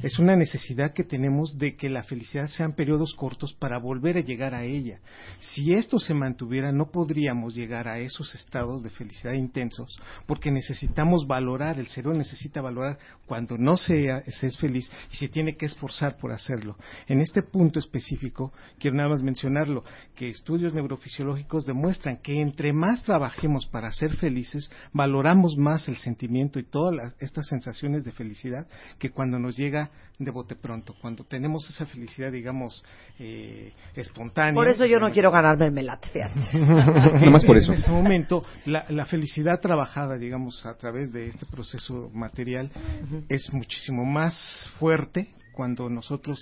Es 0.00 0.18
una 0.18 0.36
necesidad 0.36 0.92
que 0.92 1.04
tenemos 1.04 1.56
de 1.58 1.76
que 1.76 1.88
la 1.88 2.02
felicidad 2.02 2.48
sean 2.48 2.74
periodos 2.74 3.14
cortos 3.14 3.54
para 3.54 3.78
volver 3.78 4.18
a 4.18 4.20
llegar 4.20 4.54
a 4.54 4.64
ella. 4.64 5.00
Si 5.40 5.72
esto 5.72 5.98
se 5.98 6.14
mantuviera 6.14 6.72
no 6.72 6.90
podríamos 6.90 7.54
llegar 7.54 7.88
a 7.88 7.98
esos 7.98 8.34
estados 8.34 8.82
de 8.82 8.90
felicidad 8.90 9.32
intensos 9.32 9.98
porque 10.26 10.50
necesitamos 10.50 11.26
valorar, 11.26 11.78
el 11.78 11.88
cerebro 11.88 12.16
necesita 12.16 12.60
valorar 12.60 12.98
cuando 13.26 13.56
no 13.56 13.76
se, 13.76 14.22
se 14.30 14.46
es 14.46 14.58
feliz 14.58 14.90
y 15.12 15.16
se 15.16 15.28
tiene 15.28 15.56
que 15.56 15.66
esforzar 15.66 16.16
por 16.18 16.32
hacerlo. 16.32 16.76
En 17.06 17.20
este 17.20 17.42
punto 17.42 17.78
específico, 17.78 18.52
quiero 18.78 18.96
nada 18.96 19.08
más 19.08 19.22
mencionarlo, 19.54 19.84
que 20.16 20.28
estudios 20.28 20.74
neurofisiológicos 20.74 21.64
demuestran 21.64 22.16
que 22.18 22.40
entre 22.40 22.72
más 22.72 23.02
trabajemos 23.04 23.66
para 23.66 23.92
ser 23.92 24.16
felices, 24.16 24.70
valoramos 24.92 25.56
más 25.56 25.88
el 25.88 25.96
sentimiento 25.96 26.58
y 26.58 26.64
todas 26.64 26.94
las- 26.94 27.14
estas 27.22 27.46
sensaciones 27.46 28.04
de 28.04 28.12
felicidad 28.12 28.66
que 28.98 29.10
cuando 29.10 29.38
nos 29.38 29.56
llega 29.56 29.90
de 30.18 30.30
bote 30.30 30.54
pronto, 30.56 30.94
cuando 31.00 31.24
tenemos 31.24 31.68
esa 31.70 31.86
felicidad, 31.86 32.30
digamos, 32.32 32.84
eh, 33.18 33.72
espontánea. 33.94 34.54
Por 34.54 34.68
eso 34.68 34.86
yo 34.86 35.00
no 35.00 35.10
quiero 35.10 35.30
ganarme 35.30 35.66
el 35.66 35.72
melate, 35.72 36.08
fíjate. 36.08 36.40
Nada 36.58 37.30
más 37.30 37.44
por 37.44 37.56
eso. 37.56 37.72
En 37.72 37.78
ese 37.78 37.90
momento, 37.90 38.44
la, 38.66 38.84
la 38.90 39.06
felicidad 39.06 39.60
trabajada, 39.60 40.16
digamos, 40.16 40.64
a 40.66 40.74
través 40.76 41.12
de 41.12 41.28
este 41.28 41.46
proceso 41.46 42.10
material 42.12 42.70
es 43.28 43.52
muchísimo 43.52 44.04
más 44.04 44.70
fuerte 44.78 45.28
cuando 45.54 45.88
nosotros 45.88 46.38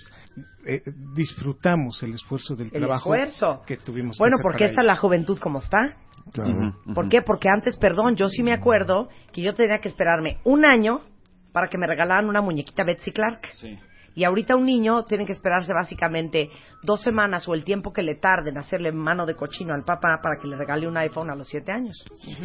eh, 0.65 0.81
disfrutamos 1.15 2.01
el 2.03 2.13
esfuerzo 2.13 2.55
del 2.55 2.67
El 2.67 2.79
trabajo 2.81 3.13
esfuerzo. 3.15 3.61
que 3.65 3.77
tuvimos. 3.77 4.17
Bueno, 4.17 4.37
que 4.37 4.41
hacer 4.41 4.43
porque 4.51 4.65
ello. 4.65 4.81
la 4.83 4.95
juventud 4.95 5.39
como 5.39 5.59
está. 5.59 5.97
Claro. 6.31 6.73
¿Por 6.95 7.09
qué? 7.09 7.21
Porque 7.21 7.49
antes, 7.49 7.75
perdón, 7.77 8.15
yo 8.15 8.27
sí 8.29 8.43
me 8.43 8.53
acuerdo 8.53 9.09
que 9.31 9.41
yo 9.41 9.53
tenía 9.53 9.79
que 9.79 9.89
esperarme 9.89 10.37
un 10.45 10.65
año 10.65 11.01
para 11.51 11.67
que 11.67 11.77
me 11.77 11.85
regalaran 11.85 12.27
una 12.29 12.41
muñequita 12.41 12.83
Betsy 12.83 13.11
Clark. 13.11 13.47
Sí. 13.53 13.77
Y 14.15 14.25
ahorita 14.25 14.55
un 14.55 14.65
niño 14.65 15.05
tiene 15.05 15.25
que 15.25 15.31
esperarse 15.31 15.73
básicamente 15.73 16.49
dos 16.83 17.01
semanas 17.01 17.47
o 17.47 17.55
el 17.55 17.63
tiempo 17.63 17.91
que 17.91 18.03
le 18.03 18.15
tarde 18.15 18.51
en 18.51 18.57
hacerle 18.59 18.91
mano 18.91 19.25
de 19.25 19.35
cochino 19.35 19.73
al 19.73 19.83
papá 19.83 20.19
para 20.21 20.39
que 20.39 20.47
le 20.47 20.55
regale 20.55 20.87
un 20.87 20.95
iPhone 20.97 21.31
a 21.31 21.35
los 21.35 21.47
siete 21.47 21.71
años. 21.71 22.03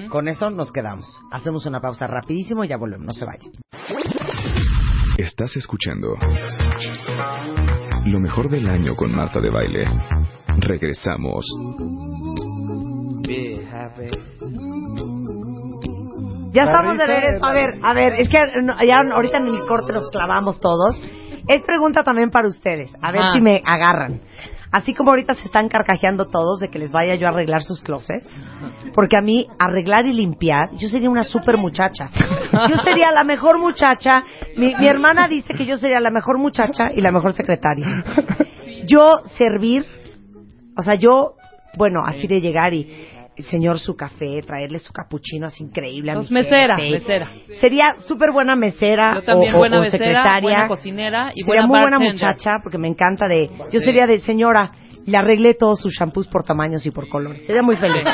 Con 0.08 0.28
eso 0.28 0.48
nos 0.48 0.72
quedamos. 0.72 1.06
Hacemos 1.30 1.66
una 1.66 1.80
pausa 1.80 2.06
rapidísimo 2.06 2.64
y 2.64 2.68
ya 2.68 2.78
volvemos. 2.78 3.06
No 3.06 3.12
se 3.12 3.26
vayan. 3.26 3.52
Estás 5.18 5.56
escuchando 5.56 6.14
lo 8.06 8.20
mejor 8.20 8.48
del 8.48 8.68
año 8.68 8.94
con 8.94 9.10
Marta 9.10 9.40
de 9.40 9.50
Baile. 9.50 9.84
Regresamos. 10.58 11.44
Ya 16.52 16.62
estamos 16.62 16.98
de 16.98 17.06
regreso. 17.06 17.44
A 17.44 17.52
ver, 17.52 17.80
a 17.82 17.94
ver, 17.94 18.12
es 18.12 18.28
que 18.28 18.38
ya 18.86 19.00
ahorita 19.12 19.38
en 19.38 19.48
el 19.48 19.66
corte 19.66 19.92
nos 19.92 20.08
clavamos 20.08 20.60
todos. 20.60 20.96
Es 21.48 21.62
pregunta 21.62 22.04
también 22.04 22.30
para 22.30 22.46
ustedes. 22.46 22.92
A 23.02 23.10
ver 23.10 23.22
Ajá. 23.22 23.32
si 23.32 23.40
me 23.40 23.60
agarran. 23.64 24.20
Así 24.70 24.94
como 24.94 25.10
ahorita 25.10 25.34
se 25.34 25.44
están 25.44 25.68
carcajeando 25.68 26.26
todos 26.26 26.60
de 26.60 26.68
que 26.68 26.78
les 26.78 26.92
vaya 26.92 27.14
yo 27.14 27.26
a 27.26 27.30
arreglar 27.30 27.62
sus 27.62 27.80
closets. 27.82 28.28
Porque 28.94 29.16
a 29.16 29.22
mí, 29.22 29.46
arreglar 29.58 30.06
y 30.06 30.12
limpiar, 30.12 30.70
yo 30.76 30.88
sería 30.88 31.10
una 31.10 31.24
super 31.24 31.56
muchacha. 31.56 32.10
Yo 32.68 32.76
sería 32.82 33.12
la 33.12 33.24
mejor 33.24 33.58
muchacha. 33.58 34.24
Mi, 34.56 34.74
mi 34.74 34.86
hermana 34.86 35.28
dice 35.28 35.54
que 35.54 35.66
yo 35.66 35.78
sería 35.78 36.00
la 36.00 36.10
mejor 36.10 36.38
muchacha 36.38 36.90
y 36.94 37.00
la 37.00 37.10
mejor 37.10 37.32
secretaria. 37.32 38.04
Yo 38.86 39.22
servir, 39.36 39.84
o 40.76 40.82
sea, 40.82 40.94
yo, 40.94 41.34
bueno, 41.76 42.04
así 42.04 42.26
de 42.26 42.40
llegar 42.40 42.72
y, 42.74 42.90
señor, 43.44 43.78
su 43.78 43.94
café, 43.94 44.40
traerle 44.46 44.78
su 44.78 44.92
capuchino 44.92 45.46
así 45.46 45.64
increíble 45.64 46.10
a 46.10 46.14
Entonces, 46.14 46.32
mi 46.32 46.40
mesera, 46.42 46.76
jefe. 46.76 46.90
mesera. 46.90 47.30
Sería 47.60 47.94
súper 48.00 48.32
buena 48.32 48.56
mesera 48.56 49.14
Yo 49.14 49.22
también, 49.22 49.54
o, 49.54 49.56
o- 49.56 49.60
buena 49.60 49.78
o 49.78 49.82
mesera, 49.82 50.04
secretaria. 50.04 50.40
buena 50.40 50.68
cocinera 50.68 51.30
y 51.34 51.42
sería 51.42 51.62
buena 51.62 51.66
muy 51.66 51.80
buena 51.80 51.98
muchacha 52.12 52.52
porque 52.62 52.78
me 52.78 52.88
encanta 52.88 53.26
de... 53.26 53.48
Yo 53.72 53.80
sería 53.80 54.06
de 54.06 54.18
señora, 54.18 54.72
le 55.06 55.16
arreglé 55.16 55.54
todos 55.54 55.80
sus 55.80 55.94
shampoos 55.94 56.28
por 56.28 56.42
tamaños 56.42 56.84
y 56.86 56.90
por 56.90 57.08
colores. 57.08 57.44
Sería 57.46 57.62
muy 57.62 57.76
feliz. 57.76 58.04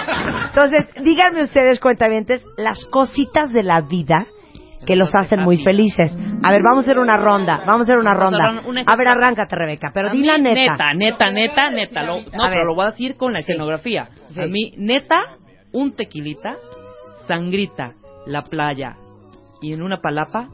Entonces, 0.47 0.85
díganme 1.03 1.43
ustedes, 1.43 1.81
cuentavientes, 1.81 2.45
las 2.57 2.85
cositas 2.87 3.53
de 3.53 3.63
la 3.65 3.81
vida 3.81 4.27
que 4.87 4.97
los 4.97 5.15
hacen 5.15 5.41
muy 5.43 5.57
felices. 5.63 6.17
A 6.43 6.53
ver, 6.53 6.63
vamos 6.63 6.79
a 6.79 6.91
hacer 6.91 6.99
una 6.99 7.17
ronda, 7.17 7.63
vamos 7.67 7.81
a 7.81 7.83
hacer 7.93 7.99
una 7.99 8.15
ronda. 8.15 8.63
A 8.87 8.97
ver, 8.97 9.09
arráncate, 9.09 9.55
Rebeca, 9.57 9.91
pero 9.95 10.11
di 10.11 10.23
la 10.25 10.39
neta. 10.39 10.93
Neta, 10.95 10.95
neta, 10.95 11.31
neta, 11.31 11.71
neta. 11.71 12.03
Lo- 12.03 12.21
no, 12.23 12.45
pero 12.49 12.65
lo 12.65 12.75
voy 12.75 12.87
a 12.87 12.91
decir 12.91 13.17
con 13.17 13.33
la 13.33 13.41
escenografía. 13.41 14.09
A 14.37 14.47
mí, 14.47 14.73
neta, 14.77 15.21
un 15.73 15.93
tequilita, 15.97 16.57
sangrita, 17.27 17.93
la 18.27 18.43
playa 18.43 18.97
y 19.63 19.73
en 19.73 19.83
una 19.83 20.01
palapa, 20.01 20.49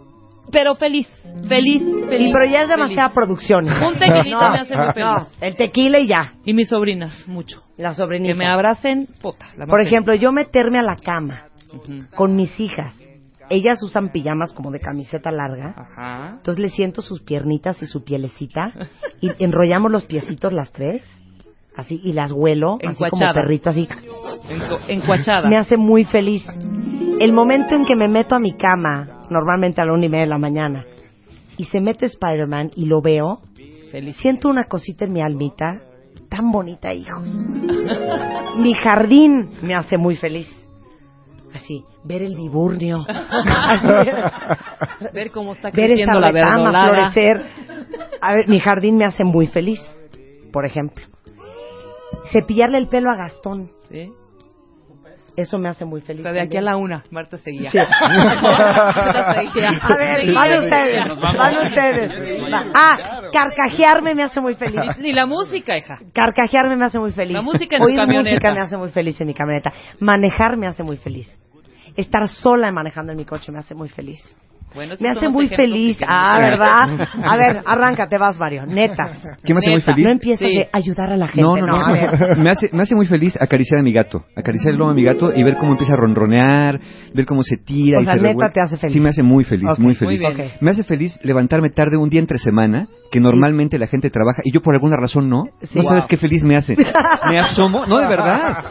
pero 0.53 0.75
feliz, 0.75 1.07
feliz, 1.49 1.83
feliz. 2.09 2.27
Sí, 2.27 2.33
pero 2.33 2.45
ya 2.51 2.63
es 2.63 2.69
demasiada 2.69 3.11
feliz. 3.11 3.15
producción. 3.15 3.67
Un 3.69 3.97
tequilita 3.99 4.51
me 4.51 4.59
hace 4.61 4.77
muy 4.77 4.93
feliz. 4.93 5.07
No, 5.07 5.27
el 5.41 5.57
tequila 5.57 5.99
y 6.01 6.09
ya. 6.09 6.33
Y 6.45 6.55
mis 6.55 6.69
sobrinas, 6.69 7.27
mucho. 7.29 7.63
La 7.77 7.95
sobrinita. 7.95 8.33
Que 8.33 8.35
me 8.39 8.47
abracen, 8.47 9.07
puta. 9.23 9.47
la 9.57 9.67
Por 9.67 9.79
feliz. 9.79 9.93
ejemplo, 9.93 10.15
yo 10.15 10.33
meterme 10.33 10.79
a 10.79 10.83
la 10.83 10.97
cama 10.97 11.45
con 12.17 12.35
mis 12.35 12.59
hijas. 12.59 12.95
Ellas 13.51 13.83
usan 13.83 14.11
pijamas 14.11 14.53
como 14.53 14.71
de 14.71 14.81
camiseta 14.81 15.31
larga. 15.31 15.75
Ajá. 15.77 16.29
Entonces 16.37 16.63
le 16.63 16.71
siento 16.71 17.03
sus 17.03 17.21
piernitas 17.21 17.83
y 17.83 17.87
su 17.87 18.05
pielecita 18.05 18.73
y 19.21 19.31
enrollamos 19.43 19.91
los 19.91 20.05
piecitos 20.05 20.53
las 20.53 20.73
tres, 20.73 21.03
así 21.77 22.01
y 22.03 22.13
las 22.13 22.33
huelo, 22.33 22.79
así 22.83 23.05
como 23.11 23.33
perrito 23.35 23.71
así. 23.71 23.89
Encuachada. 24.89 25.49
Me 25.49 25.57
hace 25.57 25.77
muy 25.77 26.05
feliz. 26.05 26.47
El 27.21 27.33
momento 27.33 27.75
en 27.75 27.85
que 27.85 27.97
me 27.97 28.09
meto 28.09 28.35
a 28.35 28.39
mi 28.39 28.57
cama, 28.57 29.21
normalmente 29.29 29.81
a 29.81 29.85
la 29.85 29.93
una 29.93 30.07
y 30.07 30.09
media 30.09 30.25
de 30.25 30.31
la 30.31 30.39
mañana, 30.39 30.87
y 31.59 31.65
se 31.65 31.81
mete 31.81 32.07
Spider-Man 32.07 32.71
y 32.77 32.87
lo 32.87 33.03
veo, 33.03 33.41
Feliz. 33.91 34.17
siento 34.17 34.49
una 34.49 34.65
cosita 34.65 35.05
en 35.05 35.13
mi 35.13 35.21
almita 35.21 35.83
tan 36.31 36.51
bonita, 36.51 36.95
hijos. 36.95 37.29
mi 38.57 38.73
jardín 38.75 39.51
me 39.63 39.75
hace 39.75 39.99
muy 39.99 40.15
feliz. 40.17 40.49
Así, 41.55 41.85
ver 42.05 42.23
el 42.23 42.37
viburnio. 42.37 43.05
Así. 43.09 44.11
Ver 45.15 45.31
cómo 45.33 45.53
está 45.55 45.71
ver 45.73 45.87
creciendo 45.89 46.19
esta 46.19 46.21
la 46.21 46.33
retama 46.33 46.57
verdolaga. 46.71 47.11
florecer. 47.13 47.47
A 48.21 48.35
ver, 48.35 48.49
mi 48.49 48.61
jardín 48.61 48.97
me 48.97 49.05
hace 49.05 49.25
muy 49.25 49.47
feliz, 49.47 49.81
por 50.53 50.65
ejemplo. 50.67 51.05
Cepillarle 52.33 52.79
el 52.79 52.89
pelo 52.89 53.11
a 53.11 53.17
Gastón, 53.17 53.71
Sí. 53.89 54.13
Eso 55.41 55.59
me 55.59 55.69
hace 55.69 55.85
muy 55.85 56.01
O 56.01 56.05
feliz. 56.05 56.23
sea, 56.23 56.33
de 56.33 56.41
aquí 56.41 56.57
a 56.57 56.61
la 56.63 56.77
una, 56.77 57.03
Marta 57.11 57.37
seguía. 57.37 57.71
Sí. 57.71 57.79
Seguía. 59.35 59.71
A 59.83 59.97
ver, 59.97 60.35
van 60.35 60.51
ustedes, 60.65 61.21
van 61.21 61.67
ustedes. 61.67 62.53
Va. 62.53 62.65
Ah, 62.75 62.97
carcajearme 63.33 64.15
me 64.15 64.23
hace 64.23 64.41
muy 64.41 64.55
feliz. 64.55 64.81
Ni 64.99 65.13
la 65.13 65.27
música, 65.27 65.77
hija. 65.77 65.97
Carcajearme 66.15 66.77
me 66.77 66.85
hace 66.87 66.99
muy 66.99 67.13
feliz. 67.13 67.33
La 67.33 67.43
música 67.43 67.77
en 67.77 67.83
tu 67.83 67.87
Oír 67.87 67.97
camioneta. 67.97 68.31
música 68.31 68.55
me 68.55 68.61
hace 68.61 68.77
muy 68.77 68.89
feliz 68.91 69.21
en 69.21 69.27
mi 69.27 69.35
camioneta. 69.35 69.73
Manejar 70.01 70.57
me 70.57 70.67
hace 70.67 70.83
muy 70.83 70.97
feliz. 70.97 71.29
Estar 71.97 72.29
sola 72.29 72.71
manejando 72.71 73.13
en 73.13 73.19
mi 73.19 73.25
coche 73.25 73.51
me 73.53 73.59
hace 73.59 73.75
muy 73.75 73.89
feliz. 73.89 74.21
Bueno, 74.75 74.93
esos 74.95 75.03
Me 75.03 75.09
hace 75.09 75.29
muy 75.29 75.49
feliz. 75.49 75.99
Ah. 76.07 76.39
¿verdad? 76.41 77.09
A 77.25 77.37
ver, 77.37 77.61
arráncate, 77.67 78.19
vas, 78.19 78.39
Mario. 78.39 78.67
Netas. 78.67 79.21
¿Qué 79.45 79.53
me 79.53 79.59
hace 79.59 79.71
muy 79.71 79.79
Neta. 79.81 79.93
feliz? 79.93 80.05
No 80.05 80.11
empieces 80.11 80.49
Sí. 80.49 80.57
de 80.59 80.69
ayudar 80.73 81.13
a 81.13 81.17
la 81.17 81.27
gente. 81.27 81.43
No, 81.43 81.57
no, 81.57 81.67
no. 81.67 81.87
a 81.87 81.93
ver. 81.93 82.39
Me 82.39 82.51
hace, 82.51 82.71
me 82.73 82.83
hace 82.83 82.95
muy 82.95 83.07
feliz 83.07 83.37
acariciar 83.41 83.81
a 83.81 83.83
mi 83.83 83.93
gato. 83.93 84.25
Acariciar 84.37 84.73
el 84.73 84.79
lomo 84.79 84.91
a 84.93 84.95
mi 84.95 85.03
gato 85.03 85.33
y 85.35 85.43
ver 85.43 85.57
cómo 85.57 85.73
empieza 85.73 85.95
a 85.95 85.97
ronronear, 85.97 86.79
ver 87.15 87.27
cómo 87.27 87.43
se 87.43 87.57
tira 87.57 87.99
O 87.99 88.03
y 88.03 88.05
sea, 88.05 88.15
se 88.15 88.19
neta 88.21 88.29
revuelve. 88.31 88.53
te 88.55 88.61
hace 88.61 88.79
feliz. 88.79 88.93
Sí, 88.95 89.01
me 89.01 89.09
hace 89.09 89.23
muy 89.23 89.45
feliz, 89.45 89.79
muy 89.79 89.87
muy 89.87 89.95
feliz. 89.95 90.23
Me 90.61 90.71
hace 90.71 90.85
feliz 90.85 91.19
levantarme 91.23 91.71
tarde 91.71 91.97
un 91.97 92.09
día 92.09 92.21
entre 92.21 92.39
semana, 92.39 92.87
que 93.11 93.21
normalmente 93.21 93.79
la 93.79 93.87
gente 93.89 94.09
trabaja 94.11 94.41
y 94.45 94.53
yo 94.53 94.63
por 94.63 94.75
alguna 94.75 94.97
razón 94.97 95.29
no. 95.29 95.45
Sí. 95.63 95.79
No 95.79 95.83
sabes 95.83 96.07
qué 96.07 96.17
feliz 96.17 96.45
me 96.45 96.57
hace. 96.57 96.77
Me 97.29 97.39
asomo, 97.39 97.87
no 97.87 97.99
de 97.99 98.07
verdad. 98.07 98.65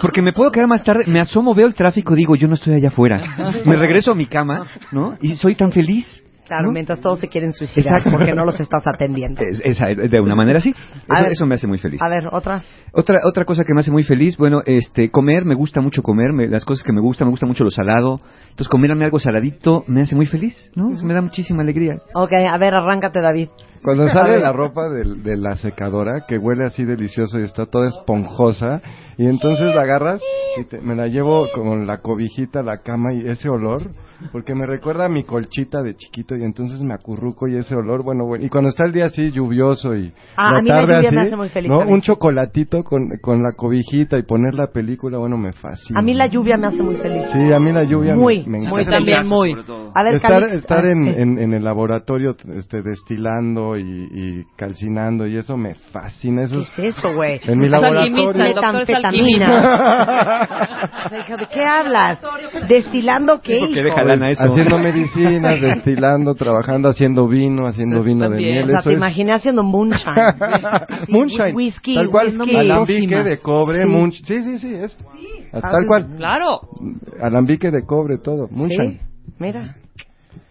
Porque 0.00 0.22
me 0.22 0.32
puedo 0.32 0.50
quedar 0.50 0.68
más 0.68 0.84
tarde, 0.84 1.04
me 1.06 1.20
asomo, 1.20 1.54
veo 1.54 1.66
el 1.66 1.74
tráfico, 1.74 2.14
digo, 2.14 2.36
yo 2.36 2.48
no 2.48 2.54
estoy 2.54 2.74
allá 2.74 2.88
afuera. 2.88 3.20
Me 3.64 3.76
regreso 3.76 4.12
a 4.12 4.14
mi 4.14 4.26
cama, 4.26 4.64
¿no? 4.92 5.16
Y 5.20 5.36
soy 5.36 5.54
tan 5.54 5.72
feliz. 5.72 6.24
Claro, 6.46 6.68
¿no? 6.68 6.72
mientras 6.72 6.98
todos 7.00 7.18
se 7.18 7.28
quieren 7.28 7.52
suicidar 7.52 7.98
Exacto. 7.98 8.10
porque 8.10 8.32
no 8.32 8.46
los 8.46 8.58
estás 8.58 8.82
atendiendo. 8.86 9.42
Es- 9.42 9.60
esa- 9.62 9.84
de 9.88 10.18
una 10.22 10.34
manera 10.34 10.56
así. 10.56 10.70
Eso, 10.70 11.22
ver. 11.22 11.32
eso 11.32 11.44
me 11.44 11.56
hace 11.56 11.66
muy 11.66 11.76
feliz. 11.76 12.00
A 12.00 12.08
ver, 12.08 12.26
otra. 12.32 12.62
Otra, 12.92 13.16
otra 13.26 13.44
cosa 13.44 13.64
que 13.64 13.74
me 13.74 13.80
hace 13.80 13.90
muy 13.90 14.02
feliz, 14.02 14.38
bueno, 14.38 14.62
este, 14.64 15.10
comer, 15.10 15.44
me 15.44 15.54
gusta 15.54 15.82
mucho 15.82 16.02
comer, 16.02 16.32
me- 16.32 16.48
las 16.48 16.64
cosas 16.64 16.82
que 16.86 16.92
me 16.94 17.02
gustan, 17.02 17.26
me 17.28 17.32
gusta 17.32 17.44
mucho 17.44 17.64
lo 17.64 17.70
salado. 17.70 18.22
Entonces, 18.44 18.68
comerme 18.68 19.04
algo 19.04 19.18
saladito 19.18 19.84
me 19.88 20.00
hace 20.00 20.16
muy 20.16 20.24
feliz, 20.24 20.70
¿no? 20.74 20.90
Eso 20.90 21.04
me 21.04 21.12
da 21.12 21.20
muchísima 21.20 21.60
alegría. 21.62 21.96
Ok, 22.14 22.32
a 22.32 22.56
ver, 22.56 22.74
arráncate, 22.74 23.20
David. 23.20 23.48
Cuando 23.82 24.08
sale 24.08 24.38
la 24.38 24.50
ropa 24.50 24.88
del- 24.88 25.22
de, 25.22 25.36
la 25.36 25.54
secadora, 25.56 26.24
que 26.26 26.38
huele 26.38 26.64
así 26.64 26.82
delicioso 26.86 27.38
y 27.38 27.42
está 27.44 27.66
toda 27.66 27.88
esponjosa, 27.88 28.80
y 29.18 29.26
entonces 29.26 29.74
la 29.74 29.82
agarras 29.82 30.22
y 30.58 30.64
te- 30.64 30.80
me 30.80 30.94
la 30.94 31.06
llevo 31.08 31.46
con 31.54 31.86
la 31.86 31.98
cobijita 31.98 32.60
a 32.60 32.62
la 32.62 32.78
cama 32.78 33.12
y 33.12 33.28
ese 33.28 33.48
olor, 33.48 33.90
porque 34.32 34.54
me 34.54 34.66
recuerda 34.66 35.04
a 35.04 35.08
mi 35.08 35.22
colchita 35.22 35.80
de 35.82 35.94
chiquito 35.94 36.34
y 36.36 36.42
entonces 36.42 36.80
me 36.80 36.92
acurruco 36.94 37.46
y 37.46 37.56
ese 37.56 37.76
olor, 37.76 38.02
bueno, 38.02 38.24
bueno. 38.26 38.44
Y 38.44 38.48
cuando 38.48 38.70
está 38.70 38.84
el 38.84 38.92
día 38.92 39.04
así 39.06 39.30
lluvioso 39.30 39.94
y 39.94 40.12
Ah, 40.36 40.52
la 40.54 40.58
a 40.58 40.62
mí 40.62 40.68
la 40.68 40.74
tarde 40.80 40.92
lluvia 40.94 41.08
así, 41.08 41.14
me 41.16 41.20
hace 41.22 41.36
muy 41.36 41.48
feliz 41.50 41.70
¿no? 41.70 41.78
también. 41.78 41.94
Un 41.94 42.00
chocolatito 42.02 42.82
con, 42.82 43.08
con 43.20 43.42
la 43.42 43.52
cobijita 43.52 44.18
y 44.18 44.22
poner 44.22 44.54
la 44.54 44.68
película, 44.68 45.18
bueno, 45.18 45.36
me 45.36 45.52
fascina. 45.52 46.00
A 46.00 46.02
mí 46.02 46.14
la 46.14 46.26
lluvia 46.26 46.56
me 46.56 46.66
hace 46.68 46.82
muy 46.82 46.96
feliz. 46.96 47.22
Sí, 47.32 47.52
a 47.52 47.60
mí 47.60 47.70
la 47.72 47.84
lluvia 47.84 48.14
me- 48.14 48.20
Muy, 48.22 48.38
me, 48.46 48.58
muy 48.58 48.66
encanta. 48.82 48.90
también, 48.90 49.26
muy. 49.28 49.50
sobre 49.50 49.64
todo. 49.64 49.92
A 49.94 50.02
ver, 50.02 50.14
estar 50.14 50.30
Calix, 50.32 50.52
estar 50.54 50.84
ah, 50.84 50.90
en, 50.90 51.04
sí. 51.04 51.14
en, 51.22 51.38
en 51.38 51.54
el 51.54 51.62
laboratorio 51.64 52.34
este, 52.56 52.82
destilando 52.82 53.76
y, 53.76 53.82
y 54.12 54.44
calcinando 54.56 55.26
y 55.28 55.36
eso 55.36 55.56
me 55.56 55.74
fascina. 55.74 56.42
Eso 56.42 56.56
¿Qué 56.74 56.86
es 56.86 56.96
eso, 56.98 57.14
güey? 57.14 57.38
En 57.46 57.58
mi 57.60 57.68
laboratorio. 57.68 58.34
O 61.04 61.08
sea, 61.08 61.18
hija, 61.20 61.36
¿De 61.36 61.46
qué 61.52 61.64
hablas? 61.64 62.20
¿Destilando 62.68 63.40
qué, 63.40 63.56
hijo? 63.58 63.82
deja 63.82 64.02
lana 64.02 64.30
eso. 64.30 64.42
Haciendo 64.44 64.78
medicinas, 64.88 65.60
destilando, 65.60 66.34
trabajando, 66.34 66.88
haciendo 66.88 67.26
vino, 67.28 67.66
haciendo 67.66 67.96
Eso 67.96 68.04
vino 68.04 68.28
de 68.28 68.36
miel. 68.36 68.64
O 68.64 68.66
sea, 68.66 68.78
eso 68.80 68.88
te 68.90 68.94
es- 68.94 68.98
imaginé 68.98 69.32
haciendo 69.32 69.62
moonshine. 69.62 70.12
Así, 70.20 71.12
Moonshine. 71.12 71.52
Whisky, 71.54 71.94
tal 71.94 72.10
cual, 72.10 72.26
whisky. 72.38 72.56
alambique 72.56 73.22
de 73.22 73.38
cobre, 73.38 73.82
Sí. 74.12 74.24
sí, 74.24 74.42
sí, 74.42 74.58
sí, 74.58 74.74
es. 74.74 74.96
Tal 75.52 75.86
cual, 75.86 76.06
Claro. 76.16 76.60
alambique 77.22 77.70
de 77.70 77.84
cobre, 77.86 78.18
todo, 78.18 78.48
moonshine, 78.50 78.98
Sí, 78.98 79.32
mira, 79.38 79.76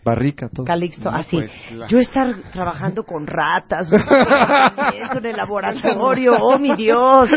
barrica, 0.03 0.49
todo. 0.49 0.65
Calixto, 0.65 1.11
No, 1.11 1.17
así. 1.17 1.38
pues, 1.38 1.51
la- 1.71 1.88
Yo 1.88 1.97
estar 1.99 2.34
trabajando 2.51 3.03
con 3.03 3.28
ratas, 3.28 3.89
en 3.91 5.25
el 5.25 5.36
laboratorio, 5.36 6.34
oh 6.39 6.57
mi 6.59 6.75
Dios. 6.75 7.30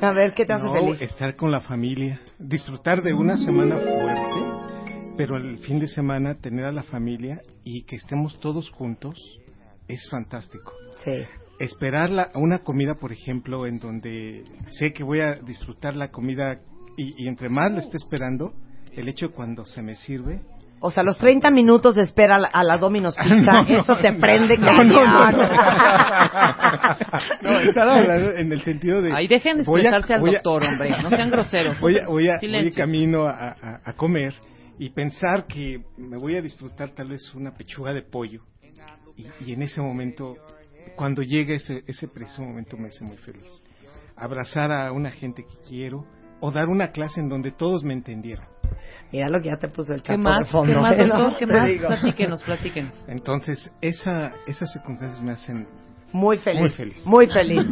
A 0.00 0.12
ver, 0.12 0.34
¿qué 0.34 0.44
te 0.44 0.52
hace 0.52 0.66
No, 0.66 0.72
feliz? 0.72 1.00
estar 1.00 1.36
con 1.36 1.50
la 1.50 1.60
familia, 1.60 2.20
disfrutar 2.38 3.02
de 3.02 3.12
una 3.14 3.36
semana 3.38 3.76
fuerte, 3.76 5.14
pero 5.16 5.36
el 5.36 5.58
fin 5.58 5.78
de 5.78 5.88
semana 5.88 6.34
tener 6.34 6.64
a 6.66 6.72
la 6.72 6.82
familia 6.82 7.40
y 7.64 7.82
que 7.84 7.96
estemos 7.96 8.38
todos 8.40 8.70
juntos 8.70 9.16
es 9.88 10.08
fantástico. 10.10 10.72
Sí. 11.04 11.22
Esperar 11.58 12.10
la- 12.10 12.30
una 12.34 12.58
comida, 12.60 12.94
por 12.94 13.12
ejemplo, 13.12 13.66
en 13.66 13.78
donde 13.78 14.44
sé 14.68 14.92
que 14.92 15.04
voy 15.04 15.20
a 15.20 15.34
disfrutar 15.34 15.94
la 15.94 16.08
comida 16.10 16.58
y, 16.96 17.24
y 17.24 17.28
entre 17.28 17.48
más 17.48 17.70
la 17.72 17.78
esté 17.80 17.96
esperando, 17.96 18.52
el 18.94 19.08
hecho 19.08 19.28
de 19.28 19.34
cuando 19.34 19.64
se 19.64 19.80
me 19.82 19.94
sirve, 19.96 20.40
O 20.84 20.90
sea, 20.90 21.04
los 21.04 21.16
30 21.16 21.50
minutos 21.52 21.94
de 21.94 22.02
espera 22.02 22.34
a 22.36 22.38
la, 22.40 22.48
a 22.48 22.64
la 22.64 22.76
Domino's 22.76 23.14
Pizza, 23.22 23.64
eso 23.68 23.96
te 23.98 24.12
prende 24.14 24.58
no, 24.58 24.82
no, 24.84 25.06
no. 25.06 25.32
no, 27.42 27.58
estar 27.60 27.88
hablando 27.88 28.32
en 28.32 28.52
el 28.52 28.62
sentido 28.62 29.00
de 29.00 29.14
Ahí 29.14 29.28
dejen 29.28 29.58
de 29.58 29.60
a- 29.60 29.62
expresarse 29.62 30.14
al 30.14 30.20
a- 30.28 30.32
doctor, 30.32 30.62
hombre. 30.64 30.90
No 31.02 31.10
sean 31.10 31.30
groseros. 31.30 31.80
voy 31.80 31.98
a, 31.98 32.06
voy 32.06 32.28
a, 32.28 32.36
voy 32.40 32.70
camino 32.72 33.26
a, 33.26 33.50
a- 33.50 33.80
a 33.84 33.92
comer 33.94 34.34
y 34.78 34.90
pensar 34.90 35.46
que 35.46 35.82
me 35.96 36.16
voy 36.16 36.36
a 36.36 36.42
disfrutar 36.42 36.90
tal 36.90 37.08
vez 37.08 37.32
una 37.34 37.52
pechuga 37.54 37.92
de 37.92 38.02
pollo 38.02 38.42
y, 39.16 39.26
y 39.46 39.52
en 39.52 39.62
ese 39.62 39.80
momento 39.80 40.36
cuando 40.96 41.22
llega 41.22 41.54
ese 41.54 41.82
ese 41.86 42.08
preciso 42.08 42.42
momento 42.42 42.76
me 42.76 42.88
hace 42.88 43.04
muy 43.04 43.16
feliz 43.18 43.48
abrazar 44.16 44.72
a 44.72 44.90
una 44.92 45.10
gente 45.10 45.44
que 45.44 45.56
quiero 45.68 46.04
o 46.42 46.50
dar 46.52 46.68
una 46.68 46.88
clase 46.88 47.20
en 47.20 47.30
donde 47.30 47.50
todos 47.52 47.82
me 47.84 47.94
entendieran 47.94 48.46
Mira 49.10 49.28
lo 49.28 49.40
que 49.40 49.48
ya 49.48 49.56
te 49.58 49.68
puso 49.68 49.92
el 49.94 50.00
¿Qué 50.02 50.08
chapo 50.08 50.18
de 50.18 50.24
más? 50.24 50.50
fondo. 50.50 50.72
¿Qué 50.74 50.80
más, 50.80 50.98
¿eh? 50.98 51.04
doctor? 51.06 51.18
No, 51.32 51.36
¿Qué 51.38 51.46
más? 51.46 51.70
Platíquenos, 51.86 52.42
platíquenos. 52.42 53.04
entonces 53.08 53.72
esa 53.80 54.32
esas 54.46 54.72
circunstancias 54.72 55.22
me 55.22 55.32
hacen 55.32 55.66
Muy 56.12 56.36
feliz. 56.38 56.60
Muy 56.60 56.70
feliz. 56.70 57.06
Muy 57.06 57.26
feliz. 57.28 57.66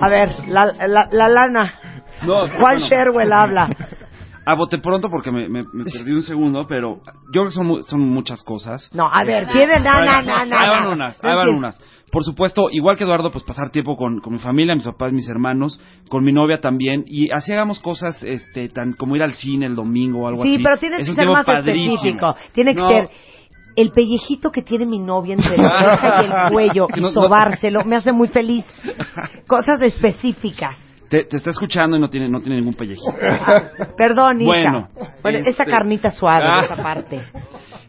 A 0.00 0.08
ver, 0.08 0.48
la, 0.48 0.66
la, 0.86 1.08
la 1.10 1.28
lana. 1.28 1.74
No, 2.22 2.46
Juan 2.46 2.60
bueno, 2.60 2.86
Sherwell 2.86 3.32
habla. 3.32 3.68
A 4.46 4.54
bote 4.56 4.76
pronto 4.76 5.08
porque 5.08 5.30
me, 5.32 5.48
me- 5.48 5.62
me 5.72 5.84
perdí 5.84 6.10
un 6.12 6.20
segundo, 6.22 6.66
pero 6.68 6.96
yo 6.98 7.30
creo 7.32 7.44
que 7.46 7.50
son, 7.52 7.66
mu- 7.66 7.82
son 7.82 8.00
muchas 8.02 8.42
cosas. 8.44 8.90
No, 8.92 9.08
a 9.10 9.24
ver, 9.24 9.46
tiene 9.46 9.80
na, 9.80 10.04
na, 10.04 10.20
na, 10.20 10.44
na. 10.44 10.60
Ahí 10.60 10.68
van 10.68 10.82
na. 10.84 10.90
unas, 10.90 11.22
No 11.22 11.30
ahí 11.30 11.36
van 11.36 11.48
unas. 11.48 11.82
Por 12.12 12.22
supuesto, 12.22 12.68
igual 12.70 12.96
que 12.96 13.04
Eduardo, 13.04 13.32
pues 13.32 13.42
pasar 13.44 13.70
tiempo 13.70 13.96
con, 13.96 14.20
con 14.20 14.34
mi 14.34 14.38
familia, 14.38 14.74
mis 14.74 14.84
papás, 14.84 15.12
mis 15.12 15.28
hermanos, 15.28 15.80
con 16.08 16.22
mi 16.24 16.32
novia 16.32 16.60
también, 16.60 17.04
y 17.06 17.30
así 17.32 17.52
hagamos 17.52 17.80
cosas, 17.80 18.22
este, 18.22 18.68
tan 18.68 18.92
como 18.92 19.16
ir 19.16 19.22
al 19.22 19.32
cine 19.32 19.66
el 19.66 19.74
domingo 19.74 20.20
o 20.22 20.28
algo 20.28 20.42
Sí, 20.44 20.54
así. 20.54 20.62
pero 20.62 20.76
tienes 20.78 21.00
Es 21.00 21.08
que 21.08 21.14
ser 21.16 21.28
más 21.28 21.44
padrísimo. 21.44 21.94
específico. 21.94 22.34
Tiene 22.52 22.74
que 22.74 22.80
No, 22.82 22.88
ser 22.88 23.08
el 23.76 23.90
pellejito 23.90 24.52
que 24.52 24.62
tiene 24.62 24.86
mi 24.86 25.00
novia 25.00 25.34
entre 25.34 25.56
la 25.56 25.68
oreja 25.98 26.22
y 26.22 26.26
el 26.26 26.52
cuello 26.52 26.86
y 26.94 27.00
sobárselo 27.12 27.84
me 27.84 27.96
hace 27.96 28.12
muy 28.12 28.28
feliz. 28.28 28.64
Cosas 29.48 29.82
específicas. 29.82 30.78
Te, 31.14 31.24
te 31.26 31.36
está 31.36 31.50
escuchando 31.50 31.96
y 31.96 32.00
no 32.00 32.10
tiene, 32.10 32.28
no 32.28 32.40
tiene 32.40 32.56
ningún 32.56 32.74
pellejito. 32.74 33.12
Perdón, 33.96 34.40
hija. 34.40 34.48
Bueno, 34.50 34.88
Bueno, 35.22 35.38
esa 35.38 35.50
este- 35.50 35.66
carnita 35.66 36.10
suave, 36.10 36.44
Ah. 36.48 36.60
esa 36.64 36.76
parte. 36.82 37.22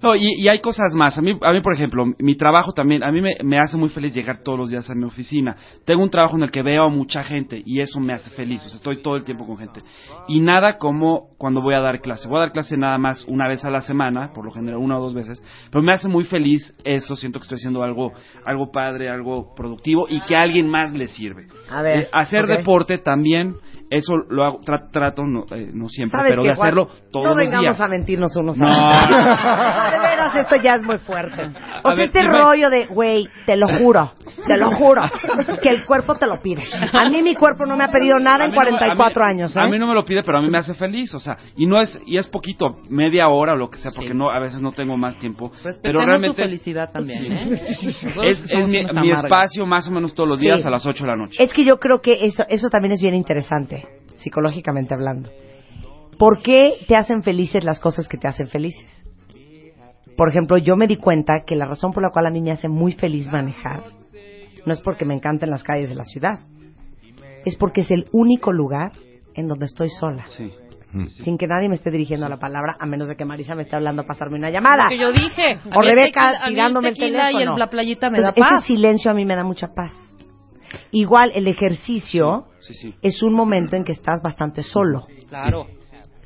No, 0.03 0.13
y, 0.15 0.27
y 0.39 0.47
hay 0.49 0.59
cosas 0.59 0.93
más. 0.93 1.17
A 1.17 1.21
mí, 1.21 1.31
a 1.41 1.51
mí, 1.51 1.61
por 1.61 1.73
ejemplo, 1.73 2.05
mi 2.19 2.35
trabajo 2.35 2.73
también, 2.73 3.01
a 3.03 3.11
mí 3.11 3.21
me, 3.21 3.37
me 3.43 3.57
hace 3.57 3.75
muy 3.75 3.89
feliz 3.89 4.13
llegar 4.13 4.43
todos 4.43 4.59
los 4.59 4.69
días 4.69 4.87
a 4.91 4.93
mi 4.93 5.03
oficina. 5.05 5.55
Tengo 5.83 6.03
un 6.03 6.11
trabajo 6.11 6.35
en 6.35 6.43
el 6.43 6.51
que 6.51 6.61
veo 6.61 6.83
a 6.83 6.89
mucha 6.89 7.23
gente 7.23 7.59
y 7.65 7.79
eso 7.79 7.99
me 7.99 8.13
hace 8.13 8.29
feliz. 8.31 8.63
O 8.65 8.69
sea, 8.69 8.75
estoy 8.77 9.01
todo 9.01 9.15
el 9.15 9.23
tiempo 9.23 9.47
con 9.47 9.57
gente. 9.57 9.79
Y 10.27 10.41
nada 10.41 10.77
como 10.77 11.29
cuando 11.39 11.59
voy 11.61 11.73
a 11.73 11.79
dar 11.79 12.01
clase. 12.01 12.27
Voy 12.27 12.37
a 12.37 12.41
dar 12.41 12.51
clase 12.51 12.77
nada 12.77 12.99
más 12.99 13.25
una 13.27 13.47
vez 13.47 13.65
a 13.65 13.71
la 13.71 13.81
semana, 13.81 14.31
por 14.31 14.45
lo 14.45 14.51
general 14.51 14.77
una 14.79 14.99
o 14.99 15.01
dos 15.01 15.15
veces. 15.15 15.41
Pero 15.71 15.81
me 15.81 15.93
hace 15.93 16.07
muy 16.07 16.25
feliz 16.25 16.75
eso. 16.83 17.15
Siento 17.15 17.39
que 17.39 17.43
estoy 17.43 17.55
haciendo 17.55 17.81
algo, 17.81 18.11
algo 18.45 18.71
padre, 18.71 19.09
algo 19.09 19.55
productivo 19.55 20.05
y 20.07 20.19
que 20.21 20.35
a 20.35 20.41
alguien 20.41 20.69
más 20.69 20.93
le 20.93 21.07
sirve. 21.07 21.47
A 21.71 21.81
ver, 21.81 22.01
Eh, 22.03 22.07
hacer 22.11 22.45
deporte 22.45 22.99
también, 22.99 23.14
eso 23.89 24.15
lo 24.29 24.43
hago, 24.43 24.59
tra- 24.61 24.89
trato, 24.91 25.23
no, 25.23 25.45
eh, 25.55 25.69
no 25.73 25.87
siempre, 25.89 26.17
¿Sabes 26.17 26.31
pero 26.31 26.41
qué, 26.41 26.49
de 26.49 26.55
Juan? 26.55 26.67
hacerlo 26.67 26.87
todos 27.11 27.25
no 27.25 27.29
los 27.35 27.37
vengamos 27.37 27.61
días. 27.77 27.81
a 27.81 27.87
mentirnos 27.87 28.35
unos 28.35 28.57
No. 28.57 28.67
a 28.67 28.89
otros. 28.89 29.19
de 29.93 29.99
veras, 29.99 30.35
esto 30.35 30.55
ya 30.57 30.75
es 30.75 30.81
muy 30.83 30.97
fuerte. 30.97 31.41
O 31.83 31.89
sea, 31.89 31.95
ver, 31.95 32.05
este 32.05 32.23
rollo 32.23 32.69
de, 32.71 32.87
güey, 32.87 33.27
te 33.45 33.55
lo 33.55 33.67
juro, 33.77 34.11
te 34.47 34.57
lo 34.57 34.71
juro, 34.71 35.01
que 35.61 35.69
el 35.69 35.85
cuerpo 35.85 36.15
te 36.15 36.25
lo 36.25 36.41
pide. 36.41 36.63
A 36.93 37.09
mí 37.09 37.21
mi 37.21 37.35
cuerpo 37.35 37.65
no 37.67 37.77
me 37.77 37.83
ha 37.83 37.89
pedido 37.89 38.17
nada 38.19 38.45
en 38.45 38.51
mí 38.51 38.57
no 38.57 38.63
me- 38.63 38.69
44 38.71 39.23
a 39.23 39.27
mí- 39.27 39.31
años, 39.33 39.55
¿eh? 39.55 39.59
A 39.61 39.67
mí 39.67 39.77
no 39.77 39.87
me 39.87 39.93
lo 39.93 40.03
pide, 40.03 40.23
pero 40.23 40.39
a 40.39 40.41
mí 40.41 40.49
me 40.49 40.57
hace 40.57 40.73
feliz, 40.73 41.13
o 41.13 41.19
sea, 41.19 41.37
y 41.55 41.67
no 41.67 41.79
es 41.79 42.01
y 42.07 42.17
es 42.17 42.27
poquito, 42.27 42.77
media 42.89 43.27
hora 43.27 43.53
o 43.53 43.55
lo 43.55 43.69
que 43.69 43.77
sea, 43.77 43.91
porque 43.95 44.11
Sí. 44.13 44.17
no 44.17 44.31
a 44.31 44.39
veces 44.39 44.61
no 44.61 44.71
tengo 44.71 44.97
más 44.97 45.15
tiempo, 45.19 45.51
pero 45.51 45.63
Respetemos 45.63 46.05
realmente 46.05 46.35
su 46.37 46.41
es, 46.41 46.49
felicidad 46.49 46.89
también, 46.91 47.31
¿eh? 47.31 47.61
Es, 48.25 48.43
es 48.51 48.67
mi, 48.67 48.83
mi 49.01 49.11
espacio 49.11 49.65
más 49.67 49.87
o 49.87 49.91
menos 49.91 50.13
todos 50.15 50.27
los 50.27 50.39
días 50.39 50.61
Sí. 50.61 50.67
a 50.67 50.71
las 50.71 50.85
8 50.85 51.03
de 51.03 51.09
la 51.11 51.15
noche. 51.15 51.43
Es 51.43 51.53
que 51.53 51.63
yo 51.63 51.77
creo 51.79 52.01
que 52.01 52.25
eso, 52.25 52.43
eso 52.49 52.69
también 52.69 52.93
es 52.95 53.01
bien 53.01 53.15
interesante, 53.15 53.87
psicológicamente 54.17 54.93
hablando. 54.93 55.29
¿Por 56.17 56.41
qué 56.41 56.73
te 56.87 56.95
hacen 56.95 57.23
felices 57.23 57.63
las 57.63 57.79
cosas 57.79 58.07
que 58.07 58.17
te 58.17 58.27
hacen 58.27 58.47
felices? 58.47 59.03
Por 60.17 60.29
ejemplo, 60.29 60.57
yo 60.57 60.77
me 60.77 60.87
di 60.87 60.95
cuenta 60.95 61.43
que 61.45 61.55
la 61.55 61.65
razón 61.65 61.91
por 61.91 62.01
la 62.01 62.09
cual 62.09 62.25
a 62.27 62.29
mí 62.29 62.41
me 62.41 62.51
hace 62.51 62.69
muy 62.69 62.93
feliz 62.93 63.27
manejar 63.31 63.81
no 64.65 64.73
es 64.73 64.81
porque 64.81 65.05
me 65.05 65.13
encanten 65.13 65.49
las 65.49 65.63
calles 65.63 65.89
de 65.89 65.95
la 65.95 66.05
ciudad, 66.05 66.39
es 67.45 67.55
porque 67.57 67.81
es 67.81 67.91
el 67.91 68.05
único 68.13 68.51
lugar 68.51 68.93
en 69.35 69.47
donde 69.47 69.65
estoy 69.65 69.89
sola, 69.89 70.25
Sí. 70.27 70.51
sin 71.23 71.37
que 71.37 71.45
nadie 71.47 71.67
me 71.67 71.75
esté 71.75 71.91
dirigiendo 71.91 72.27
la 72.29 72.37
palabra, 72.37 72.77
a 72.79 72.85
menos 72.85 73.09
de 73.09 73.17
que 73.17 73.25
Marisa 73.25 73.53
me 73.53 73.63
esté 73.63 73.75
hablando 73.75 74.03
a 74.03 74.05
pasarme 74.05 74.37
una 74.37 74.49
llamada. 74.49 74.83
Lo 74.83 74.89
que 74.89 74.97
yo 74.97 75.11
dije. 75.11 75.59
O 75.75 75.81
el 75.83 75.89
Rebeca 75.89 76.31
tequila- 76.31 76.47
tirándome 76.47 76.89
el 76.89 76.95
teléfono. 76.95 77.39
y 77.39 77.43
el- 77.43 77.59
la 77.59 77.67
playita 77.69 78.09
me 78.09 78.19
da 78.21 78.29
Entonces, 78.29 78.43
paz. 78.49 78.63
Ese 78.63 78.73
silencio 78.73 79.11
a 79.11 79.13
mí 79.13 79.25
me 79.25 79.35
da 79.35 79.43
mucha 79.43 79.67
paz. 79.75 79.91
Igual 80.91 81.31
el 81.35 81.47
ejercicio 81.47 82.45
Sí, 82.59 82.73
sí. 82.73 82.93
es 83.01 83.21
un 83.23 83.33
momento 83.33 83.75
en 83.75 83.83
que 83.83 83.91
estás 83.91 84.21
bastante 84.21 84.63
solo, 84.63 85.03
Claro. 85.29 85.67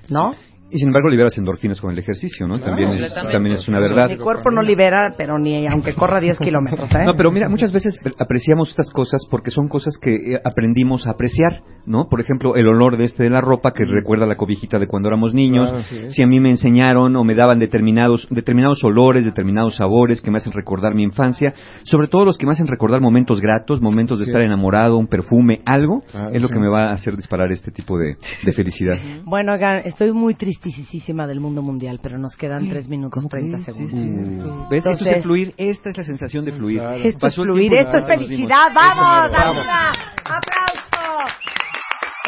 ¿no? 0.10 0.36
Y 0.72 0.78
sin 0.78 0.90
embargo 0.90 1.10
liberas 1.10 1.38
endorfinas 1.38 1.82
con 1.82 1.92
el 1.92 1.98
ejercicio, 2.00 2.48
¿no? 2.48 2.60
también, 2.60 2.90
es, 2.90 3.14
también 3.14 3.56
es 3.56 3.68
una 3.68 3.80
verdad. 3.80 4.10
Mi 4.10 4.18
cuerpo 4.18 4.52
no 4.52 4.62
libera, 4.62 5.14
pero 5.18 5.40
ni 5.40 5.66
aunque 5.68 5.94
corra 5.96 6.20
10 6.20 6.38
kilómetros, 6.40 6.90
¿eh? 6.96 7.06
No, 7.06 7.16
pero 7.16 7.32
mira, 7.32 7.50
muchas 7.50 7.72
veces 7.72 8.00
apreciamos 8.20 8.70
estas 8.70 8.92
cosas 8.92 9.22
porque 9.30 9.52
son 9.52 9.68
cosas 9.68 9.98
que 10.02 10.14
eh, 10.16 10.40
aprendimos 10.44 11.08
a 11.08 11.12
apreciar, 11.12 11.64
¿no? 11.86 12.08
Por 12.10 12.22
ejemplo, 12.22 12.56
el 12.56 12.68
olor 12.68 12.98
de 12.98 13.06
este 13.06 13.24
de 13.24 13.30
la 13.30 13.42
ropa 13.42 13.72
que 13.74 13.84
recuerda 13.86 14.26
la 14.26 14.36
cobijita 14.36 14.78
de 14.80 14.88
cuando 14.88 15.10
éramos 15.10 15.34
niños. 15.34 15.70
Claro, 15.72 16.08
es. 16.08 16.14
si 16.14 16.22
a 16.22 16.28
mí 16.28 16.40
me 16.40 16.52
enseñaron 16.52 17.16
o 17.16 17.24
me 17.24 17.36
daban 17.36 17.60
determinados 17.60 18.28
determinados 18.30 18.84
olores, 18.84 19.26
determinados 19.26 19.76
sabores 19.78 20.22
que 20.22 20.30
me 20.32 20.38
hacen 20.38 20.54
recordar 20.54 20.94
mi 20.94 21.04
infancia, 21.04 21.54
sobre 21.84 22.08
todo 22.08 22.26
los 22.26 22.38
que 22.38 22.46
me 22.46 22.52
hacen 22.52 22.68
recordar 22.68 23.02
momentos 23.02 23.42
gratos, 23.42 23.82
momentos 23.82 24.20
de 24.20 24.26
estar 24.26 24.42
es. 24.42 24.48
enamorado, 24.48 24.98
un 24.98 25.08
perfume, 25.08 25.60
algo, 25.66 26.04
Claro, 26.12 26.30
es 26.34 26.42
lo 26.42 26.48
sí. 26.48 26.54
que 26.54 26.60
me 26.60 26.68
va 26.68 26.90
a 26.90 26.94
hacer 26.94 27.16
disparar 27.16 27.52
este 27.52 27.72
tipo 27.72 27.98
de, 27.98 28.18
de 28.44 28.52
felicidad. 28.52 28.96
Bueno, 29.26 29.54
oigan, 29.54 29.82
estoy 29.86 30.12
muy 30.12 30.36
tristísima 30.60 31.26
del 31.28 31.40
mundo 31.40 31.62
mundial, 31.62 32.00
pero 32.02 32.18
nos 32.18 32.36
quedan 32.36 32.68
3 32.68 32.88
minutos 32.90 33.26
30 33.30 33.58
segundos. 33.60 34.70
¿Ves? 34.70 34.80
Eso 34.86 34.90
es 34.92 35.00
Entonces- 35.02 35.24
fluir, 35.24 35.54
esta 35.58 35.90
es 35.90 35.98
la 35.98 36.04
sensación 36.04 36.46
de 36.46 36.52
fluir. 36.52 36.80
Claro. 36.80 36.96
Esto 36.96 37.08
es 37.08 37.34
Pasó 37.34 37.44
fluir, 37.44 37.74
esto 37.74 37.98
es 37.98 38.06
felicidad. 38.06 38.72
¡Vamos! 38.74 39.32
Arriba! 39.38 39.92
¡Aplauso! 40.26 41.34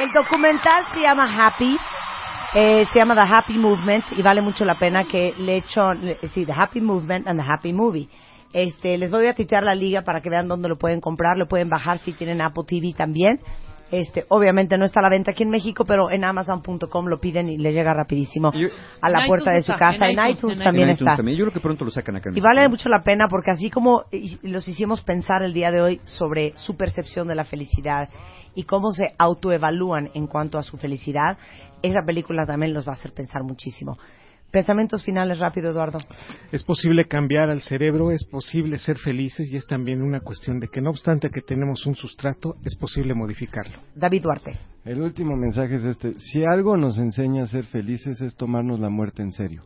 El 0.01 0.11
documental 0.13 0.83
se 0.93 1.01
llama 1.01 1.47
Happy. 1.47 1.77
eh, 2.53 2.85
se 2.91 2.99
llama 2.99 3.15
The 3.15 3.33
Happy 3.33 3.57
Movement 3.57 4.03
y 4.17 4.21
vale 4.21 4.41
mucho 4.41 4.65
la 4.65 4.77
pena 4.77 5.05
que 5.05 5.33
le 5.37 5.55
echo, 5.57 5.93
le- 5.93 6.17
sí, 6.33 6.45
The 6.45 6.51
Happy 6.51 6.81
Movement 6.81 7.25
and 7.25 7.39
The 7.39 7.45
Happy 7.49 7.71
Movie. 7.71 8.09
Este, 8.51 8.97
les 8.97 9.09
voy 9.09 9.25
a 9.27 9.33
tuitear 9.33 9.63
la 9.63 9.73
liga 9.73 10.01
para 10.01 10.19
que 10.19 10.29
vean 10.29 10.49
dónde 10.49 10.67
lo 10.67 10.77
pueden 10.77 10.99
comprar, 10.99 11.37
lo 11.37 11.47
pueden 11.47 11.69
bajar 11.69 11.99
si 11.99 12.11
tienen 12.11 12.41
Apple 12.41 12.63
TV 12.67 12.91
también. 12.93 13.39
Este, 13.91 14.25
obviamente 14.29 14.77
no 14.77 14.85
está 14.85 15.01
a 15.01 15.03
la 15.03 15.09
venta 15.09 15.31
aquí 15.31 15.43
en 15.43 15.49
México, 15.49 15.83
pero 15.85 16.09
en 16.09 16.23
Amazon.com 16.23 17.05
lo 17.07 17.19
piden 17.19 17.49
y 17.49 17.57
le 17.57 17.73
llega 17.73 17.93
rapidísimo 17.93 18.51
a 19.01 19.09
la 19.09 19.27
puerta 19.27 19.51
de 19.51 19.61
su 19.61 19.73
está, 19.73 19.91
casa. 19.91 20.07
en 20.07 20.17
En 20.17 20.29
iTunes, 20.31 20.59
también 20.59 20.89
En 20.89 20.93
iTunes 20.95 21.01
está. 21.01 21.17
también. 21.17 21.37
Yo 21.37 21.43
creo 21.45 21.53
que 21.53 21.59
pronto 21.59 21.83
lo 21.85 21.91
sacan 21.91 22.15
acá. 22.15 22.29
en 22.29 22.37
Y 22.37 22.41
vale 22.41 22.67
mucho 22.69 22.87
la 22.89 23.03
pena 23.03 23.25
porque 23.29 23.51
así 23.51 23.69
como 23.69 24.03
y- 24.11 24.39
los 24.47 24.67
hicimos 24.67 25.01
pensar 25.03 25.43
el 25.43 25.53
día 25.53 25.71
de 25.71 25.81
hoy 25.81 26.01
sobre 26.05 26.53
su 26.57 26.77
percepción 26.77 27.27
de 27.27 27.35
la 27.35 27.43
felicidad 27.43 28.09
y 28.55 28.63
cómo 28.63 28.91
se 28.93 29.13
autoevalúan 29.17 30.09
en 30.13 30.27
cuanto 30.27 30.57
a 30.57 30.63
su 30.63 30.77
felicidad, 30.77 31.37
esa 31.81 32.01
película 32.05 32.45
también 32.45 32.73
los 32.73 32.87
va 32.87 32.91
a 32.91 32.95
hacer 32.95 33.11
pensar 33.13 33.43
muchísimo. 33.43 33.97
Pensamientos 34.51 35.03
finales 35.03 35.39
rápido, 35.39 35.71
Eduardo. 35.71 35.99
Es 36.51 36.63
posible 36.63 37.05
cambiar 37.05 37.49
al 37.49 37.61
cerebro, 37.61 38.11
es 38.11 38.25
posible 38.25 38.77
ser 38.79 38.97
felices 38.97 39.49
y 39.49 39.55
es 39.55 39.65
también 39.65 40.01
una 40.01 40.19
cuestión 40.19 40.59
de 40.59 40.67
que 40.67 40.81
no 40.81 40.89
obstante 40.89 41.29
que 41.29 41.41
tenemos 41.41 41.85
un 41.85 41.95
sustrato, 41.95 42.55
es 42.65 42.75
posible 42.75 43.13
modificarlo. 43.13 43.79
David 43.95 44.23
Duarte. 44.23 44.59
El 44.83 45.01
último 45.01 45.37
mensaje 45.37 45.75
es 45.75 45.85
este. 45.85 46.19
Si 46.19 46.43
algo 46.43 46.75
nos 46.75 46.97
enseña 46.97 47.43
a 47.43 47.47
ser 47.47 47.63
felices 47.63 48.19
es 48.19 48.35
tomarnos 48.35 48.79
la 48.81 48.89
muerte 48.89 49.21
en 49.21 49.31
serio. 49.31 49.63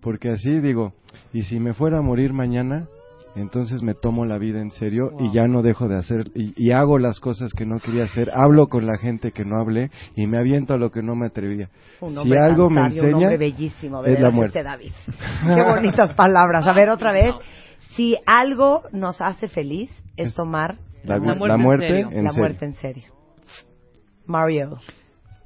Porque 0.00 0.30
así 0.30 0.60
digo, 0.60 0.94
y 1.32 1.42
si 1.42 1.58
me 1.58 1.74
fuera 1.74 1.98
a 1.98 2.02
morir 2.02 2.32
mañana, 2.32 2.86
entonces 3.34 3.82
me 3.82 3.94
tomo 3.94 4.24
la 4.26 4.38
vida 4.38 4.60
en 4.60 4.70
serio 4.70 5.12
y 5.18 5.32
ya 5.32 5.46
no 5.46 5.62
dejo 5.62 5.88
de 5.88 5.96
hacer, 5.96 6.24
y, 6.34 6.52
y 6.56 6.70
hago 6.72 6.98
las 6.98 7.18
cosas 7.20 7.52
que 7.52 7.64
no 7.66 7.78
quería 7.78 8.04
hacer, 8.04 8.30
hablo 8.34 8.68
con 8.68 8.86
la 8.86 8.98
gente 8.98 9.32
que 9.32 9.44
no 9.44 9.58
hablé 9.58 9.90
y 10.16 10.26
me 10.26 10.38
aviento 10.38 10.74
a 10.74 10.78
lo 10.78 10.90
que 10.90 11.02
no 11.02 11.14
me 11.14 11.26
atrevía. 11.26 11.68
Un 12.00 12.12
Si 12.12 12.18
hombre 12.18 12.40
algo 12.40 12.68
me 12.70 12.80
un 12.80 12.86
enseña, 12.86 13.28
bellísimo, 13.36 14.04
es 14.04 14.20
la 14.20 14.30
muerte. 14.30 14.58
este 14.58 14.68
David. 14.68 14.92
Qué 15.54 15.62
bonitas 15.62 16.12
palabras. 16.14 16.66
A 16.66 16.72
ver, 16.72 16.90
otra 16.90 17.12
vez. 17.12 17.34
Si 17.96 18.14
algo 18.26 18.82
nos 18.92 19.20
hace 19.20 19.48
feliz 19.48 19.90
es 20.16 20.34
tomar 20.34 20.78
la, 21.04 21.18
La 21.18 21.34
muerte 21.36 21.48
la 21.48 21.54
en 21.74 21.78
serio. 21.78 22.10
en 22.12 22.24
la 22.24 22.32
muerte 22.32 22.64
en 22.64 22.72
serio. 22.74 23.04
Mario. 24.26 24.78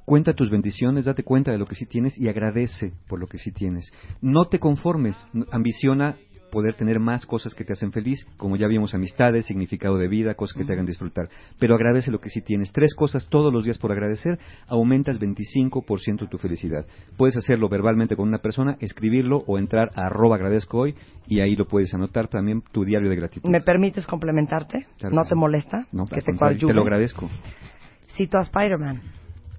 Cuenta 0.05 0.31
tus 0.33 0.49
bendiciones, 0.49 1.03
date 1.05 1.23
cuenta 1.23 1.51
de 1.51 1.57
lo 1.57 1.65
que 1.65 1.75
sí 1.75 1.85
tienes 1.85 2.17
y 2.17 2.29
agradece 2.29 2.93
por 3.09 3.19
lo 3.19 3.27
que 3.27 3.37
sí 3.37 3.51
tienes. 3.51 3.91
No 4.21 4.45
te 4.45 4.59
conformes, 4.59 5.17
ambiciona 5.51 6.15
poder 6.51 6.75
tener 6.75 6.99
más 6.99 7.25
cosas 7.25 7.53
que 7.53 7.63
te 7.63 7.73
hacen 7.73 7.91
feliz, 7.91 8.25
como 8.37 8.55
ya 8.55 8.67
vimos 8.67 8.93
amistades, 8.93 9.45
significado 9.45 9.97
de 9.97 10.07
vida, 10.07 10.35
cosas 10.35 10.57
que 10.57 10.65
te 10.65 10.73
hagan 10.73 10.85
disfrutar. 10.85 11.29
Pero 11.59 11.75
agradece 11.75 12.11
lo 12.11 12.19
que 12.19 12.29
sí 12.29 12.41
tienes. 12.41 12.71
Tres 12.71 12.95
cosas 12.95 13.27
todos 13.29 13.53
los 13.53 13.63
días 13.63 13.77
por 13.77 13.91
agradecer, 13.91 14.39
aumentas 14.67 15.19
25% 15.19 16.29
tu 16.29 16.37
felicidad. 16.37 16.85
Puedes 17.17 17.37
hacerlo 17.37 17.69
verbalmente 17.69 18.15
con 18.15 18.27
una 18.27 18.39
persona, 18.39 18.77
escribirlo 18.79 19.43
o 19.47 19.57
entrar 19.57 19.91
a 19.95 20.07
arroba 20.07 20.35
agradezco 20.35 20.79
hoy 20.79 20.95
y 21.27 21.41
ahí 21.41 21.55
lo 21.55 21.65
puedes 21.65 21.93
anotar 21.93 22.27
también 22.27 22.63
tu 22.71 22.83
diario 22.83 23.09
de 23.09 23.15
gratitud. 23.15 23.49
¿Me 23.49 23.61
permites 23.61 24.07
complementarte? 24.07 24.87
Claro 24.97 25.15
¿No 25.15 25.23
te 25.23 25.35
molesta? 25.35 25.87
No, 25.91 26.05
que 26.05 26.21
te 26.21 26.31
te 26.31 26.73
lo 26.73 26.81
agradezco. 26.81 27.29
Cito 28.15 28.37
a 28.37 28.41
Spider-Man. 28.41 29.01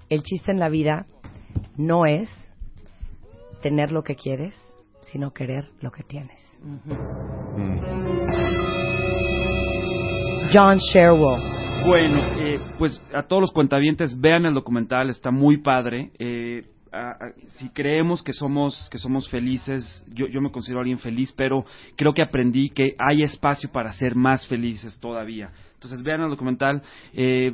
El 0.09 0.23
chiste 0.23 0.53
en 0.53 0.59
la 0.59 0.69
vida 0.69 1.07
no 1.77 2.07
es 2.07 2.29
tener 3.63 3.93
lo 3.93 4.03
que 4.03 4.15
quieres, 4.15 4.55
sino 5.13 5.33
querer 5.33 5.67
lo 5.81 5.91
que 5.91 6.03
tienes. 6.03 6.41
John 10.53 10.79
Sherwell. 10.93 11.43
Bueno, 11.87 12.21
eh, 12.39 12.59
pues 12.79 13.01
a 13.15 13.23
todos 13.23 13.41
los 13.43 13.53
cuentavientes 13.53 14.19
vean 14.21 14.47
el 14.47 14.55
documental, 14.55 15.11
está 15.11 15.31
muy 15.31 15.59
padre. 15.59 16.11
Eh, 16.19 16.65
a- 16.91 17.11
a- 17.11 17.33
si 17.59 17.69
creemos 17.71 18.23
que 18.23 18.33
somos 18.33 18.89
que 18.91 18.99
somos 18.99 19.29
felices, 19.29 20.05
yo, 20.13 20.27
yo 20.27 20.41
me 20.41 20.51
considero 20.51 20.81
alguien 20.81 20.99
feliz, 20.99 21.33
pero 21.37 21.65
creo 21.97 22.15
que 22.15 22.23
aprendí 22.23 22.71
que 22.71 22.95
hay 22.99 23.23
espacio 23.23 23.71
para 23.71 23.93
ser 23.93 24.15
más 24.15 24.47
felices 24.47 24.99
todavía. 24.99 25.51
Entonces 25.79 26.03
vean 26.03 26.23
el 26.23 26.31
documental, 26.31 26.83
eh, 27.13 27.53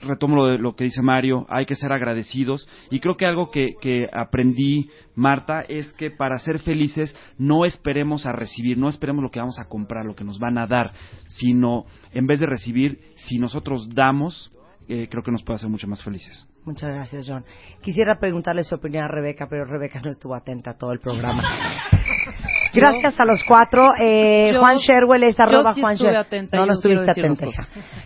retomo 0.00 0.36
lo, 0.36 0.46
de, 0.48 0.58
lo 0.58 0.76
que 0.76 0.84
dice 0.84 1.00
Mario, 1.00 1.46
hay 1.48 1.64
que 1.64 1.76
ser 1.76 1.92
agradecidos 1.92 2.68
y 2.90 3.00
creo 3.00 3.16
que 3.16 3.24
algo 3.24 3.50
que, 3.50 3.70
que 3.80 4.06
aprendí, 4.12 4.90
Marta, 5.14 5.62
es 5.62 5.90
que 5.94 6.10
para 6.10 6.36
ser 6.36 6.58
felices 6.58 7.16
no 7.38 7.64
esperemos 7.64 8.26
a 8.26 8.32
recibir, 8.32 8.76
no 8.76 8.90
esperemos 8.90 9.22
lo 9.22 9.30
que 9.30 9.40
vamos 9.40 9.58
a 9.58 9.66
comprar, 9.66 10.04
lo 10.04 10.14
que 10.14 10.24
nos 10.24 10.38
van 10.38 10.58
a 10.58 10.66
dar, 10.66 10.92
sino 11.26 11.86
en 12.12 12.26
vez 12.26 12.38
de 12.38 12.46
recibir, 12.46 13.00
si 13.14 13.38
nosotros 13.38 13.88
damos, 13.94 14.52
eh, 14.86 15.08
creo 15.10 15.22
que 15.22 15.30
nos 15.30 15.42
puede 15.42 15.56
hacer 15.56 15.70
mucho 15.70 15.88
más 15.88 16.04
felices. 16.04 16.46
Muchas 16.66 16.90
gracias, 16.90 17.24
John. 17.26 17.46
Quisiera 17.80 18.18
preguntarle 18.18 18.62
su 18.62 18.74
opinión 18.74 19.04
a 19.04 19.08
Rebeca, 19.08 19.46
pero 19.48 19.64
Rebeca 19.64 20.02
no 20.04 20.10
estuvo 20.10 20.34
atenta 20.34 20.72
a 20.72 20.76
todo 20.76 20.92
el 20.92 20.98
programa. 20.98 21.42
Gracias 22.74 23.18
a 23.20 23.24
los 23.24 23.42
cuatro. 23.46 23.88
Eh, 24.00 24.50
Yo- 24.52 24.60
Juan 24.60 24.76
Sherwell 24.78 25.22
es 25.24 25.36
yo 25.36 25.42
arroba 25.44 25.74
sí 25.74 25.80
Juan 25.80 25.94
Sherwell. 25.96 26.48
No, 26.52 26.58
no 26.60 26.66
yo 26.66 26.72
estuviste 26.72 27.10
atenta. 27.10 27.46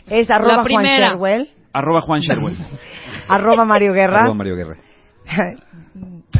Es 0.08 0.30
arroba 0.30 0.64
Juan. 0.68 0.84
Sherwell, 0.84 1.48
Arroba 1.72 2.00
Juan 2.02 2.20
Sherwell. 2.20 2.56
arroba 3.28 3.64
Mario 3.64 3.92
Guerra. 3.92 4.20
Arroba 4.20 4.34
Mario 4.34 4.56
Guerra. 4.56 4.76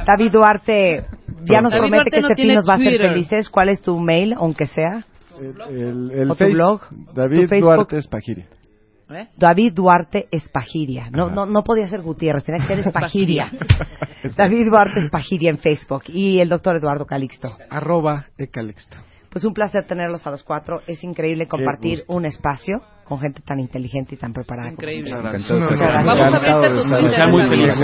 David 0.06 0.32
Duarte 0.32 1.04
ya 1.44 1.60
nos 1.60 1.70
David 1.70 1.80
promete 1.82 1.94
Duarte 1.96 2.10
que 2.10 2.20
no 2.20 2.28
este 2.28 2.34
fin 2.34 2.44
tiene 2.44 2.54
nos 2.54 2.68
va 2.68 2.72
a 2.72 2.76
hacer 2.76 2.88
Twitter. 2.88 3.10
felices. 3.10 3.50
¿Cuál 3.50 3.68
es 3.68 3.82
tu 3.82 3.98
mail, 3.98 4.34
aunque 4.36 4.66
sea? 4.66 5.04
El, 5.40 5.60
el, 5.76 6.10
el 6.12 6.30
¿O 6.30 6.34
tu 6.34 6.44
Face- 6.44 6.52
blog? 6.54 6.80
David 7.14 7.48
¿Tu? 7.48 7.60
Duarte 7.60 7.96
Espagiria. 9.08 9.30
David 9.36 9.72
Duarte 9.74 10.28
Espagiria. 10.30 11.10
No, 11.10 11.30
no, 11.30 11.46
no 11.46 11.64
podía 11.64 11.88
ser 11.88 12.02
Gutiérrez, 12.02 12.44
tenía 12.44 12.60
que 12.60 12.66
ser 12.66 12.78
Espagiria. 12.80 13.50
David 14.36 14.66
Duarte 14.68 15.00
Espagiria 15.00 15.50
en 15.50 15.58
Facebook. 15.58 16.04
Y 16.08 16.40
el 16.40 16.48
doctor 16.48 16.76
Eduardo 16.76 17.06
Calixto. 17.06 17.56
Arroba 17.70 18.26
Ecalexta. 18.36 19.02
Pues 19.30 19.44
un 19.44 19.52
placer 19.52 19.86
tenerlos 19.86 20.26
a 20.26 20.30
los 20.30 20.42
cuatro. 20.42 20.80
Es 20.86 21.04
increíble 21.04 21.46
compartir 21.46 22.04
un 22.08 22.24
espacio 22.24 22.82
con 23.04 23.18
gente 23.20 23.42
tan 23.42 23.60
inteligente 23.60 24.14
y 24.14 24.18
tan 24.18 24.32
preparada. 24.32 24.70
Increíble. 24.70 25.14
Muchas 25.14 25.48
gracias. 25.48 26.04
Vamos 26.04 26.20
a 26.20 26.60
ver 26.60 26.74
tus 26.74 27.14
sean 27.14 27.30
muy 27.30 27.48
felices. 27.48 27.76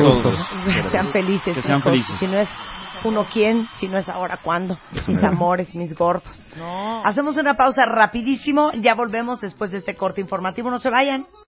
Sean 0.91 1.13
felices. 1.13 1.55
Que 1.55 1.63
sean 1.63 1.81
chicos. 1.81 1.93
felices. 1.93 2.19
Si 2.19 2.27
no 2.27 2.41
es 2.41 2.49
uno 3.05 3.27
quién, 3.31 3.69
si 3.79 3.89
no 3.89 3.99
es 3.99 4.09
ahora 4.09 4.41
cuándo. 4.43 4.79
Mis 5.07 5.23
amores, 5.23 5.75
mis 5.75 5.95
gordos. 5.95 6.51
No. 6.57 7.05
Hacemos 7.05 7.37
una 7.37 7.55
pausa 7.55 7.85
rapidísimo. 7.85 8.73
Ya 8.73 8.95
volvemos 8.95 9.41
después 9.41 9.71
de 9.71 9.79
este 9.79 9.95
corte 9.95 10.21
informativo. 10.21 10.71
No 10.71 10.79
se 10.79 10.91
vayan. 10.91 11.27